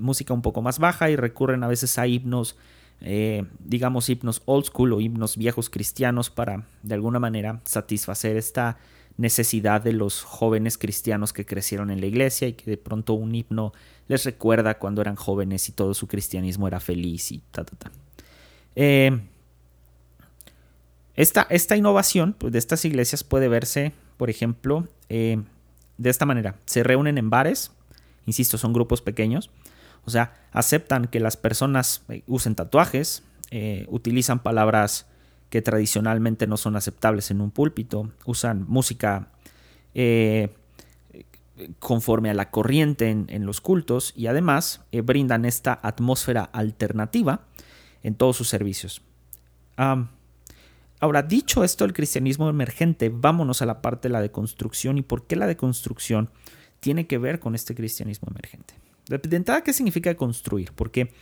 música 0.00 0.34
un 0.34 0.42
poco 0.42 0.62
más 0.62 0.78
baja 0.78 1.10
y 1.10 1.16
recurren 1.16 1.64
a 1.64 1.68
veces 1.68 1.98
a 1.98 2.06
himnos, 2.06 2.56
eh, 3.00 3.44
digamos 3.60 4.08
himnos 4.10 4.42
old 4.44 4.66
school 4.66 4.92
o 4.92 5.00
himnos 5.00 5.36
viejos 5.36 5.70
cristianos 5.70 6.30
para 6.30 6.66
de 6.82 6.94
alguna 6.94 7.18
manera 7.18 7.60
satisfacer 7.64 8.36
esta 8.36 8.78
necesidad 9.16 9.80
de 9.80 9.92
los 9.92 10.22
jóvenes 10.22 10.78
cristianos 10.78 11.32
que 11.32 11.46
crecieron 11.46 11.90
en 11.90 12.00
la 12.00 12.06
iglesia 12.06 12.48
y 12.48 12.52
que 12.52 12.70
de 12.70 12.76
pronto 12.76 13.14
un 13.14 13.34
himno 13.34 13.72
les 14.08 14.24
recuerda 14.24 14.78
cuando 14.78 15.00
eran 15.00 15.16
jóvenes 15.16 15.68
y 15.68 15.72
todo 15.72 15.94
su 15.94 16.06
cristianismo 16.06 16.68
era 16.68 16.80
feliz 16.80 17.32
y 17.32 17.38
ta, 17.50 17.64
ta, 17.64 17.76
ta. 17.76 17.90
Eh, 18.74 19.18
esta, 21.14 21.46
esta, 21.48 21.76
innovación 21.76 22.34
pues, 22.38 22.52
de 22.52 22.58
estas 22.58 22.84
iglesias 22.84 23.24
puede 23.24 23.48
verse, 23.48 23.92
por 24.18 24.28
ejemplo, 24.28 24.86
eh, 25.08 25.42
de 25.96 26.10
esta 26.10 26.26
manera. 26.26 26.56
Se 26.66 26.82
reúnen 26.82 27.16
en 27.16 27.30
bares, 27.30 27.72
insisto, 28.26 28.58
son 28.58 28.74
grupos 28.74 29.00
pequeños, 29.00 29.50
o 30.04 30.10
sea, 30.10 30.34
aceptan 30.52 31.06
que 31.06 31.20
las 31.20 31.38
personas 31.38 32.02
eh, 32.08 32.22
usen 32.26 32.54
tatuajes, 32.54 33.22
utilizan 33.86 34.40
palabras 34.40 35.06
que 35.50 35.62
tradicionalmente 35.62 36.46
no 36.46 36.56
son 36.56 36.76
aceptables 36.76 37.30
en 37.30 37.40
un 37.40 37.50
púlpito, 37.50 38.10
usan 38.24 38.64
música 38.68 39.28
eh, 39.94 40.50
conforme 41.78 42.30
a 42.30 42.34
la 42.34 42.50
corriente 42.50 43.08
en, 43.08 43.46
los 43.46 43.60
cultos 43.60 44.12
y 44.14 44.26
además 44.26 44.82
eh, 44.92 45.00
brindan 45.00 45.44
esta 45.44 45.78
atmósfera 45.82 46.42
alternativa 46.44 47.46
en 48.02 48.14
todos 48.14 48.36
sus 48.36 48.48
servicios. 48.48 49.02
ahora, 51.00 51.22
dicho 51.22 51.64
esto, 51.64 51.84
el 51.84 51.92
cristianismo 51.92 52.48
emergente, 52.48 53.08
vámonos 53.08 53.62
a 53.62 53.66
la 53.66 53.80
parte 53.80 54.08
de 54.08 54.12
la 54.12 54.20
deconstrucción 54.20 54.98
y 54.98 55.02
por 55.02 55.26
qué 55.26 55.36
la 55.36 55.46
deconstrucción 55.46 56.30
tiene 56.80 57.06
que 57.06 57.18
ver 57.18 57.40
con 57.40 57.54
este 57.54 57.74
cristianismo 57.74 58.28
emergente. 58.30 58.74
De 59.08 59.36
entrada, 59.36 59.62
¿qué 59.62 59.72
significa 59.72 60.14
construir? 60.16 60.72
Porque 60.74 61.12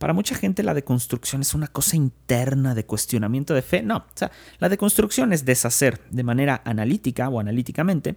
para 0.00 0.14
mucha 0.14 0.34
gente 0.34 0.62
la 0.62 0.72
deconstrucción 0.72 1.42
es 1.42 1.52
una 1.52 1.66
cosa 1.66 1.94
interna 1.94 2.74
de 2.74 2.86
cuestionamiento 2.86 3.52
de 3.52 3.60
fe. 3.60 3.82
No, 3.82 3.98
o 3.98 4.12
sea, 4.14 4.30
la 4.58 4.70
deconstrucción 4.70 5.34
es 5.34 5.44
deshacer 5.44 6.00
de 6.08 6.22
manera 6.22 6.62
analítica 6.64 7.28
o 7.28 7.38
analíticamente 7.38 8.16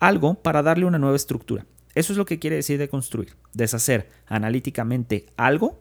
algo 0.00 0.34
para 0.34 0.60
darle 0.64 0.86
una 0.86 0.98
nueva 0.98 1.14
estructura. 1.14 1.66
Eso 1.94 2.12
es 2.12 2.16
lo 2.16 2.26
que 2.26 2.40
quiere 2.40 2.56
decir 2.56 2.80
de 2.80 2.88
construir, 2.88 3.36
deshacer 3.54 4.10
analíticamente 4.26 5.26
algo 5.36 5.80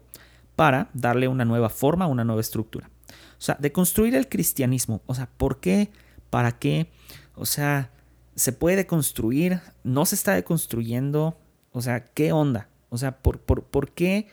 para 0.56 0.92
darle 0.94 1.28
una 1.28 1.46
nueva 1.46 1.70
forma, 1.70 2.06
una 2.06 2.24
nueva 2.24 2.42
estructura. 2.42 2.92
O 3.10 3.42
sea, 3.42 3.58
de 3.60 3.72
construir 3.72 4.14
el 4.14 4.30
cristianismo. 4.30 5.02
O 5.08 5.16
sea, 5.16 5.32
¿por 5.36 5.60
qué? 5.60 5.90
¿Para 6.30 6.60
qué? 6.60 6.92
O 7.34 7.48
sea, 7.48 7.90
¿se 8.36 8.52
puede 8.52 8.76
deconstruir? 8.76 9.62
¿No 9.84 10.06
se 10.06 10.14
está 10.14 10.36
deconstruyendo? 10.36 11.40
O 11.72 11.82
sea, 11.82 12.06
¿qué 12.06 12.34
onda? 12.34 12.70
O 12.90 13.00
sea, 13.00 13.18
¿por, 13.18 13.40
por, 13.40 13.64
por 13.64 13.90
qué 13.90 14.28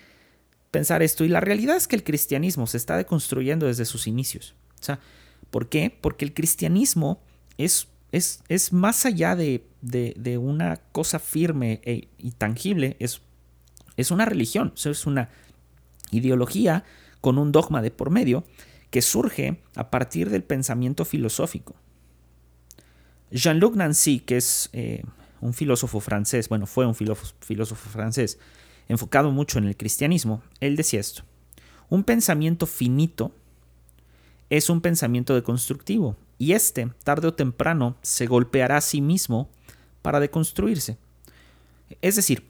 pensar 0.71 1.03
esto? 1.03 1.25
Y 1.25 1.29
la 1.29 1.41
realidad 1.41 1.77
es 1.77 1.89
que 1.89 1.97
el 1.97 2.05
cristianismo 2.05 2.67
se 2.67 2.77
está 2.77 2.97
deconstruyendo 2.97 3.67
desde 3.67 3.85
sus 3.85 4.07
inicios. 4.07 4.55
¿por 5.51 5.69
qué? 5.69 5.97
Porque 6.01 6.25
el 6.25 6.35
cristianismo 6.35 7.21
es, 7.59 7.89
es, 8.13 8.43
es 8.49 8.73
más 8.73 9.07
allá 9.07 9.35
de, 9.37 9.65
de, 9.81 10.39
una 10.39 10.77
cosa 10.93 11.19
firme 11.19 11.81
e, 11.85 12.09
y 12.19 12.33
tangible, 12.33 12.97
es, 12.99 13.21
es 13.97 14.11
una 14.11 14.25
religión, 14.27 14.73
es 14.77 15.07
una 15.07 15.31
ideología 16.11 16.85
con 17.21 17.39
un 17.39 17.53
dogma 17.53 17.83
de 17.83 17.91
por 17.91 18.11
medio 18.11 18.45
que 18.91 19.03
surge 19.03 19.61
a 19.75 19.91
partir 19.91 20.31
del 20.31 20.45
pensamiento 20.45 21.05
filosófico. 21.05 21.75
Jean-Luc 23.31 23.75
Nancy, 23.75 24.21
que 24.21 24.37
es 24.37 24.71
eh, 24.73 25.03
un 25.41 25.53
filósofo 25.53 26.01
francés, 26.01 26.49
bueno, 26.49 26.67
fue 26.67 26.87
un 26.87 26.95
filósofo 26.95 27.91
francés, 27.91 28.39
enfocado 28.89 29.31
mucho 29.31 29.59
en 29.59 29.65
el 29.65 29.77
cristianismo, 29.77 30.43
él 30.61 30.77
decía 30.77 31.01
esto, 31.01 31.23
un 31.89 32.05
pensamiento 32.05 32.67
finito 32.67 33.33
es 34.51 34.71
un 34.71 34.81
pensamiento 34.81 35.35
deconstructivo, 35.35 36.17
y 36.39 36.53
este, 36.53 36.91
tarde 37.03 37.29
o 37.29 37.35
temprano, 37.35 37.97
se 38.03 38.27
golpeará 38.27 38.77
a 38.77 38.83
sí 38.83 39.01
mismo 39.01 39.49
para 40.03 40.21
deconstruirse. 40.21 40.99
Es 42.03 42.17
decir, 42.17 42.45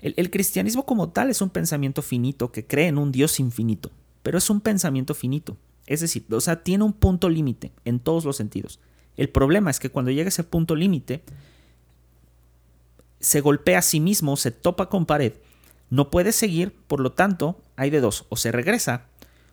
el, 0.00 0.30
cristianismo 0.30 0.86
como 0.86 1.08
tal 1.08 1.30
es 1.30 1.42
un 1.42 1.50
pensamiento 1.50 2.02
finito 2.02 2.52
que 2.52 2.66
cree 2.66 2.86
en 2.86 2.98
un 2.98 3.10
Dios 3.10 3.40
infinito, 3.40 3.90
pero 4.22 4.38
es 4.38 4.48
un 4.48 4.60
pensamiento 4.60 5.14
finito. 5.14 5.56
Es 5.86 6.00
decir, 6.00 6.24
o 6.30 6.40
sea, 6.40 6.62
tiene 6.62 6.84
un 6.84 6.92
punto 6.92 7.28
límite 7.28 7.72
en 7.84 7.98
todos 7.98 8.24
los 8.24 8.36
sentidos. 8.36 8.78
El 9.16 9.30
problema 9.30 9.70
es 9.70 9.80
que 9.80 9.90
cuando 9.90 10.12
llega 10.12 10.28
ese 10.28 10.44
punto 10.44 10.76
límite, 10.76 11.22
se 13.20 13.40
golpea 13.40 13.78
a 13.78 13.82
sí 13.82 14.00
mismo, 14.00 14.36
se 14.36 14.50
topa 14.50 14.88
con 14.88 15.06
pared, 15.06 15.32
no 15.90 16.10
puede 16.10 16.32
seguir, 16.32 16.74
por 16.86 17.00
lo 17.00 17.12
tanto, 17.12 17.60
hay 17.76 17.90
de 17.90 18.00
dos, 18.00 18.26
o 18.28 18.36
se 18.36 18.52
regresa 18.52 19.06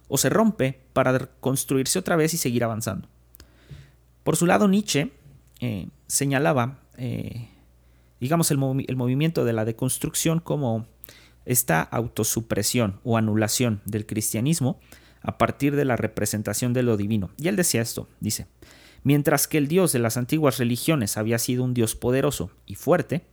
o 0.08 0.18
se 0.18 0.30
rompe 0.30 0.82
para 0.94 1.18
construirse 1.40 1.98
otra 1.98 2.16
vez 2.16 2.34
y 2.34 2.38
seguir 2.38 2.64
avanzando. 2.64 3.08
Por 4.24 4.36
su 4.36 4.46
lado, 4.46 4.68
Nietzsche 4.68 5.12
eh, 5.62 5.88
señalaba 6.08 6.80
eh, 6.98 7.50
digamos, 8.20 8.52
el, 8.52 8.58
movimiento 8.58 9.46
de 9.46 9.54
la 9.54 9.66
deconstrucción 9.66 10.40
como 10.40 10.88
esta 11.46 11.82
autosupresión 11.82 13.00
o 13.04 13.18
anulación 13.18 13.82
del 13.86 14.06
cristianismo 14.06 14.80
a 15.22 15.38
partir 15.38 15.76
de 15.76 15.86
la 15.86 15.96
representación 15.96 16.74
de 16.74 16.84
lo 16.84 16.98
divino. 16.98 17.32
Y 17.38 17.48
él 17.48 17.56
decía 17.56 17.82
esto, 17.82 18.08
dice, 18.20 18.48
mientras 19.04 19.48
que 19.48 19.58
el 19.58 19.68
Dios 19.68 19.92
de 19.92 20.00
las 20.00 20.18
antiguas 20.18 20.58
religiones 20.58 21.18
había 21.18 21.40
sido 21.40 21.64
un 21.64 21.74
Dios 21.74 21.96
poderoso 21.96 22.52
y 22.66 22.76
fuerte, 22.76 23.26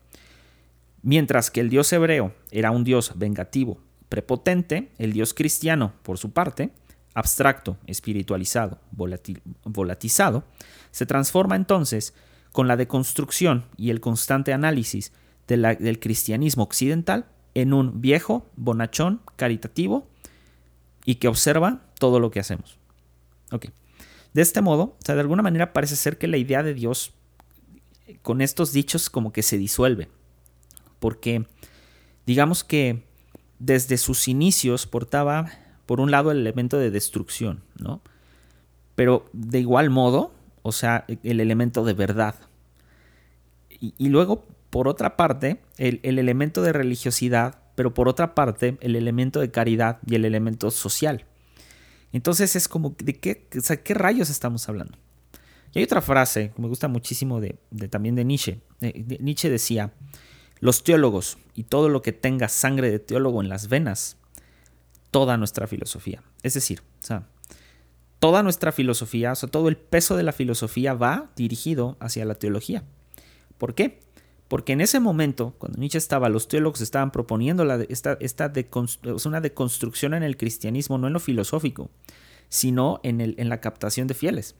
mientras 1.03 1.50
que 1.50 1.61
el 1.61 1.68
Dios 1.68 1.92
hebreo 1.92 2.34
era 2.50 2.70
un 2.70 2.84
Dios 2.84 3.12
vengativo, 3.16 3.80
prepotente, 4.09 4.92
el 4.98 5.12
Dios 5.12 5.34
cristiano, 5.34 5.92
por 6.03 6.18
su 6.18 6.32
parte, 6.32 6.70
abstracto, 7.14 7.76
espiritualizado, 7.86 8.78
volatizado, 9.64 10.44
se 10.90 11.07
transforma 11.07 11.57
entonces 11.57 12.14
con 12.53 12.68
la 12.68 12.76
deconstrucción 12.76 13.64
y 13.76 13.90
el 13.90 14.00
constante 14.00 14.53
análisis 14.53 15.12
del 15.46 15.98
cristianismo 16.00 16.62
occidental 16.62 17.26
en 17.55 17.74
un 17.74 18.00
viejo, 18.00 18.46
bonachón, 18.57 19.20
caritativo 19.36 20.09
y 21.05 21.16
que 21.16 21.28
observa 21.28 21.82
todo 21.98 22.20
lo 22.20 22.30
que 22.30 22.40
hacemos. 22.40 22.78
Ok. 23.50 23.66
De 24.32 24.40
este 24.40 24.62
modo, 24.62 24.82
o 24.82 24.98
sea, 25.05 25.14
de 25.14 25.20
alguna 25.20 25.42
manera 25.42 25.72
parece 25.74 25.96
ser 25.96 26.16
que 26.16 26.28
la 26.28 26.38
idea 26.38 26.62
de 26.62 26.72
Dios 26.72 27.12
con 28.22 28.40
estos 28.40 28.72
dichos 28.72 29.11
como 29.11 29.32
que 29.32 29.42
se 29.42 29.59
disuelve. 29.59 30.09
Porque 31.03 31.46
digamos 32.26 32.62
que 32.62 33.03
desde 33.59 33.98
sus 33.98 34.28
inicios 34.28 34.86
portaba, 34.86 35.50
por 35.84 35.98
un 35.98 36.12
lado, 36.12 36.30
el 36.30 36.38
elemento 36.38 36.78
de 36.78 36.92
destrucción, 36.92 37.64
¿no? 37.76 38.00
Pero 38.94 39.28
de 39.32 39.59
igual 39.59 39.90
modo, 39.90 40.32
o 40.62 40.70
sea, 40.70 41.05
el 41.09 41.40
elemento 41.40 41.84
de 41.84 41.94
verdad. 41.94 42.36
Y, 43.80 44.11
luego, 44.11 44.46
por 44.70 44.86
otra 44.86 45.16
parte, 45.16 45.61
el, 45.76 45.98
elemento 46.05 46.62
de 46.62 46.72
religiosidad, 46.72 47.59
pero 47.74 47.92
por 47.94 48.07
otra 48.07 48.36
parte, 48.36 48.78
el 48.80 48.94
elemento 48.94 49.40
de 49.40 49.50
caridad 49.50 49.98
y 50.07 50.14
el 50.14 50.24
elemento 50.24 50.70
social. 50.70 51.24
Entonces 52.12 52.55
es 52.55 52.68
como, 52.68 52.94
¿de 52.96 53.18
qué, 53.18 53.48
qué 53.82 53.94
rayos 53.94 54.30
estamos 54.30 54.68
hablando? 54.68 54.96
Y 55.74 55.80
hay 55.80 55.84
otra 55.84 56.00
frase 56.00 56.53
que 56.55 56.62
me 56.62 56.68
gusta 56.68 56.86
muchísimo 56.86 57.40
de, 57.40 57.59
también 57.90 58.14
de 58.14 58.24
Nietzsche. 58.24 58.61
Nietzsche 58.80 59.50
decía, 59.50 59.92
los 60.62 60.84
teólogos 60.84 61.38
y 61.56 61.64
todo 61.64 61.88
lo 61.88 62.02
que 62.02 62.12
tenga 62.12 62.48
sangre 62.48 62.92
de 62.92 63.00
teólogo 63.00 63.42
en 63.42 63.48
las 63.48 63.68
venas, 63.68 64.16
toda 65.10 65.36
nuestra 65.36 65.66
filosofía. 65.66 66.22
Es 66.44 66.54
decir, 66.54 66.82
o 67.02 67.04
sea, 67.04 67.26
toda 68.20 68.44
nuestra 68.44 68.70
filosofía, 68.70 69.32
o 69.32 69.34
sea, 69.34 69.48
todo 69.48 69.68
el 69.68 69.76
peso 69.76 70.16
de 70.16 70.22
la 70.22 70.30
filosofía 70.32 70.94
va 70.94 71.32
dirigido 71.34 71.96
hacia 71.98 72.24
la 72.24 72.36
teología. 72.36 72.84
¿Por 73.58 73.74
qué? 73.74 73.98
Porque 74.46 74.72
en 74.72 74.80
ese 74.80 75.00
momento, 75.00 75.56
cuando 75.58 75.80
Nietzsche 75.80 75.98
estaba, 75.98 76.28
los 76.28 76.46
teólogos 76.46 76.80
estaban 76.80 77.10
proponiendo 77.10 77.64
la, 77.64 77.82
esta, 77.88 78.16
esta 78.20 78.52
una 79.24 79.40
deconstrucción 79.40 80.14
en 80.14 80.22
el 80.22 80.36
cristianismo, 80.36 80.96
no 80.96 81.08
en 81.08 81.12
lo 81.12 81.20
filosófico, 81.20 81.90
sino 82.48 83.00
en, 83.02 83.20
el, 83.20 83.34
en 83.36 83.48
la 83.48 83.60
captación 83.60 84.06
de 84.06 84.14
fieles. 84.14 84.54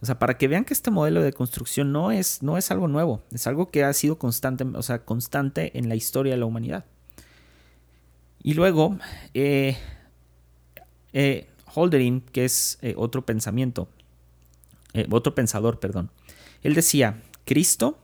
O 0.00 0.06
sea, 0.06 0.18
para 0.18 0.38
que 0.38 0.48
vean 0.48 0.64
que 0.64 0.74
este 0.74 0.90
modelo 0.90 1.22
de 1.22 1.32
construcción 1.32 1.92
no 1.92 2.12
es, 2.12 2.42
no 2.42 2.56
es 2.56 2.70
algo 2.70 2.86
nuevo, 2.86 3.22
es 3.32 3.46
algo 3.46 3.70
que 3.70 3.82
ha 3.84 3.92
sido 3.92 4.18
constante, 4.18 4.64
o 4.64 4.82
sea, 4.82 5.04
constante 5.04 5.76
en 5.76 5.88
la 5.88 5.96
historia 5.96 6.34
de 6.34 6.38
la 6.38 6.46
humanidad. 6.46 6.84
Y 8.42 8.54
luego, 8.54 8.96
eh, 9.34 9.76
eh, 11.12 11.48
que 12.32 12.44
es 12.44 12.78
eh, 12.82 12.94
otro 12.96 13.24
pensamiento, 13.24 13.88
otro 15.10 15.34
pensador, 15.34 15.78
perdón, 15.78 16.10
él 16.62 16.74
decía, 16.74 17.22
Cristo 17.44 17.98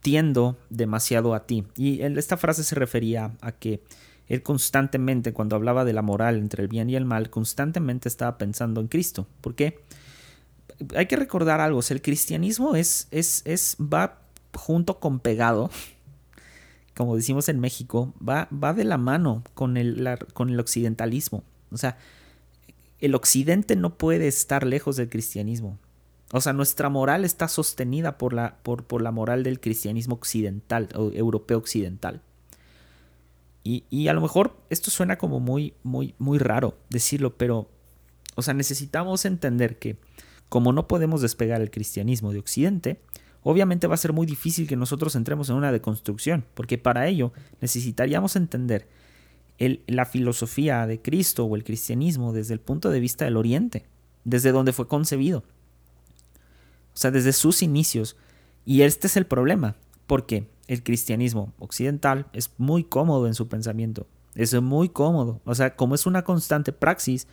tiendo 0.00 0.58
demasiado 0.70 1.34
a 1.34 1.46
ti. 1.46 1.64
Y 1.76 2.02
esta 2.02 2.36
frase 2.36 2.64
se 2.64 2.74
refería 2.74 3.32
a 3.40 3.52
que 3.52 3.82
él 4.28 4.42
constantemente, 4.42 5.32
cuando 5.32 5.56
hablaba 5.56 5.84
de 5.84 5.92
la 5.92 6.02
moral 6.02 6.36
entre 6.36 6.62
el 6.62 6.68
bien 6.68 6.88
y 6.90 6.96
el 6.96 7.04
mal, 7.04 7.30
constantemente 7.30 8.08
estaba 8.08 8.38
pensando 8.38 8.80
en 8.80 8.88
Cristo. 8.88 9.26
¿Por 9.40 9.54
qué? 9.54 9.80
Hay 10.94 11.06
que 11.06 11.16
recordar 11.16 11.60
algo, 11.60 11.80
el 11.88 12.02
cristianismo 12.02 12.74
es, 12.74 13.08
es, 13.10 13.42
es, 13.44 13.76
va 13.80 14.20
junto 14.54 14.98
con 14.98 15.20
pegado, 15.20 15.70
como 16.96 17.16
decimos 17.16 17.48
en 17.48 17.60
México, 17.60 18.14
va, 18.26 18.48
va 18.52 18.74
de 18.74 18.84
la 18.84 18.98
mano 18.98 19.42
con 19.54 19.76
el, 19.76 20.18
con 20.34 20.50
el 20.50 20.60
occidentalismo. 20.60 21.44
O 21.70 21.76
sea, 21.76 21.96
el 23.00 23.14
occidente 23.14 23.76
no 23.76 23.96
puede 23.96 24.28
estar 24.28 24.66
lejos 24.66 24.96
del 24.96 25.08
cristianismo. 25.08 25.78
O 26.32 26.40
sea, 26.40 26.52
nuestra 26.52 26.88
moral 26.88 27.24
está 27.24 27.48
sostenida 27.48 28.18
por 28.18 28.32
la, 28.32 28.58
por, 28.62 28.84
por 28.84 29.02
la 29.02 29.10
moral 29.10 29.42
del 29.42 29.60
cristianismo 29.60 30.14
occidental, 30.14 30.88
o 30.94 31.10
europeo 31.10 31.58
occidental. 31.58 32.22
Y, 33.64 33.84
y, 33.90 34.08
a 34.08 34.12
lo 34.12 34.20
mejor 34.20 34.56
esto 34.70 34.90
suena 34.90 35.18
como 35.18 35.40
muy, 35.40 35.74
muy, 35.82 36.14
muy 36.18 36.38
raro 36.38 36.78
decirlo, 36.88 37.36
pero, 37.36 37.68
o 38.34 38.42
sea, 38.42 38.54
necesitamos 38.54 39.24
entender 39.24 39.78
que 39.78 39.96
como 40.50 40.74
no 40.74 40.86
podemos 40.86 41.22
despegar 41.22 41.62
el 41.62 41.70
cristianismo 41.70 42.32
de 42.32 42.40
Occidente, 42.40 43.00
obviamente 43.42 43.86
va 43.86 43.94
a 43.94 43.98
ser 43.98 44.12
muy 44.12 44.26
difícil 44.26 44.68
que 44.68 44.76
nosotros 44.76 45.16
entremos 45.16 45.48
en 45.48 45.56
una 45.56 45.72
deconstrucción, 45.72 46.44
porque 46.52 46.76
para 46.76 47.06
ello 47.06 47.32
necesitaríamos 47.62 48.36
entender 48.36 48.86
la 49.86 50.06
filosofía 50.06 50.86
de 50.86 51.00
Cristo 51.00 51.44
o 51.44 51.54
el 51.54 51.64
cristianismo 51.64 52.32
desde 52.32 52.54
el 52.54 52.60
punto 52.60 52.90
de 52.90 52.98
vista 53.00 53.24
del 53.24 53.36
Oriente, 53.36 53.86
desde 54.24 54.52
donde 54.52 54.72
fue 54.72 54.88
concebido. 54.88 55.44
O 56.94 56.96
sea, 56.96 57.10
desde 57.10 57.32
sus 57.32 57.62
inicios. 57.62 58.16
Y 58.64 58.82
este 58.82 59.06
es 59.06 59.16
el 59.16 59.26
problema, 59.26 59.76
porque 60.06 60.48
el 60.66 60.82
cristianismo 60.82 61.52
occidental 61.58 62.26
es 62.32 62.50
muy 62.58 62.84
cómodo 62.84 63.26
en 63.26 63.34
su 63.34 63.48
pensamiento. 63.48 64.06
Es 64.34 64.60
muy 64.60 64.88
cómodo. 64.88 65.40
O 65.44 65.54
sea, 65.54 65.76
como 65.76 65.94
es 65.94 66.06
una 66.06 66.24
constante 66.24 66.72
praxis, 66.72 67.28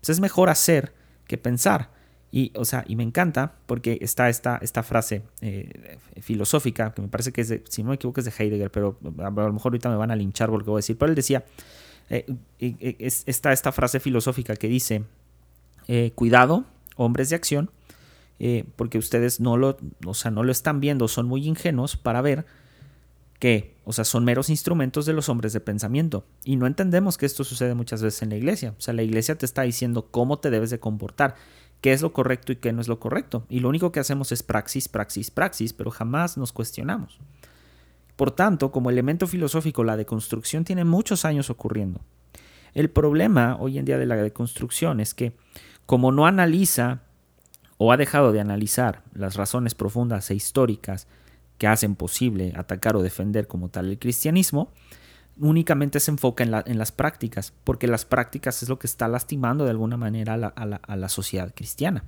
pues 0.00 0.10
es 0.10 0.20
mejor 0.20 0.50
hacer 0.50 0.94
que 1.26 1.36
pensar. 1.36 1.90
Y, 2.32 2.52
o 2.54 2.64
sea, 2.64 2.84
y 2.86 2.94
me 2.96 3.02
encanta 3.02 3.54
porque 3.66 3.98
está 4.00 4.28
esta, 4.28 4.58
esta 4.62 4.82
frase 4.82 5.22
eh, 5.40 5.98
filosófica, 6.20 6.94
que 6.94 7.02
me 7.02 7.08
parece 7.08 7.32
que 7.32 7.40
es 7.40 7.48
de, 7.48 7.64
si 7.68 7.82
no 7.82 7.88
me 7.88 7.96
equivoco 7.96 8.20
es 8.20 8.26
de 8.26 8.32
Heidegger, 8.36 8.70
pero 8.70 8.96
a 9.18 9.30
lo 9.30 9.52
mejor 9.52 9.72
ahorita 9.72 9.88
me 9.88 9.96
van 9.96 10.10
a 10.10 10.16
linchar 10.16 10.48
por 10.48 10.60
lo 10.60 10.64
que 10.64 10.70
voy 10.70 10.78
a 10.78 10.82
decir. 10.82 10.96
Pero 10.96 11.10
él 11.10 11.16
decía, 11.16 11.44
eh, 12.08 12.26
está 13.26 13.52
esta 13.52 13.72
frase 13.72 13.98
filosófica 13.98 14.54
que 14.54 14.68
dice, 14.68 15.04
eh, 15.88 16.12
cuidado, 16.14 16.64
hombres 16.96 17.30
de 17.30 17.36
acción, 17.36 17.70
porque 18.76 18.96
ustedes 18.96 19.40
no 19.40 19.58
lo, 19.58 19.76
o 20.06 20.14
sea, 20.14 20.30
no 20.30 20.42
lo 20.42 20.50
están 20.50 20.80
viendo, 20.80 21.08
son 21.08 21.26
muy 21.26 21.46
ingenuos 21.46 21.98
para 21.98 22.22
ver 22.22 22.46
que, 23.40 23.74
o 23.84 23.92
sea, 23.92 24.04
son 24.04 24.24
meros 24.24 24.50
instrumentos 24.50 25.06
de 25.06 25.14
los 25.14 25.28
hombres 25.28 25.52
de 25.52 25.60
pensamiento. 25.60 26.24
Y 26.44 26.56
no 26.56 26.66
entendemos 26.66 27.16
que 27.16 27.26
esto 27.26 27.42
sucede 27.42 27.74
muchas 27.74 28.02
veces 28.02 28.22
en 28.22 28.28
la 28.28 28.36
iglesia. 28.36 28.74
O 28.78 28.80
sea, 28.80 28.94
la 28.94 29.02
iglesia 29.02 29.36
te 29.36 29.46
está 29.46 29.62
diciendo 29.62 30.08
cómo 30.10 30.38
te 30.38 30.50
debes 30.50 30.70
de 30.70 30.78
comportar, 30.78 31.34
qué 31.80 31.92
es 31.92 32.02
lo 32.02 32.12
correcto 32.12 32.52
y 32.52 32.56
qué 32.56 32.72
no 32.72 32.80
es 32.80 32.88
lo 32.88 33.00
correcto. 33.00 33.44
Y 33.48 33.60
lo 33.60 33.68
único 33.68 33.92
que 33.92 34.00
hacemos 34.00 34.32
es 34.32 34.42
praxis, 34.42 34.88
praxis, 34.88 35.30
praxis, 35.30 35.72
pero 35.72 35.90
jamás 35.90 36.36
nos 36.36 36.52
cuestionamos. 36.52 37.18
Por 38.16 38.30
tanto, 38.32 38.70
como 38.70 38.90
elemento 38.90 39.26
filosófico, 39.26 39.82
la 39.82 39.96
deconstrucción 39.96 40.64
tiene 40.64 40.84
muchos 40.84 41.24
años 41.24 41.48
ocurriendo. 41.48 42.00
El 42.74 42.90
problema 42.90 43.56
hoy 43.58 43.78
en 43.78 43.84
día 43.84 43.98
de 43.98 44.06
la 44.06 44.16
deconstrucción 44.16 45.00
es 45.00 45.14
que 45.14 45.32
como 45.86 46.12
no 46.12 46.26
analiza 46.26 47.00
o 47.78 47.92
ha 47.92 47.96
dejado 47.96 48.32
de 48.32 48.40
analizar 48.40 49.02
las 49.14 49.36
razones 49.36 49.74
profundas 49.74 50.30
e 50.30 50.34
históricas 50.34 51.08
que 51.56 51.66
hacen 51.66 51.96
posible 51.96 52.52
atacar 52.54 52.94
o 52.94 53.02
defender 53.02 53.46
como 53.46 53.70
tal 53.70 53.88
el 53.88 53.98
cristianismo, 53.98 54.70
únicamente 55.40 56.00
se 56.00 56.10
enfoca 56.10 56.44
en, 56.44 56.78
las 56.78 56.92
prácticas, 56.92 57.52
porque 57.64 57.86
las 57.86 58.04
prácticas 58.04 58.62
es 58.62 58.68
lo 58.68 58.78
que 58.78 58.86
está 58.86 59.08
lastimando 59.08 59.64
de 59.64 59.70
alguna 59.70 59.96
manera 59.96 60.34
a 60.34 60.96
la, 60.96 61.08
sociedad 61.08 61.52
cristiana. 61.54 62.04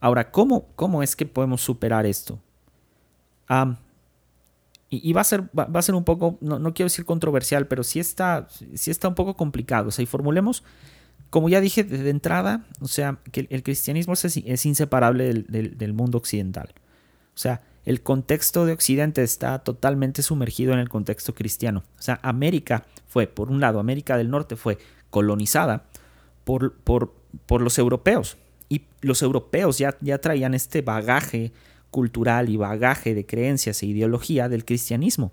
Ahora, 0.00 0.30
¿cómo, 0.30 0.66
¿cómo, 0.74 1.02
es 1.02 1.14
que 1.14 1.26
podemos 1.26 1.60
superar 1.60 2.06
esto? 2.06 2.40
y, 4.88 5.12
va, 5.12 5.20
a 5.20 5.24
ser, 5.24 5.42
va, 5.56 5.68
a 5.72 5.82
ser 5.82 5.94
un 5.94 6.04
poco, 6.04 6.38
no, 6.40 6.58
quiero 6.72 6.86
decir 6.86 7.04
controversial, 7.04 7.66
pero 7.66 7.84
sí 7.84 8.00
está, 8.00 8.48
sí 8.74 8.90
está 8.90 9.08
un 9.08 9.14
poco 9.14 9.36
complicado. 9.36 9.88
O 9.88 9.90
sea, 9.90 10.02
y 10.02 10.06
formulemos 10.06 10.64
como 11.32 11.48
ya 11.48 11.62
dije 11.62 11.82
de 11.82 12.10
entrada, 12.10 12.66
o 12.82 12.88
sea, 12.88 13.18
que 13.32 13.46
el 13.48 13.62
cristianismo 13.62 14.12
es, 14.12 14.66
inseparable 14.66 15.32
del, 15.32 15.92
mundo 15.94 16.18
occidental. 16.18 16.74
O 17.34 17.38
sea, 17.38 17.62
el 17.84 18.02
contexto 18.02 18.64
de 18.64 18.72
Occidente 18.72 19.22
está 19.22 19.58
totalmente 19.58 20.22
sumergido 20.22 20.72
en 20.72 20.78
el 20.78 20.88
contexto 20.88 21.34
cristiano. 21.34 21.82
O 21.98 22.02
sea, 22.02 22.20
América 22.22 22.86
fue, 23.06 23.26
por 23.26 23.50
un 23.50 23.60
lado, 23.60 23.80
América 23.80 24.16
del 24.16 24.30
Norte 24.30 24.56
fue 24.56 24.78
colonizada 25.10 25.84
por, 26.44 26.74
por, 26.74 27.14
por 27.46 27.60
los 27.60 27.78
europeos. 27.78 28.38
Y 28.68 28.82
los 29.00 29.22
europeos 29.22 29.78
ya, 29.78 29.96
ya 30.00 30.18
traían 30.18 30.54
este 30.54 30.80
bagaje 30.82 31.52
cultural 31.90 32.48
y 32.48 32.56
bagaje 32.56 33.14
de 33.14 33.26
creencias 33.26 33.82
e 33.82 33.86
ideología 33.86 34.48
del 34.48 34.64
cristianismo. 34.64 35.32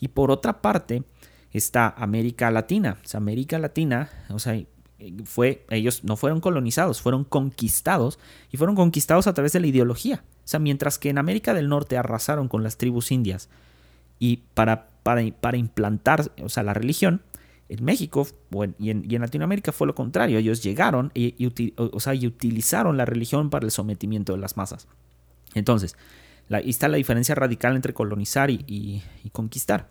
Y 0.00 0.08
por 0.08 0.30
otra 0.30 0.62
parte 0.62 1.02
está 1.52 1.88
América 1.88 2.50
Latina. 2.50 2.98
O 3.04 3.08
sea, 3.08 3.18
América 3.18 3.58
Latina, 3.58 4.08
o 4.30 4.38
sea, 4.38 4.58
fue, 5.24 5.66
ellos 5.70 6.04
no 6.04 6.16
fueron 6.16 6.40
colonizados, 6.40 7.00
fueron 7.00 7.24
conquistados 7.24 8.18
y 8.50 8.56
fueron 8.56 8.76
conquistados 8.76 9.26
a 9.26 9.34
través 9.34 9.52
de 9.52 9.60
la 9.60 9.66
ideología. 9.66 10.24
O 10.48 10.50
sea, 10.50 10.60
mientras 10.60 10.98
que 10.98 11.10
en 11.10 11.18
América 11.18 11.52
del 11.52 11.68
Norte 11.68 11.98
arrasaron 11.98 12.48
con 12.48 12.62
las 12.62 12.78
tribus 12.78 13.12
indias 13.12 13.50
y 14.18 14.38
para, 14.54 14.88
para, 15.02 15.22
para 15.38 15.58
implantar 15.58 16.32
o 16.42 16.48
sea, 16.48 16.62
la 16.62 16.72
religión, 16.72 17.20
en 17.68 17.84
México 17.84 18.26
y, 18.78 18.88
en, 18.88 19.20
Latinoamérica 19.20 19.72
fue 19.72 19.86
lo 19.86 19.94
contrario. 19.94 20.38
Ellos 20.38 20.62
llegaron 20.62 21.12
y, 21.12 21.34
o 21.76 22.00
sea, 22.00 22.14
y, 22.14 22.26
utilizaron 22.26 22.96
la 22.96 23.04
religión 23.04 23.50
para 23.50 23.66
el 23.66 23.70
sometimiento 23.70 24.32
de 24.32 24.38
las 24.38 24.56
masas. 24.56 24.88
Entonces, 25.52 25.96
ahí 26.48 26.70
está 26.70 26.88
la 26.88 26.96
diferencia 26.96 27.34
radical 27.34 27.76
entre 27.76 27.92
colonizar 27.92 28.50
y 28.50 29.02
conquistar. 29.32 29.88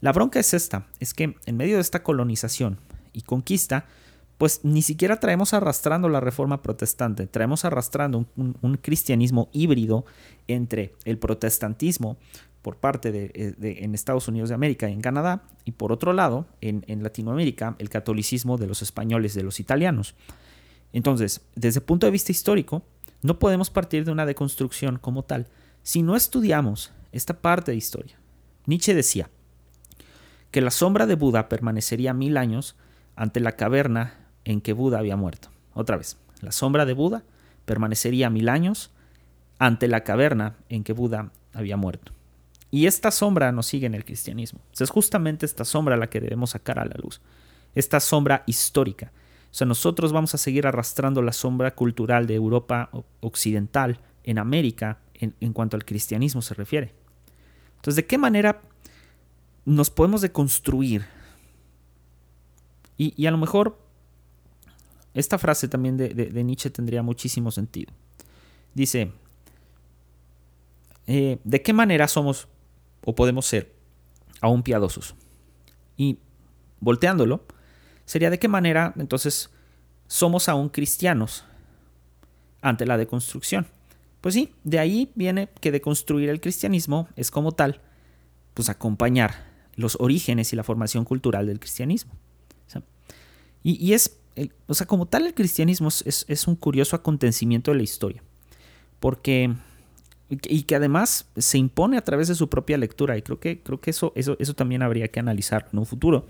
La 0.00 0.12
bronca 0.12 0.40
es 0.40 0.54
esta, 0.54 0.86
es 1.00 1.12
que 1.12 1.36
en 1.44 1.56
medio 1.58 1.74
de 1.74 1.82
esta 1.82 2.02
colonización 2.02 2.78
y 3.12 3.20
conquista, 3.20 3.84
pues 4.42 4.64
ni 4.64 4.82
siquiera 4.82 5.20
traemos 5.20 5.54
arrastrando 5.54 6.08
la 6.08 6.18
reforma 6.18 6.62
protestante, 6.62 7.28
traemos 7.28 7.64
arrastrando 7.64 8.26
un, 8.34 8.76
cristianismo 8.82 9.48
híbrido 9.52 10.04
entre 10.48 10.96
el 11.04 11.16
protestantismo 11.16 12.16
por 12.60 12.78
parte 12.78 13.12
de, 13.12 13.30
eh, 13.36 13.54
en 13.84 13.94
Estados 13.94 14.26
Unidos 14.26 14.48
de 14.48 14.56
América 14.56 14.90
y 14.90 14.94
en 14.94 15.00
Canadá, 15.00 15.44
y 15.64 15.70
por 15.70 15.92
otro 15.92 16.12
lado, 16.12 16.48
en, 16.60 16.84
en 16.88 17.04
Latinoamérica, 17.04 17.76
el 17.78 17.88
catolicismo 17.88 18.58
de 18.58 18.66
los 18.66 18.82
españoles, 18.82 19.34
de 19.34 19.44
los 19.44 19.60
italianos. 19.60 20.16
Entonces, 20.92 21.42
desde 21.54 21.78
el 21.78 21.84
punto 21.84 22.06
de 22.06 22.10
vista 22.10 22.32
histórico, 22.32 22.82
no 23.22 23.38
podemos 23.38 23.70
partir 23.70 24.04
de 24.04 24.10
una 24.10 24.26
deconstrucción 24.26 24.98
como 24.98 25.22
tal 25.22 25.46
si 25.84 26.02
no 26.02 26.16
estudiamos 26.16 26.90
esta 27.12 27.40
parte 27.40 27.70
de 27.70 27.76
historia. 27.76 28.18
Nietzsche 28.66 28.92
decía 28.92 29.30
que 30.50 30.60
la 30.60 30.72
sombra 30.72 31.06
de 31.06 31.14
Buda 31.14 31.48
permanecería 31.48 32.12
mil 32.12 32.36
años 32.36 32.74
ante 33.14 33.38
la 33.38 33.52
caverna 33.52 34.18
en 34.44 34.60
que 34.60 34.72
Buda 34.72 34.98
había 34.98 35.16
muerto. 35.16 35.48
Otra 35.74 35.96
vez, 35.96 36.18
la 36.40 36.52
sombra 36.52 36.84
de 36.84 36.92
Buda 36.92 37.24
permanecería 37.64 38.30
mil 38.30 38.48
años 38.48 38.90
ante 39.58 39.88
la 39.88 40.04
caverna 40.04 40.56
en 40.68 40.84
que 40.84 40.92
Buda 40.92 41.30
había 41.52 41.76
muerto. 41.76 42.12
Y 42.70 42.86
esta 42.86 43.10
sombra 43.10 43.52
nos 43.52 43.66
sigue 43.66 43.86
en 43.86 43.94
el 43.94 44.04
cristianismo. 44.04 44.60
Es 44.78 44.90
justamente 44.90 45.46
esta 45.46 45.64
sombra 45.64 45.96
la 45.96 46.08
que 46.08 46.20
debemos 46.20 46.50
sacar 46.50 46.78
a 46.78 46.86
la 46.86 46.96
luz. 47.02 47.20
Esta 47.74 48.00
sombra 48.00 48.44
histórica. 48.46 49.12
O 49.50 49.54
sea, 49.54 49.66
nosotros 49.66 50.12
vamos 50.12 50.34
a 50.34 50.38
seguir 50.38 50.66
arrastrando 50.66 51.20
la 51.20 51.32
sombra 51.32 51.74
cultural 51.74 52.26
de 52.26 52.34
Europa 52.34 52.90
occidental 53.20 54.00
en 54.24 54.38
América 54.38 55.00
en, 55.14 55.52
cuanto 55.52 55.76
al 55.76 55.84
cristianismo 55.84 56.40
se 56.40 56.54
refiere. 56.54 56.94
Entonces, 57.76 57.96
¿de 57.96 58.06
qué 58.06 58.16
manera 58.16 58.62
nos 59.66 59.90
podemos 59.90 60.22
deconstruir? 60.22 61.04
Y 62.96 63.26
a 63.26 63.30
lo 63.30 63.38
mejor 63.38 63.81
esta 65.14 65.38
frase 65.38 65.68
también 65.68 65.96
de, 65.96 66.44
Nietzsche 66.44 66.70
tendría 66.70 67.02
muchísimo 67.02 67.50
sentido. 67.50 67.92
Dice, 68.74 69.12
eh, 71.06 71.38
¿de 71.44 71.62
qué 71.62 71.72
manera 71.72 72.08
somos 72.08 72.48
o 73.04 73.14
podemos 73.14 73.46
ser 73.46 73.74
aún 74.40 74.62
piadosos? 74.62 75.14
Y 75.96 76.18
volteándolo, 76.80 77.44
sería 78.06 78.30
de 78.30 78.38
qué 78.38 78.48
manera 78.48 78.94
entonces 78.96 79.50
somos 80.06 80.48
aún 80.48 80.68
cristianos 80.68 81.44
ante 82.62 82.86
la 82.86 82.96
deconstrucción. 82.96 83.66
Pues 84.22 84.34
sí, 84.34 84.54
de 84.64 84.78
ahí 84.78 85.10
viene 85.14 85.48
que 85.60 85.72
deconstruir 85.72 86.30
el 86.30 86.40
cristianismo 86.40 87.08
es 87.16 87.30
como 87.30 87.52
tal, 87.52 87.80
pues 88.54 88.68
acompañar 88.68 89.50
los 89.74 89.96
orígenes 90.00 90.52
y 90.52 90.56
la 90.56 90.62
formación 90.62 91.04
cultural 91.04 91.46
del 91.46 91.58
cristianismo. 91.58 92.12
y, 93.62 93.84
y, 93.84 93.92
es 93.92 94.18
o 94.66 94.74
sea, 94.74 94.86
como 94.86 95.06
tal 95.06 95.26
el 95.26 95.34
cristianismo 95.34 95.88
es, 95.88 96.46
un 96.46 96.56
curioso 96.56 96.96
acontecimiento 96.96 97.70
de 97.70 97.76
la 97.76 97.82
historia, 97.82 98.22
porque 99.00 99.54
y 100.30 100.62
que 100.62 100.76
además 100.76 101.30
se 101.36 101.58
impone 101.58 101.98
a 101.98 102.04
través 102.04 102.28
de 102.28 102.34
su 102.34 102.48
propia 102.48 102.78
lectura 102.78 103.18
y 103.18 103.22
creo 103.22 103.38
que, 103.38 103.60
creo 103.60 103.80
que 103.82 103.90
eso, 103.90 104.12
eso, 104.16 104.36
eso 104.38 104.54
también 104.54 104.80
habría 104.80 105.08
que 105.08 105.20
analizar 105.20 105.68
en 105.70 105.78
un 105.78 105.84
futuro. 105.84 106.26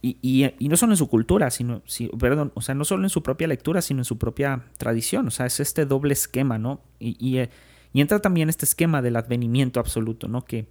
Y, 0.00 0.52
no 0.60 0.76
solo 0.76 0.92
en 0.92 0.96
su 0.96 1.08
cultura, 1.08 1.50
sino, 1.50 1.82
perdón, 2.20 2.52
o 2.54 2.60
sea, 2.60 2.74
no 2.74 2.84
solo 2.84 3.02
en 3.02 3.10
su 3.10 3.22
propia 3.22 3.48
lectura, 3.48 3.82
sino 3.82 4.00
en 4.00 4.04
su 4.04 4.16
propia 4.16 4.64
tradición, 4.76 5.26
o 5.26 5.30
sea, 5.30 5.46
es 5.46 5.58
este 5.58 5.86
doble 5.86 6.12
esquema, 6.12 6.56
¿no? 6.56 6.80
Y, 7.00 7.38
eh, 7.38 7.50
entra 7.94 8.20
también 8.20 8.48
este 8.48 8.64
esquema 8.64 9.02
del 9.02 9.16
advenimiento 9.16 9.80
absoluto, 9.80 10.28
¿no? 10.28 10.44
Que 10.44 10.68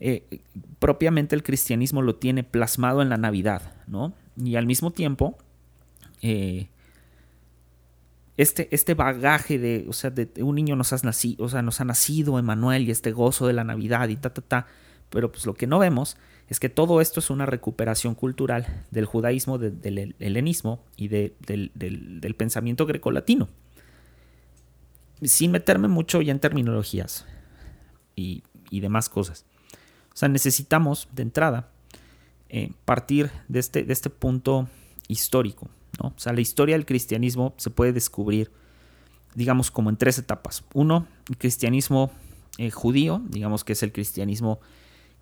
eh, 0.00 0.40
propiamente 0.80 1.36
el 1.36 1.44
cristianismo 1.44 2.02
lo 2.02 2.16
tiene 2.16 2.42
plasmado 2.42 3.02
en 3.02 3.08
la 3.08 3.18
Navidad, 3.18 3.74
¿no? 3.86 4.14
Y 4.36 4.56
al 4.56 4.66
mismo 4.66 4.90
tiempo 4.90 5.38
eh, 6.22 6.68
este, 8.36 8.68
este 8.74 8.94
bagaje 8.94 9.58
de, 9.58 9.86
o 9.88 9.92
sea, 9.92 10.12
un 10.40 10.54
niño 10.54 10.76
nos, 10.76 10.92
has 10.92 11.04
nacido, 11.04 11.44
o 11.44 11.48
sea, 11.48 11.62
nos 11.62 11.80
ha 11.80 11.84
nacido 11.84 12.38
Emanuel 12.38 12.86
y 12.86 12.90
este 12.90 13.12
gozo 13.12 13.46
de 13.46 13.54
la 13.54 13.64
Navidad 13.64 14.08
y 14.08 14.16
ta, 14.16 14.32
ta, 14.32 14.42
ta. 14.42 14.66
Pero 15.10 15.30
pues 15.30 15.46
lo 15.46 15.54
que 15.54 15.66
no 15.66 15.78
vemos 15.78 16.16
es 16.48 16.60
que 16.60 16.68
todo 16.68 17.00
esto 17.00 17.20
es 17.20 17.30
una 17.30 17.46
recuperación 17.46 18.14
cultural 18.14 18.84
del 18.90 19.06
judaísmo, 19.06 19.58
del 19.58 20.14
helenismo 20.18 20.84
y 20.96 21.08
del, 21.08 21.34
del, 21.40 22.34
pensamiento 22.36 22.86
grecolatino. 22.86 23.48
Sin 25.22 25.50
meterme 25.50 25.88
mucho 25.88 26.20
ya 26.20 26.32
en 26.32 26.40
terminologías 26.40 27.24
y, 28.14 28.42
y 28.70 28.80
demás 28.80 29.08
cosas. 29.08 29.46
O 30.12 30.16
sea, 30.16 30.28
necesitamos 30.28 31.08
de 31.12 31.22
entrada 31.22 31.70
eh, 32.48 32.70
partir 32.84 33.30
de 33.48 33.58
este, 33.58 33.82
de 33.82 33.92
este 33.92 34.08
punto 34.08 34.68
histórico. 35.08 35.68
O 36.00 36.12
sea, 36.16 36.32
la 36.32 36.40
historia 36.40 36.74
del 36.74 36.86
cristianismo 36.86 37.54
se 37.56 37.70
puede 37.70 37.92
descubrir, 37.92 38.50
digamos, 39.34 39.70
como 39.70 39.90
en 39.90 39.96
tres 39.96 40.18
etapas. 40.18 40.64
Uno, 40.74 41.06
el 41.28 41.38
cristianismo 41.38 42.10
eh, 42.58 42.70
judío, 42.70 43.22
digamos 43.28 43.64
que 43.64 43.72
es 43.72 43.82
el 43.82 43.92
cristianismo 43.92 44.60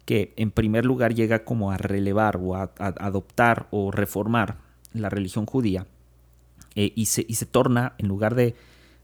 que 0.04 0.34
en 0.36 0.50
primer 0.50 0.84
lugar 0.84 1.14
llega 1.14 1.44
como 1.44 1.70
a 1.70 1.78
relevar 1.78 2.36
o 2.36 2.56
a, 2.56 2.72
adoptar 2.78 3.66
o 3.70 3.90
reformar 3.90 4.58
la 4.92 5.08
religión 5.08 5.46
judía 5.46 5.86
eh, 6.74 6.92
y, 6.94 7.06
se, 7.06 7.24
y, 7.26 7.36
se, 7.36 7.46
torna, 7.46 7.94
en 7.98 8.08
lugar 8.08 8.34
de, 8.34 8.54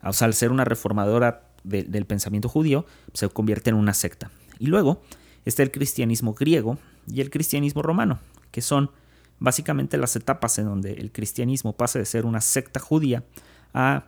o 0.03 0.13
sea, 0.13 0.27
al 0.27 0.35
ser 0.35 0.51
una 0.51 0.65
reformadora 0.65 1.45
del 1.65 2.07
pensamiento 2.07 2.49
judío, 2.49 2.87
se 3.13 3.29
convierte 3.29 3.71
en 3.71 3.77
una 3.77 3.95
secta. 3.95 4.31
Y 4.59 4.67
luego 4.67 5.03
está 5.45 5.63
el 5.63 5.71
cristianismo 5.71 6.35
griego 6.35 6.79
y 7.07 7.21
el 7.21 7.31
cristianismo 7.31 7.83
romano, 7.83 8.19
que 8.51 8.63
son 8.63 8.91
básicamente 9.41 9.97
las 9.97 10.15
etapas 10.15 10.59
en 10.59 10.67
donde 10.67 10.93
el 10.93 11.11
cristianismo 11.11 11.73
pasa 11.73 11.99
de 11.99 12.05
ser 12.05 12.27
una 12.27 12.41
secta 12.41 12.79
judía 12.79 13.25
a, 13.75 14.05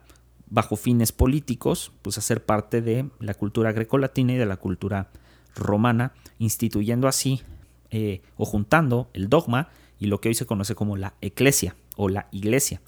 bajo 0.49 0.77
fines 0.77 1.11
políticos, 1.11 1.93
pues 2.03 2.19
a 2.19 2.21
ser 2.21 2.45
parte 2.45 2.83
de 2.83 3.09
la 3.19 3.35
cultura 3.35 3.73
grecolatina 3.73 4.35
y 4.35 4.37
de 4.37 4.47
la 4.47 4.59
cultura 4.59 5.09
romana, 5.57 6.13
instituyendo 6.39 7.09
así 7.09 7.43
eh, 7.91 8.21
o 8.37 8.45
juntando 8.45 9.09
el 9.15 9.29
dogma 9.29 9.71
y 9.99 10.07
lo 10.07 10.21
que 10.21 10.29
hoy 10.29 10.35
se 10.35 10.47
conoce 10.47 10.75
como 10.75 10.97
la 10.97 11.15
eclesia 11.21 11.75
o 11.97 12.09
la 12.09 12.29
iglesia. 12.31 12.81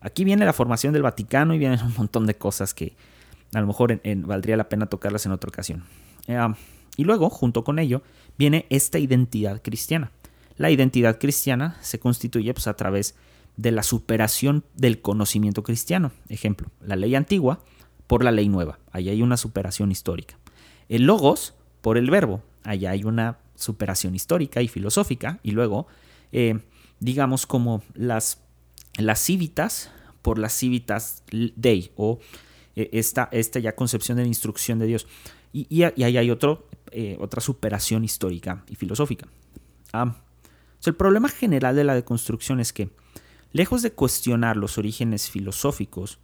Aquí 0.00 0.24
viene 0.24 0.46
la 0.46 0.52
formación 0.52 0.92
del 0.92 1.02
Vaticano 1.02 1.54
y 1.54 1.58
vienen 1.58 1.80
un 1.84 1.94
montón 1.94 2.26
de 2.26 2.34
cosas 2.34 2.72
que 2.72 2.94
a 3.52 3.60
lo 3.60 3.66
mejor 3.66 4.00
valdría 4.26 4.56
la 4.56 4.68
pena 4.68 4.86
tocarlas 4.86 5.26
en 5.26 5.32
otra 5.32 5.48
ocasión. 5.48 5.84
Eh, 6.26 6.38
y 6.96 7.04
luego, 7.04 7.28
junto 7.28 7.62
con 7.62 7.78
ello, 7.78 8.02
viene 8.38 8.66
esta 8.70 8.98
identidad 8.98 9.60
cristiana. 9.62 10.10
La 10.56 10.70
identidad 10.70 11.18
cristiana 11.18 11.76
se 11.80 11.98
constituye 11.98 12.52
pues, 12.54 12.66
a 12.66 12.74
través 12.74 13.14
de 13.56 13.70
la 13.70 13.82
superación 13.82 14.64
del 14.74 15.00
conocimiento 15.00 15.62
cristiano. 15.62 16.12
Ejemplo, 16.28 16.68
la 16.80 16.96
ley 16.96 17.14
antigua 17.14 17.60
por 18.06 18.24
la 18.24 18.30
ley 18.30 18.48
nueva. 18.48 18.78
Ahí 18.92 19.08
hay 19.08 19.22
una 19.22 19.36
superación 19.36 19.90
histórica. 19.90 20.38
El 20.88 21.04
logos 21.04 21.54
por 21.80 21.98
el 21.98 22.10
verbo. 22.10 22.42
Allá 22.64 22.90
hay 22.90 23.04
una 23.04 23.38
superación 23.54 24.14
histórica 24.14 24.62
y 24.62 24.68
filosófica. 24.68 25.40
Y 25.42 25.52
luego, 25.52 25.86
eh, 26.32 26.60
digamos 27.00 27.46
como 27.46 27.82
las, 27.94 28.42
las 28.98 29.26
por 30.22 30.38
las 30.38 30.52
civitas 30.52 31.22
dei 31.30 31.92
o 31.96 32.18
eh, 32.74 32.90
esta, 32.92 33.28
esta, 33.32 33.60
ya 33.60 33.74
concepción 33.74 34.16
de 34.16 34.22
la 34.22 34.28
instrucción 34.28 34.78
de 34.78 34.86
Dios. 34.86 35.06
Y, 35.52 35.82
ahí 35.82 36.16
hay 36.16 36.30
otro, 36.30 36.68
eh, 36.90 37.16
otra 37.20 37.40
superación 37.40 38.04
histórica 38.04 38.64
y 38.68 38.74
filosófica. 38.74 39.26
Ah, 39.92 40.16
el 40.84 40.94
problema 40.94 41.28
general 41.28 41.74
de 41.74 41.84
la 41.84 41.94
deconstrucción 41.94 42.60
es 42.60 42.72
que, 42.72 42.90
lejos 43.52 43.82
de 43.82 43.92
cuestionar 43.92 44.56
los 44.56 44.78
orígenes 44.78 45.30
filosóficos 45.30 46.18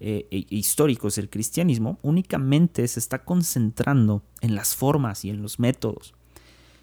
eh, 0.00 0.26
e 0.30 0.46
históricos 0.48 1.16
del 1.16 1.28
cristianismo, 1.28 1.98
únicamente 2.02 2.86
se 2.88 2.98
está 2.98 3.24
concentrando 3.24 4.22
en 4.40 4.54
las 4.54 4.74
formas 4.74 5.24
y 5.24 5.30
en 5.30 5.42
los 5.42 5.58
métodos 5.58 6.14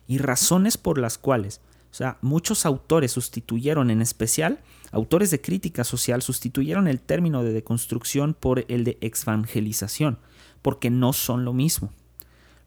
y 0.07 0.17
razones 0.17 0.77
por 0.77 0.97
las 0.97 1.17
cuales, 1.17 1.61
o 1.91 1.93
sea, 1.93 2.17
muchos 2.21 2.65
autores 2.65 3.11
sustituyeron, 3.11 3.91
en 3.91 4.01
especial 4.01 4.59
autores 4.91 5.31
de 5.31 5.41
crítica 5.41 5.83
social, 5.83 6.21
sustituyeron 6.21 6.87
el 6.87 7.01
término 7.01 7.43
de 7.43 7.51
deconstrucción 7.51 8.33
por 8.33 8.65
el 8.69 8.83
de 8.85 8.97
exvangelización, 9.01 10.17
porque 10.61 10.89
no 10.89 11.13
son 11.13 11.43
lo 11.43 11.53
mismo. 11.53 11.91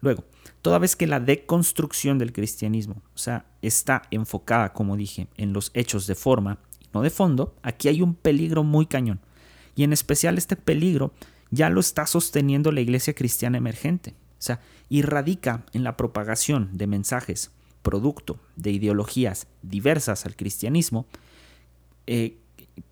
Luego, 0.01 0.23
toda 0.61 0.79
vez 0.79 0.95
que 0.95 1.07
la 1.07 1.19
deconstrucción 1.19 2.17
del 2.17 2.33
cristianismo, 2.33 3.01
o 3.15 3.17
sea, 3.17 3.45
está 3.61 4.03
enfocada, 4.11 4.73
como 4.73 4.97
dije, 4.97 5.27
en 5.37 5.53
los 5.53 5.71
hechos 5.73 6.07
de 6.07 6.15
forma 6.15 6.59
y 6.79 6.87
no 6.93 7.01
de 7.01 7.09
fondo, 7.09 7.55
aquí 7.63 7.87
hay 7.87 8.01
un 8.01 8.15
peligro 8.15 8.63
muy 8.63 8.85
cañón. 8.85 9.19
Y 9.75 9.83
en 9.83 9.93
especial 9.93 10.37
este 10.37 10.55
peligro 10.55 11.13
ya 11.49 11.69
lo 11.69 11.79
está 11.79 12.05
sosteniendo 12.05 12.71
la 12.71 12.81
iglesia 12.81 13.13
cristiana 13.13 13.57
emergente. 13.57 14.11
O 14.11 14.43
sea, 14.43 14.59
y 14.89 15.03
radica 15.03 15.65
en 15.73 15.83
la 15.83 15.97
propagación 15.97 16.69
de 16.73 16.87
mensajes, 16.87 17.51
producto 17.81 18.39
de 18.55 18.71
ideologías 18.71 19.47
diversas 19.61 20.25
al 20.25 20.35
cristianismo, 20.35 21.05
eh, 22.07 22.37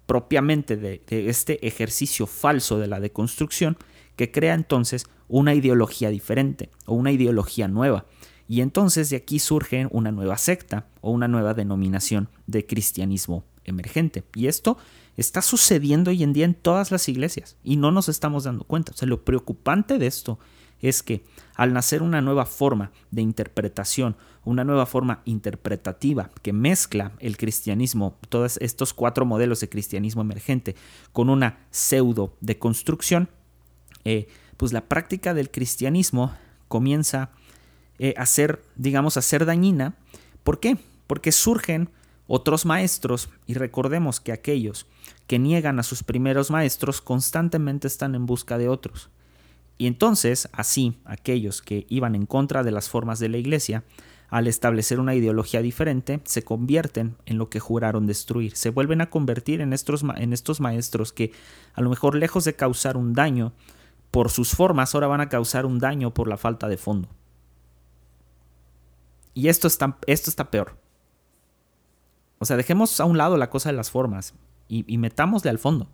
propiamente 0.05 0.77
de, 0.77 1.01
este 1.07 1.65
ejercicio 1.67 2.25
falso 2.25 2.79
de 2.79 2.87
la 2.87 2.99
deconstrucción, 2.99 3.77
que 4.19 4.31
crea 4.31 4.53
entonces 4.53 5.05
una 5.29 5.53
ideología 5.53 6.09
diferente 6.09 6.71
o 6.85 6.93
una 6.93 7.13
ideología 7.13 7.69
nueva. 7.69 8.03
Y 8.49 8.59
entonces 8.59 9.09
de 9.09 9.15
aquí 9.15 9.39
surge 9.39 9.87
una 9.91 10.11
nueva 10.11 10.35
secta 10.35 10.87
o 10.99 11.11
una 11.11 11.29
nueva 11.29 11.53
denominación 11.53 12.27
de 12.45 12.65
cristianismo 12.65 13.45
emergente. 13.63 14.25
Y 14.35 14.47
esto 14.47 14.77
está 15.15 15.41
sucediendo 15.41 16.11
hoy 16.11 16.21
en 16.21 16.33
día 16.33 16.43
en 16.43 16.53
todas 16.53 16.91
las 16.91 17.07
iglesias 17.07 17.55
y 17.63 17.77
no 17.77 17.93
nos 17.93 18.09
estamos 18.09 18.43
dando 18.43 18.65
cuenta. 18.65 18.91
O 18.91 18.97
sea, 18.97 19.07
lo 19.07 19.23
preocupante 19.23 19.97
de 19.97 20.07
esto 20.07 20.37
es 20.81 21.01
que 21.01 21.23
al 21.55 21.71
nacer 21.71 22.03
una 22.03 22.19
nueva 22.19 22.45
forma 22.45 22.91
de 23.11 23.21
interpretación, 23.21 24.17
una 24.43 24.65
nueva 24.65 24.85
forma 24.85 25.21
interpretativa 25.23 26.29
que 26.41 26.51
mezcla 26.51 27.13
el 27.19 27.37
cristianismo, 27.37 28.17
todos 28.27 28.57
estos 28.57 28.93
cuatro 28.93 29.25
modelos 29.25 29.61
de 29.61 29.69
cristianismo 29.69 30.21
emergente, 30.21 30.75
con 31.13 31.29
una 31.29 31.67
pseudo 31.71 32.35
deconstrucción, 32.41 33.29
eh, 34.05 34.27
pues 34.57 34.73
la 34.73 34.85
práctica 34.85 35.33
del 35.33 35.51
cristianismo 35.51 36.33
comienza 36.67 37.31
eh, 37.97 38.13
a 38.17 38.25
ser, 38.25 38.61
digamos, 38.75 39.17
a 39.17 39.21
ser 39.21 39.45
dañina. 39.45 39.95
¿Por 40.43 40.59
qué? 40.59 40.77
Porque 41.07 41.31
surgen 41.31 41.89
otros 42.27 42.65
maestros 42.65 43.29
y 43.47 43.55
recordemos 43.55 44.19
que 44.19 44.31
aquellos 44.31 44.85
que 45.27 45.39
niegan 45.39 45.79
a 45.79 45.83
sus 45.83 46.03
primeros 46.03 46.51
maestros 46.51 47.01
constantemente 47.01 47.87
están 47.87 48.15
en 48.15 48.25
busca 48.25 48.57
de 48.57 48.69
otros. 48.69 49.09
Y 49.77 49.87
entonces, 49.87 50.49
así, 50.51 50.97
aquellos 51.05 51.61
que 51.61 51.85
iban 51.89 52.13
en 52.13 52.25
contra 52.25 52.63
de 52.63 52.71
las 52.71 52.89
formas 52.89 53.19
de 53.19 53.29
la 53.29 53.37
Iglesia, 53.37 53.83
al 54.29 54.47
establecer 54.47 54.99
una 54.99 55.15
ideología 55.15 55.61
diferente, 55.61 56.19
se 56.25 56.43
convierten 56.43 57.15
en 57.25 57.37
lo 57.37 57.49
que 57.49 57.59
juraron 57.59 58.05
destruir. 58.05 58.55
Se 58.55 58.69
vuelven 58.69 59.01
a 59.01 59.09
convertir 59.09 59.61
en 59.61 59.73
estos, 59.73 60.03
en 60.17 60.33
estos 60.33 60.59
maestros 60.59 61.13
que, 61.13 61.31
a 61.73 61.81
lo 61.81 61.89
mejor 61.89 62.15
lejos 62.15 62.43
de 62.43 62.55
causar 62.55 62.97
un 62.97 63.13
daño 63.13 63.53
por 64.11 64.29
sus 64.31 64.51
formas, 64.55 64.93
ahora 64.93 65.07
van 65.07 65.21
a 65.21 65.29
causar 65.29 65.65
un 65.65 65.79
daño 65.79 66.13
por 66.13 66.27
la 66.27 66.37
falta 66.37 66.67
de 66.67 66.77
fondo. 66.77 67.09
Y 69.33 69.47
esto 69.47 69.67
está, 69.67 69.97
esto 70.07 70.29
está 70.29 70.49
peor. 70.51 70.77
O 72.39 72.45
sea, 72.45 72.57
dejemos 72.57 72.99
a 72.99 73.05
un 73.05 73.17
lado 73.17 73.37
la 73.37 73.49
cosa 73.49 73.69
de 73.69 73.75
las 73.75 73.91
formas 73.91 74.33
y, 74.67 74.97
metámosle 74.97 75.49
al 75.49 75.59
fondo. 75.59 75.87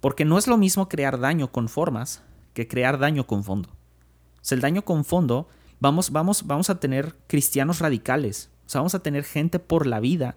Porque 0.00 0.24
no 0.24 0.38
es 0.38 0.46
lo 0.46 0.56
mismo 0.56 0.88
crear 0.88 1.20
daño 1.20 1.52
con 1.52 1.68
formas 1.68 2.22
que 2.54 2.68
crear 2.68 2.98
daño 2.98 3.26
con 3.26 3.44
fondo. 3.44 3.68
O 3.70 4.44
sea, 4.44 4.56
el 4.56 4.62
daño 4.62 4.82
con 4.82 5.04
fondo, 5.04 5.48
vamos, 5.80 6.10
vamos, 6.10 6.46
vamos 6.46 6.70
a 6.70 6.80
tener 6.80 7.14
cristianos 7.28 7.78
radicales, 7.78 8.50
o 8.66 8.68
sea, 8.68 8.80
vamos 8.80 8.94
a 8.94 9.02
tener 9.02 9.24
gente 9.24 9.58
por 9.58 9.86
la 9.86 10.00
vida 10.00 10.36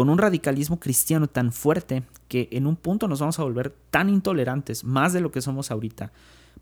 con 0.00 0.08
un 0.08 0.16
radicalismo 0.16 0.80
cristiano 0.80 1.26
tan 1.26 1.52
fuerte 1.52 2.04
que 2.26 2.48
en 2.52 2.66
un 2.66 2.76
punto 2.76 3.06
nos 3.06 3.20
vamos 3.20 3.38
a 3.38 3.42
volver 3.42 3.74
tan 3.90 4.08
intolerantes, 4.08 4.82
más 4.82 5.12
de 5.12 5.20
lo 5.20 5.30
que 5.30 5.42
somos 5.42 5.70
ahorita, 5.70 6.10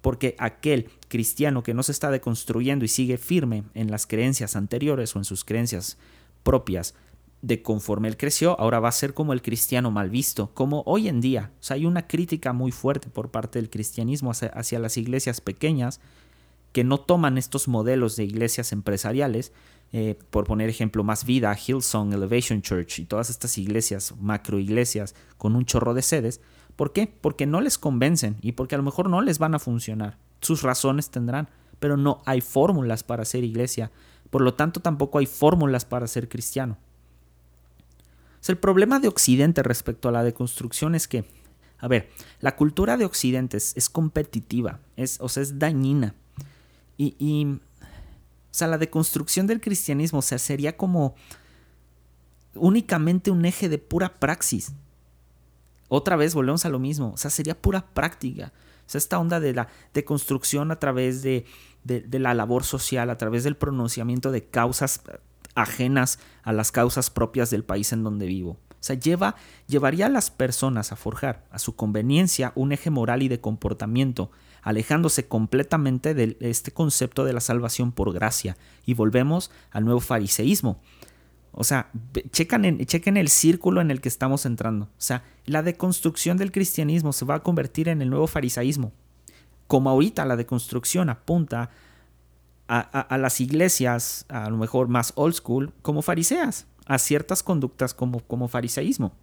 porque 0.01 0.35
aquel 0.41 0.91
cristiano 1.07 1.63
que 1.63 1.73
no 1.73 1.85
se 1.85 1.93
está 1.93 2.11
deconstruyendo 2.11 2.85
y 2.85 2.89
sigue 2.89 3.17
firme 3.17 3.63
en 3.75 3.93
las 3.93 4.09
creencias 4.09 4.57
anteriores 4.57 5.15
o 5.15 5.21
en 5.21 5.25
sus 5.25 5.45
creencias 5.45 5.99
propias, 6.43 6.97
de 7.41 7.63
conforme 7.63 8.09
él 8.09 8.17
creció, 8.17 8.59
ahora 8.59 8.81
va 8.81 8.89
a 8.89 8.91
ser 8.91 9.15
como 9.15 9.33
el 9.33 9.41
cristiano 9.41 9.93
mal 9.93 10.11
visto, 10.11 10.51
como 10.53 10.83
hoy 10.85 11.07
en 11.07 11.21
día. 11.21 11.53
O 11.61 11.63
sea, 11.63 11.77
hay 11.77 11.87
una 11.87 12.09
crítica 12.09 12.53
muy 12.53 12.73
fuerte 12.73 13.09
por 13.09 13.31
parte 13.31 13.61
del 13.61 13.71
cristianismo 13.71 14.33
hacia, 14.33 14.79
las 14.81 14.97
iglesias 14.97 15.41
pequeñas 15.41 16.01
que 16.73 16.83
no 16.83 16.99
toman 16.99 17.39
estos 17.39 17.69
modelos 17.69 18.17
de 18.17 18.25
iglesias 18.25 18.73
empresariales, 18.73 19.53
eh, 19.93 20.19
por 20.31 20.45
poner 20.45 20.69
ejemplo 20.69 21.05
más 21.05 21.25
vida, 21.25 21.55
Hillsong, 21.55 22.13
Elevation 22.13 22.63
Church 22.63 22.99
y 22.99 23.05
todas 23.05 23.31
estas 23.31 23.57
iglesias, 23.59 24.15
macro 24.21 24.59
iglesias 24.59 25.15
con 25.37 25.57
un 25.57 25.65
chorro 25.65 25.95
de 25.95 26.03
sedes. 26.03 26.41
¿Por 26.77 26.93
qué? 26.93 27.13
Porque 27.21 27.47
no 27.47 27.61
les 27.61 27.79
convencen 27.79 28.37
y 28.41 28.53
porque 28.53 28.75
a 28.75 28.79
lo 28.79 28.85
mejor 28.85 29.09
no 29.09 29.21
les 29.21 29.39
van 29.39 29.55
a 29.55 29.59
funcionar. 29.59 30.19
Sus 30.41 30.63
razones 30.63 31.11
tendrán, 31.11 31.49
pero 31.81 31.97
no 31.97 32.23
hay 32.27 32.41
fórmulas 32.41 33.03
para 33.03 33.25
ser 33.25 33.45
iglesia. 33.45 33.91
Por 34.31 34.43
lo 34.43 34.55
tanto, 34.55 34.81
tampoco 34.81 35.19
hay 35.19 35.27
fórmulas 35.27 35.85
para 35.85 36.07
ser 36.07 36.29
cristiano 36.29 36.77
el 38.49 38.59
problema 38.59 38.99
de 38.99 39.09
Occidente 39.09 39.63
respecto 39.63 40.09
a 40.09 40.13
la 40.13 40.23
deconstrucción 40.23 40.95
es 40.95 41.09
que, 41.09 41.25
a 41.79 41.89
ver, 41.89 42.11
la 42.41 42.57
cultura 42.57 42.97
de 42.97 43.05
Occidente 43.05 43.57
es, 43.57 43.89
competitiva, 43.89 44.81
es, 44.97 45.19
o 45.21 45.29
sea, 45.29 45.43
es 45.43 45.59
dañina. 45.59 46.15
Y, 46.97 47.61
sea, 48.51 48.69
la 48.69 48.79
deconstrucción 48.79 49.47
del 49.47 49.61
cristianismo, 49.61 50.21
o 50.21 50.23
sea, 50.23 50.39
sería 50.39 50.77
como 50.77 51.15
únicamente 52.55 53.31
un 53.31 53.45
eje 53.45 53.69
de 53.69 53.79
pura 53.79 54.19
praxis. 54.19 54.73
Otra 55.89 56.17
vez 56.17 56.35
volvemos 56.35 56.65
a 56.65 56.69
lo 56.69 56.79
mismo, 56.79 57.13
o 57.13 57.17
sea, 57.17 57.31
sería 57.31 57.61
pura 57.61 57.87
práctica. 57.87 58.53
O 58.87 58.91
sea, 58.91 58.99
esta 58.99 59.19
onda 59.19 59.41
de 59.41 59.55
la 59.55 59.69
deconstrucción 59.95 60.71
a 60.71 60.79
través 60.79 61.23
de, 61.23 61.45
de 61.85 62.19
la 62.19 62.35
labor 62.35 62.65
social, 62.65 63.11
a 63.11 63.19
través 63.19 63.45
del 63.45 63.57
pronunciamiento 63.57 64.31
de 64.31 64.45
causas 64.45 65.03
ajenas 65.55 66.19
a 66.43 66.53
las 66.53 66.73
causas 66.73 67.11
propias 67.11 67.51
del 67.51 67.65
país 67.65 67.93
en 67.93 68.05
donde 68.05 68.27
vivo. 68.27 68.59
O 68.81 68.83
sea, 68.83 68.97
lleva, 68.97 69.35
llevaría 69.67 70.07
a 70.07 70.11
las 70.11 70.31
personas 70.31 70.93
a 70.93 70.97
forjar 70.97 71.45
a 71.51 71.59
su 71.59 71.75
conveniencia 71.75 72.53
un 72.55 72.73
eje 72.73 72.91
moral 72.91 73.23
y 73.23 73.29
de 73.29 73.41
comportamiento, 73.41 74.31
alejándose 74.69 75.27
completamente 75.27 76.13
de 76.13 76.37
este 76.41 76.73
concepto 76.73 77.25
de 77.25 77.33
la 77.33 77.41
salvación 77.41 77.91
por 77.91 78.13
gracia. 78.13 78.59
Y 78.85 78.93
volvemos 78.93 79.51
al 79.71 79.87
nuevo 79.87 80.01
fariseísmo. 80.01 80.79
O 81.53 81.65
sea, 81.65 81.91
chequen, 82.33 83.17
el 83.17 83.29
círculo 83.29 83.81
en 83.81 83.91
el 83.91 84.03
que 84.03 84.11
estamos 84.11 84.45
entrando. 84.45 84.85
O 84.85 85.01
sea, 85.01 85.25
la 85.47 85.63
deconstrucción 85.63 86.37
del 86.37 86.53
cristianismo 86.53 87.15
se 87.15 87.25
va 87.25 87.37
a 87.37 87.43
convertir 87.43 87.89
en 87.89 88.03
el 88.03 88.11
nuevo 88.11 88.27
farisaísmo. 88.27 88.93
Como 89.69 89.89
ahorita 89.89 90.27
la 90.27 90.37
deconstrucción 90.37 91.09
apunta 91.09 91.71
a, 92.69 93.17
las 93.17 93.41
iglesias, 93.41 94.27
a 94.29 94.51
lo 94.51 94.59
mejor 94.59 94.89
más 94.89 95.15
old 95.15 95.35
school, 95.35 95.73
como 95.81 96.03
fariseas, 96.03 96.67
a 96.85 96.99
ciertas 96.99 97.43
conductas 97.43 97.95
como, 97.95 98.21
como 98.21 98.49
fariseísmo. 98.49 99.15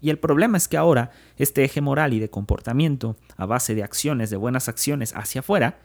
Y 0.00 0.10
el 0.10 0.18
problema 0.18 0.56
es 0.58 0.68
que 0.68 0.76
ahora 0.76 1.10
este 1.36 1.64
eje 1.64 1.80
moral 1.80 2.12
y 2.12 2.20
de 2.20 2.30
comportamiento, 2.30 3.16
a 3.36 3.46
base 3.46 3.74
de 3.74 3.82
acciones, 3.82 4.30
de 4.30 4.36
buenas 4.36 4.68
acciones 4.68 5.12
hacia 5.14 5.40
afuera, 5.40 5.78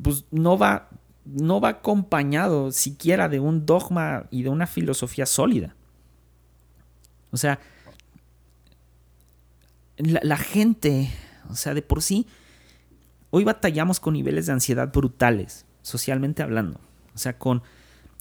pues 0.00 0.24
no 0.30 0.58
va, 0.58 0.88
no 1.24 1.60
va 1.60 1.70
acompañado 1.70 2.72
siquiera 2.72 3.28
de 3.28 3.40
un 3.40 3.64
dogma 3.64 4.26
y 4.30 4.42
de 4.42 4.50
una 4.50 4.66
filosofía 4.66 5.26
sólida. 5.26 5.74
O 7.30 7.36
sea, 7.38 7.58
la, 9.96 10.36
gente, 10.36 11.10
o 11.48 11.56
sea, 11.56 11.74
de 11.74 11.82
por 11.82 12.02
sí, 12.02 12.26
hoy 13.30 13.44
batallamos 13.44 14.00
con 14.00 14.14
niveles 14.14 14.46
de 14.46 14.52
ansiedad 14.52 14.92
brutales, 14.92 15.64
socialmente 15.80 16.42
hablando. 16.42 16.80
O 17.14 17.18
sea, 17.18 17.38
con 17.38 17.62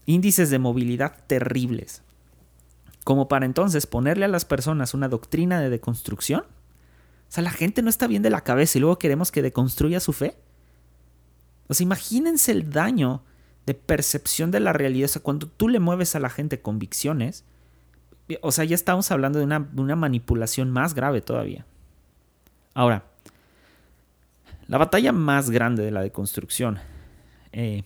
índices 0.05 0.49
de 0.49 0.59
movilidad 0.59 1.15
terribles. 1.27 2.03
Como 3.03 3.27
para 3.27 3.45
entonces 3.45 3.87
ponerle 3.87 4.25
a 4.25 4.29
las 4.29 4.45
personas 4.45 4.93
una 4.93 5.09
doctrina 5.09 5.59
de 5.59 5.69
deconstrucción. 5.69 6.41
O 6.41 7.33
sea, 7.33 7.43
la 7.43 7.51
gente 7.51 7.81
no 7.81 7.89
está 7.89 8.07
bien 8.07 8.21
de 8.21 8.29
la 8.29 8.41
cabeza 8.41 8.77
y 8.77 8.81
luego 8.81 8.99
queremos 8.99 9.31
que 9.31 9.41
deconstruya 9.41 9.99
su 9.99 10.13
fe. 10.13 10.35
O 11.67 11.73
sea, 11.73 11.83
imagínense 11.83 12.51
el 12.51 12.69
daño 12.69 13.23
de 13.65 13.73
percepción 13.73 14.51
de 14.51 14.59
la 14.59 14.73
realidad. 14.73 15.05
O 15.05 15.13
sea, 15.13 15.21
cuando 15.21 15.47
tú 15.47 15.69
le 15.69 15.79
mueves 15.79 16.15
a 16.15 16.19
la 16.19 16.29
gente 16.29 16.61
convicciones, 16.61 17.45
o 18.41 18.51
sea, 18.51 18.65
ya 18.65 18.75
estamos 18.75 19.11
hablando 19.11 19.39
de 19.39 19.45
una, 19.45 19.95
manipulación 19.95 20.69
más 20.69 20.93
grave 20.93 21.21
todavía. 21.21 21.65
Ahora, 22.73 23.03
la 24.67 24.77
batalla 24.77 25.11
más 25.11 25.49
grande 25.49 25.83
de 25.83 25.91
la 25.91 26.01
deconstrucción 26.01 26.79
eh, 27.51 27.83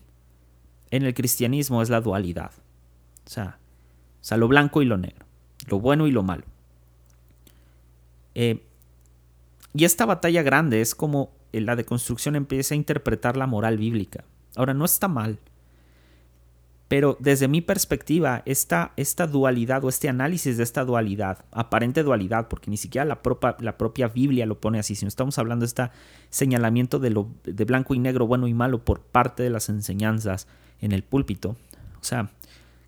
en 0.91 1.03
el 1.03 1.13
cristianismo 1.13 1.81
es 1.81 1.89
la 1.89 2.01
dualidad. 2.01 2.51
O 3.25 3.29
sea, 3.29 3.57
o 4.25 4.27
sea, 4.27 4.37
lo 4.37 4.47
blanco 4.47 4.81
y 4.81 4.85
lo 4.85 4.97
negro, 4.97 5.23
lo 5.67 5.79
bueno 5.79 6.07
y 6.07 6.11
lo 6.11 6.23
malo. 6.23 6.45
Eh, 8.33 8.65
y 9.75 9.85
esta 9.85 10.07
batalla 10.07 10.41
grande 10.41 10.81
es 10.81 10.95
como 10.95 11.29
la 11.51 11.75
deconstrucción 11.75 12.35
empieza 12.35 12.73
a 12.73 12.77
interpretar 12.77 13.37
la 13.37 13.45
moral 13.45 13.77
bíblica. 13.77 14.23
Ahora, 14.55 14.73
no 14.73 14.83
está 14.83 15.07
mal, 15.07 15.37
pero 16.87 17.17
desde 17.19 17.47
mi 17.47 17.61
perspectiva, 17.61 18.41
esta, 18.47 18.93
esta 18.97 19.27
dualidad 19.27 19.85
o 19.85 19.89
este 19.89 20.09
análisis 20.09 20.57
de 20.57 20.63
esta 20.63 20.85
dualidad, 20.85 21.45
aparente 21.51 22.01
dualidad, 22.01 22.47
porque 22.47 22.71
ni 22.71 22.77
siquiera 22.77 23.05
la, 23.05 23.21
propia, 23.21 23.55
la 23.59 23.77
propia 23.77 24.07
Biblia 24.07 24.47
lo 24.47 24.59
pone 24.59 24.79
así, 24.79 24.95
sino 24.95 25.07
estamos 25.07 25.37
hablando 25.37 25.65
de 25.65 25.67
este 25.67 25.91
señalamiento 26.31 26.97
de, 26.97 27.11
lo, 27.11 27.29
de 27.43 27.65
blanco 27.65 27.93
y 27.93 27.99
negro, 27.99 28.25
bueno 28.25 28.47
y 28.47 28.55
malo 28.55 28.83
por 28.83 29.01
parte 29.01 29.43
de 29.43 29.51
las 29.51 29.69
enseñanzas 29.69 30.47
en 30.81 30.93
el 30.93 31.03
púlpito. 31.03 31.55
O 32.01 32.03
sea, 32.03 32.31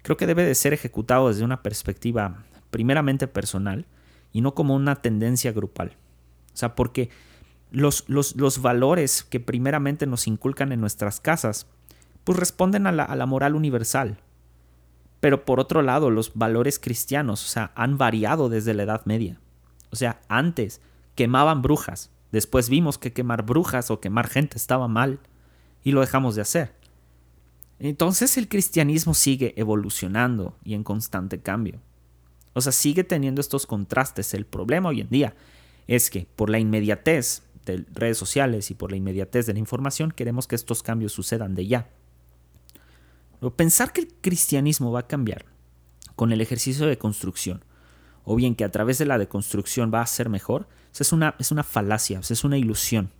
creo 0.01 0.17
que 0.17 0.27
debe 0.27 0.45
de 0.45 0.55
ser 0.55 0.73
ejecutado 0.73 1.29
desde 1.29 1.43
una 1.43 1.63
perspectiva 1.63 2.45
primeramente 2.69 3.27
personal 3.27 3.85
y 4.31 4.41
no 4.41 4.53
como 4.53 4.75
una 4.75 4.95
tendencia 4.97 5.51
grupal. 5.51 5.95
O 6.53 6.57
sea, 6.57 6.75
porque 6.75 7.09
los, 7.71 8.05
los, 8.07 8.35
los 8.35 8.61
valores 8.61 9.23
que 9.23 9.39
primeramente 9.39 10.07
nos 10.07 10.27
inculcan 10.27 10.71
en 10.71 10.81
nuestras 10.81 11.19
casas 11.19 11.67
pues 12.27 12.37
responden 12.37 12.87
a 12.87 12.91
la, 12.91 13.25
moral 13.25 13.55
universal. 13.55 14.17
Pero 15.21 15.45
por 15.45 15.61
otro 15.61 15.81
lado, 15.81 16.11
los 16.11 16.33
valores 16.35 16.77
cristianos, 16.77 17.41
o 17.45 17.47
sea, 17.47 17.71
han 17.73 17.97
variado 17.97 18.49
desde 18.49 18.73
la 18.73 18.83
Edad 18.83 19.05
Media. 19.05 19.39
O 19.91 19.95
sea, 19.95 20.19
antes 20.27 20.81
quemaban 21.15 21.61
brujas, 21.61 22.11
después 22.33 22.67
vimos 22.67 22.97
que 22.97 23.13
quemar 23.13 23.43
brujas 23.43 23.91
o 23.91 24.01
quemar 24.01 24.27
gente 24.27 24.57
estaba 24.57 24.89
mal 24.89 25.21
y 25.85 25.93
lo 25.93 26.01
dejamos 26.01 26.35
de 26.35 26.41
hacer. 26.41 26.73
Entonces 27.79 28.37
el 28.37 28.47
cristianismo 28.47 29.13
sigue 29.13 29.53
evolucionando 29.57 30.57
y 30.63 30.73
en 30.73 30.83
constante 30.83 31.39
cambio. 31.39 31.79
O 32.53 32.61
sea, 32.61 32.71
sigue 32.71 33.03
teniendo 33.03 33.39
estos 33.39 33.67
contrastes. 33.67 34.33
El 34.33 34.45
problema 34.45 34.89
hoy 34.89 35.01
en 35.01 35.09
día 35.09 35.35
es 35.87 36.09
que 36.09 36.27
por 36.35 36.49
la 36.49 36.59
inmediatez 36.59 37.43
de 37.65 37.85
redes 37.93 38.17
sociales 38.17 38.71
y 38.71 38.73
por 38.73 38.91
la 38.91 38.97
inmediatez 38.97 39.45
de 39.45 39.53
la 39.53 39.59
información 39.59 40.11
queremos 40.11 40.47
que 40.47 40.55
estos 40.55 40.81
cambios 40.81 41.13
sucedan 41.13 41.53
de 41.53 41.67
ya. 41.67 41.89
Pensar 43.55 43.93
que 43.93 44.01
el 44.01 44.07
cristianismo 44.21 44.91
va 44.91 45.01
a 45.01 45.07
cambiar 45.07 45.45
con 46.15 46.31
el 46.31 46.41
ejercicio 46.41 46.87
de 46.87 46.97
construcción, 46.97 47.63
o 48.23 48.35
bien 48.35 48.55
que 48.55 48.63
a 48.63 48.71
través 48.71 48.97
de 48.97 49.05
la 49.05 49.19
deconstrucción 49.19 49.91
va 49.93 50.01
a 50.01 50.07
ser 50.07 50.29
mejor, 50.29 50.67
es 50.99 51.11
una, 51.11 51.35
es 51.37 51.51
una 51.51 51.63
falacia, 51.63 52.19
es 52.27 52.43
una 52.43 52.57
ilusión. 52.57 53.11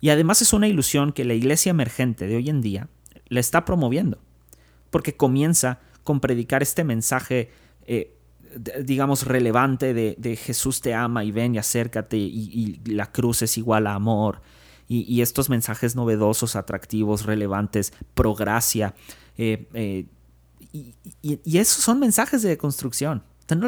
Y 0.00 0.10
además 0.10 0.42
es 0.42 0.52
una 0.52 0.66
ilusión 0.66 1.12
que 1.12 1.24
la 1.24 1.34
iglesia 1.34 1.70
emergente 1.70 2.26
de 2.26 2.36
hoy 2.36 2.48
en 2.48 2.60
día 2.60 2.88
la 3.28 3.40
está 3.40 3.64
promoviendo, 3.64 4.18
porque 4.90 5.16
comienza 5.16 5.80
con 6.04 6.20
predicar 6.20 6.62
este 6.62 6.84
mensaje, 6.84 7.50
eh, 7.86 8.14
digamos, 8.82 9.26
relevante 9.26 9.94
de, 9.94 10.36
Jesús 10.36 10.80
te 10.80 10.94
ama 10.94 11.24
y 11.24 11.32
ven 11.32 11.54
y 11.54 11.58
acércate 11.58 12.16
y, 12.16 12.80
y 12.84 12.90
la 12.90 13.12
cruz 13.12 13.42
es 13.42 13.58
igual 13.58 13.86
a 13.86 13.94
amor, 13.94 14.40
y, 14.88 15.20
estos 15.20 15.50
mensajes 15.50 15.94
novedosos, 15.94 16.56
atractivos, 16.56 17.26
relevantes, 17.26 17.92
pro 18.14 18.34
gracia. 18.34 18.94
Eh, 19.36 19.68
eh, 19.74 20.06
y, 20.72 21.58
esos 21.58 21.84
son 21.84 22.00
mensajes 22.00 22.40
de 22.42 22.48
deconstrucción. 22.48 23.22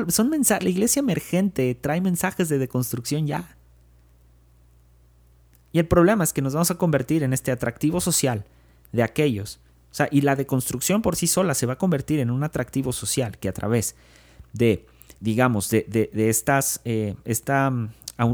Son 0.08 0.30
la 0.30 0.68
iglesia 0.68 1.00
emergente 1.00 1.74
trae 1.74 2.00
mensajes 2.00 2.48
de 2.48 2.58
deconstrucción 2.58 3.26
ya. 3.26 3.56
Y 5.72 5.78
el 5.78 5.86
problema 5.86 6.24
es 6.24 6.32
que 6.32 6.42
nos 6.42 6.54
vamos 6.54 6.70
a 6.70 6.76
convertir 6.76 7.22
en 7.22 7.32
este 7.32 7.52
atractivo 7.52 8.00
social 8.00 8.44
de 8.92 9.02
aquellos. 9.02 9.60
O 9.90 9.94
sea, 9.94 10.08
y 10.10 10.20
la 10.20 10.36
deconstrucción 10.36 11.02
por 11.02 11.16
sí 11.16 11.26
sola 11.26 11.54
se 11.54 11.66
va 11.66 11.74
a 11.74 11.78
convertir 11.78 12.20
en 12.20 12.30
un 12.30 12.44
atractivo 12.44 12.92
social 12.92 13.38
que 13.38 13.48
a 13.48 13.52
través 13.52 13.96
de, 14.52 14.86
digamos, 15.18 15.68
de, 15.70 16.10
estas, 16.14 16.80
eh, 16.84 17.16
esta 17.24 17.70
mm, 17.70 17.90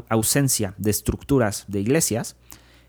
ausencia 0.09 0.75
de 0.77 0.91
estructuras 0.91 1.65
de 1.69 1.81
iglesias, 1.81 2.37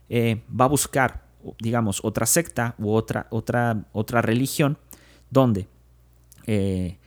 eh, 0.10 0.42
va 0.50 0.66
a 0.66 0.70
buscar, 0.70 1.24
digamos, 1.60 2.02
otra 2.04 2.26
secta 2.26 2.76
u 2.78 2.92
otra, 2.92 3.28
otra, 3.30 3.86
otra 3.94 4.22
religión 4.22 4.78
donde 5.30 5.68
eh, 6.46 6.98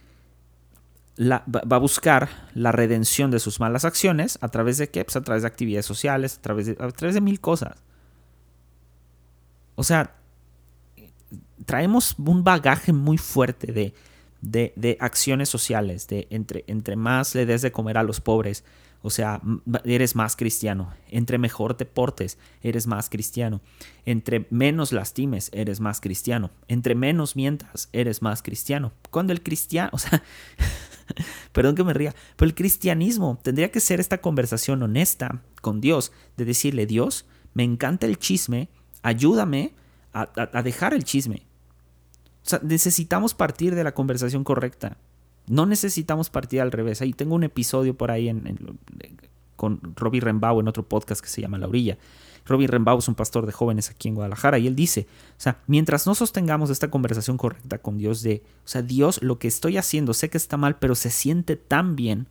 va 1.20 1.76
a 1.76 1.78
buscar 1.78 2.28
la 2.54 2.72
redención 2.72 3.30
de 3.30 3.40
sus 3.40 3.60
malas 3.60 3.84
acciones 3.84 4.38
a 4.40 4.48
través 4.48 4.78
de 4.78 4.88
qué? 4.88 5.04
Pues 5.04 5.16
a 5.16 5.20
través 5.20 5.42
de 5.42 5.48
actividades 5.48 5.84
sociales, 5.84 6.38
a 6.38 6.40
través 6.40 6.66
de, 6.66 6.72
a 6.80 6.88
través 6.88 7.14
de 7.14 7.20
mil 7.20 7.40
cosas. 7.40 7.82
O 9.74 9.82
sea, 9.82 10.14
traemos 11.66 12.14
un 12.18 12.44
bagaje 12.44 12.92
muy 12.92 13.18
fuerte 13.18 13.72
de, 13.72 13.94
de, 14.42 14.96
acciones 15.00 15.48
sociales, 15.48 16.06
de 16.08 16.26
entre, 16.30 16.64
entre 16.66 16.96
más 16.96 17.34
le 17.34 17.46
des 17.46 17.62
de 17.62 17.72
comer 17.72 17.98
a 17.98 18.02
los 18.02 18.20
pobres, 18.20 18.64
o 19.02 19.08
sea, 19.08 19.40
eres 19.84 20.14
más 20.14 20.36
cristiano. 20.36 20.92
Entre 21.08 21.38
mejor 21.38 21.74
te 21.74 21.86
portes, 21.86 22.38
eres 22.62 22.86
más 22.86 23.08
cristiano. 23.08 23.62
Entre 24.04 24.46
menos 24.50 24.92
lastimes, 24.92 25.50
eres 25.54 25.80
más 25.80 26.00
cristiano. 26.00 26.50
Entre 26.68 26.94
menos 26.94 27.34
mientas, 27.34 27.88
eres 27.92 28.20
más 28.20 28.42
cristiano. 28.42 28.92
Cuando 29.10 29.32
el 29.32 29.42
cristiano, 29.42 29.90
o 29.94 29.98
sea, 29.98 30.22
perdón 31.52 31.76
que 31.76 31.84
me 31.84 31.94
ría, 31.94 32.14
pero 32.36 32.48
el 32.48 32.54
cristianismo 32.54 33.38
tendría 33.42 33.70
que 33.70 33.80
ser 33.80 34.00
esta 34.00 34.18
conversación 34.18 34.82
honesta 34.82 35.40
con 35.62 35.80
Dios, 35.80 36.12
de 36.36 36.44
decirle, 36.44 36.84
Dios, 36.84 37.24
me 37.54 37.64
encanta 37.64 38.06
el 38.06 38.18
chisme, 38.18 38.68
ayúdame 39.02 39.72
a 40.12 40.62
dejar 40.62 40.92
el 40.92 41.04
chisme. 41.04 41.46
O 42.44 42.48
sea, 42.48 42.60
necesitamos 42.62 43.34
partir 43.34 43.74
de 43.74 43.84
la 43.84 43.92
conversación 43.92 44.44
correcta. 44.44 44.96
No 45.46 45.66
necesitamos 45.66 46.30
partir 46.30 46.60
al 46.60 46.72
revés. 46.72 47.02
Ahí 47.02 47.12
tengo 47.12 47.34
un 47.34 47.44
episodio 47.44 47.94
por 47.94 48.10
ahí 48.10 48.32
con 49.56 49.80
Robbie 49.96 50.20
Rembau 50.20 50.60
en 50.60 50.68
otro 50.68 50.84
podcast 50.84 51.20
que 51.20 51.28
se 51.28 51.40
llama 51.40 51.58
La 51.58 51.68
Orilla. 51.68 51.98
Robbie 52.46 52.66
Rembau 52.66 52.98
es 52.98 53.08
un 53.08 53.14
pastor 53.14 53.46
de 53.46 53.52
jóvenes 53.52 53.90
aquí 53.90 54.08
en 54.08 54.14
Guadalajara 54.14 54.58
y 54.58 54.66
él 54.66 54.74
dice, 54.74 55.06
o 55.32 55.40
sea, 55.40 55.58
mientras 55.66 56.06
no 56.06 56.14
sostengamos 56.14 56.70
esta 56.70 56.90
conversación 56.90 57.36
correcta 57.36 57.78
con 57.78 57.98
Dios 57.98 58.22
de, 58.22 58.42
o 58.64 58.68
sea, 58.68 58.82
Dios, 58.82 59.22
lo 59.22 59.38
que 59.38 59.48
estoy 59.48 59.76
haciendo, 59.76 60.14
sé 60.14 60.30
que 60.30 60.38
está 60.38 60.56
mal, 60.56 60.76
pero 60.78 60.94
se 60.94 61.10
siente 61.10 61.56
tan 61.56 61.96
bien, 61.96 62.26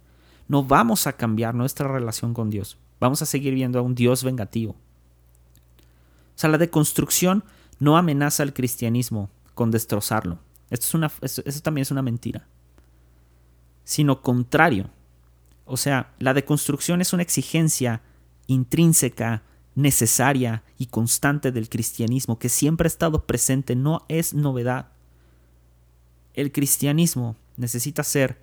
no 0.48 0.64
vamos 0.64 1.06
a 1.08 1.14
cambiar 1.14 1.54
nuestra 1.56 1.88
relación 1.88 2.34
con 2.34 2.50
Dios. 2.50 2.78
Vamos 3.00 3.22
a 3.22 3.26
seguir 3.26 3.54
viendo 3.54 3.80
a 3.80 3.82
un 3.82 3.96
Dios 3.96 4.24
vengativo. 4.24 4.72
O 4.72 6.36
sea, 6.36 6.50
la 6.50 6.58
deconstrucción 6.58 7.44
no 7.80 7.98
amenaza 7.98 8.44
al 8.44 8.54
cristianismo 8.54 9.30
con 9.60 9.72
destrozarlo. 9.72 10.40
Esto 10.70 10.86
es 10.86 10.94
una, 10.94 11.12
eso 11.22 11.62
también 11.62 11.82
es 11.82 11.92
una 11.92 12.02
mentira 12.02 12.48
sino 13.90 14.22
contrario. 14.22 14.88
O 15.66 15.76
sea, 15.76 16.14
la 16.20 16.36
deconstrucción 16.36 17.02
es 17.02 17.12
una 17.12 17.24
exigencia 17.24 18.04
intrínseca, 18.46 19.42
necesaria 19.74 20.62
y 20.78 20.86
constante 20.86 21.52
del 21.52 21.70
cristianismo 21.70 22.38
que 22.38 22.50
siempre 22.50 22.86
ha 22.86 22.94
estado 22.94 23.26
presente, 23.26 23.76
no 23.76 24.06
es 24.08 24.36
novedad. 24.36 24.90
El 26.36 26.52
cristianismo 26.52 27.36
necesita 27.58 28.04
ser 28.04 28.38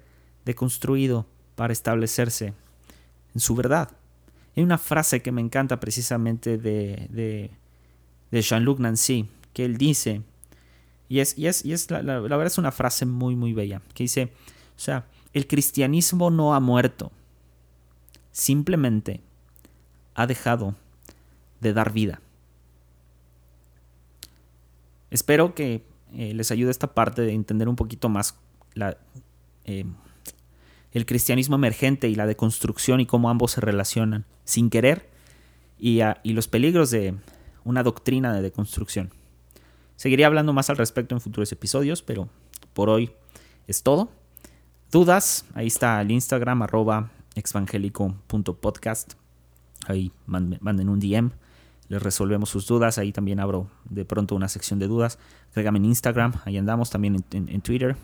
deconstruido 0.44 1.26
para 1.54 1.72
establecerse 1.72 2.52
en 3.32 3.40
su 3.40 3.54
verdad. 3.54 3.92
Hay 4.56 4.64
una 4.64 4.78
frase 4.78 5.22
que 5.22 5.30
me 5.30 5.42
encanta 5.42 5.78
precisamente 5.78 6.58
de, 6.58 7.06
de, 7.10 7.52
de 8.32 8.42
Jean-Luc 8.42 8.80
Nancy, 8.80 9.28
que 9.52 9.64
él 9.64 9.76
dice, 9.78 10.22
y 11.08 11.20
es, 11.20 11.38
y 11.38 11.46
es, 11.46 11.64
y 11.64 11.72
es 11.72 11.90
la, 11.90 12.20
verdad 12.20 12.46
es 12.46 12.58
una 12.58 12.72
frase 12.72 13.06
muy, 13.06 13.36
muy 13.36 13.52
bella, 13.52 13.80
que 13.94 14.04
dice, 14.04 14.32
o 14.76 14.80
sea, 14.80 15.06
el 15.32 15.46
cristianismo 15.46 16.30
no 16.30 16.54
ha 16.54 16.60
muerto, 16.60 17.12
simplemente 18.32 19.20
ha 20.14 20.26
dejado 20.26 20.74
de 21.60 21.72
dar 21.72 21.92
vida. 21.92 22.20
Espero 25.10 25.54
que 25.54 25.84
eh, 26.12 26.34
les 26.34 26.50
ayude 26.50 26.70
esta 26.70 26.94
parte 26.94 27.22
de 27.22 27.32
entender 27.32 27.68
un 27.68 27.76
poquito 27.76 28.08
más 28.08 28.36
eh, 29.64 29.84
el 30.92 31.06
cristianismo 31.06 31.56
emergente 31.56 32.08
y 32.08 32.14
la 32.14 32.26
deconstrucción 32.26 33.00
y 33.00 33.06
cómo 33.06 33.30
ambos 33.30 33.52
se 33.52 33.60
relacionan 33.60 34.24
sin 34.44 34.70
querer 34.70 35.08
y, 35.78 36.00
y 36.22 36.32
los 36.32 36.48
peligros 36.48 36.90
de 36.90 37.14
una 37.64 37.82
doctrina 37.82 38.32
de 38.34 38.42
deconstrucción. 38.42 39.10
Seguiré 39.96 40.24
hablando 40.24 40.52
más 40.52 40.70
al 40.70 40.76
respecto 40.76 41.14
en 41.14 41.20
futuros 41.20 41.50
episodios, 41.52 42.02
pero 42.02 42.28
por 42.72 42.88
hoy 42.88 43.10
es 43.66 43.82
todo. 43.82 44.10
Dudas, 44.92 45.44
ahí 45.54 45.66
está 45.66 46.00
el 46.00 46.10
Instagram 46.10 46.62
arroba 46.62 47.10
exvangélico.podcast. 47.34 49.14
Ahí 49.88 50.12
manden 50.26 50.88
un 50.88 51.00
DM, 51.00 51.30
les 51.88 52.02
resolvemos 52.02 52.50
sus 52.50 52.66
dudas. 52.66 52.98
Ahí 52.98 53.12
también 53.12 53.40
abro 53.40 53.68
de 53.88 54.04
pronto 54.04 54.34
una 54.34 54.48
sección 54.48 54.78
de 54.78 54.86
dudas. 54.86 55.18
Crégame 55.52 55.78
en 55.78 55.86
Instagram, 55.86 56.34
ahí 56.44 56.56
andamos, 56.56 56.90
también 56.90 57.24
en, 57.32 57.60
Twitter. 57.62 57.96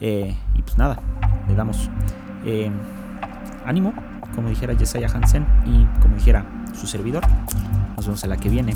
Eh, 0.00 0.36
y 0.54 0.62
pues 0.62 0.76
nada, 0.78 1.00
le 1.48 1.54
damos 1.54 1.90
eh, 2.44 2.70
ánimo, 3.64 3.94
como 4.34 4.48
dijera 4.48 4.76
Jesiah 4.76 5.10
Hansen 5.12 5.46
y 5.66 5.84
como 6.00 6.16
dijera 6.16 6.46
su 6.78 6.86
servidor. 6.86 7.22
Nos 7.96 8.06
vemos 8.06 8.22
en 8.24 8.30
la 8.30 8.36
que 8.36 8.48
viene. 8.48 8.74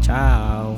Chao. 0.00 0.76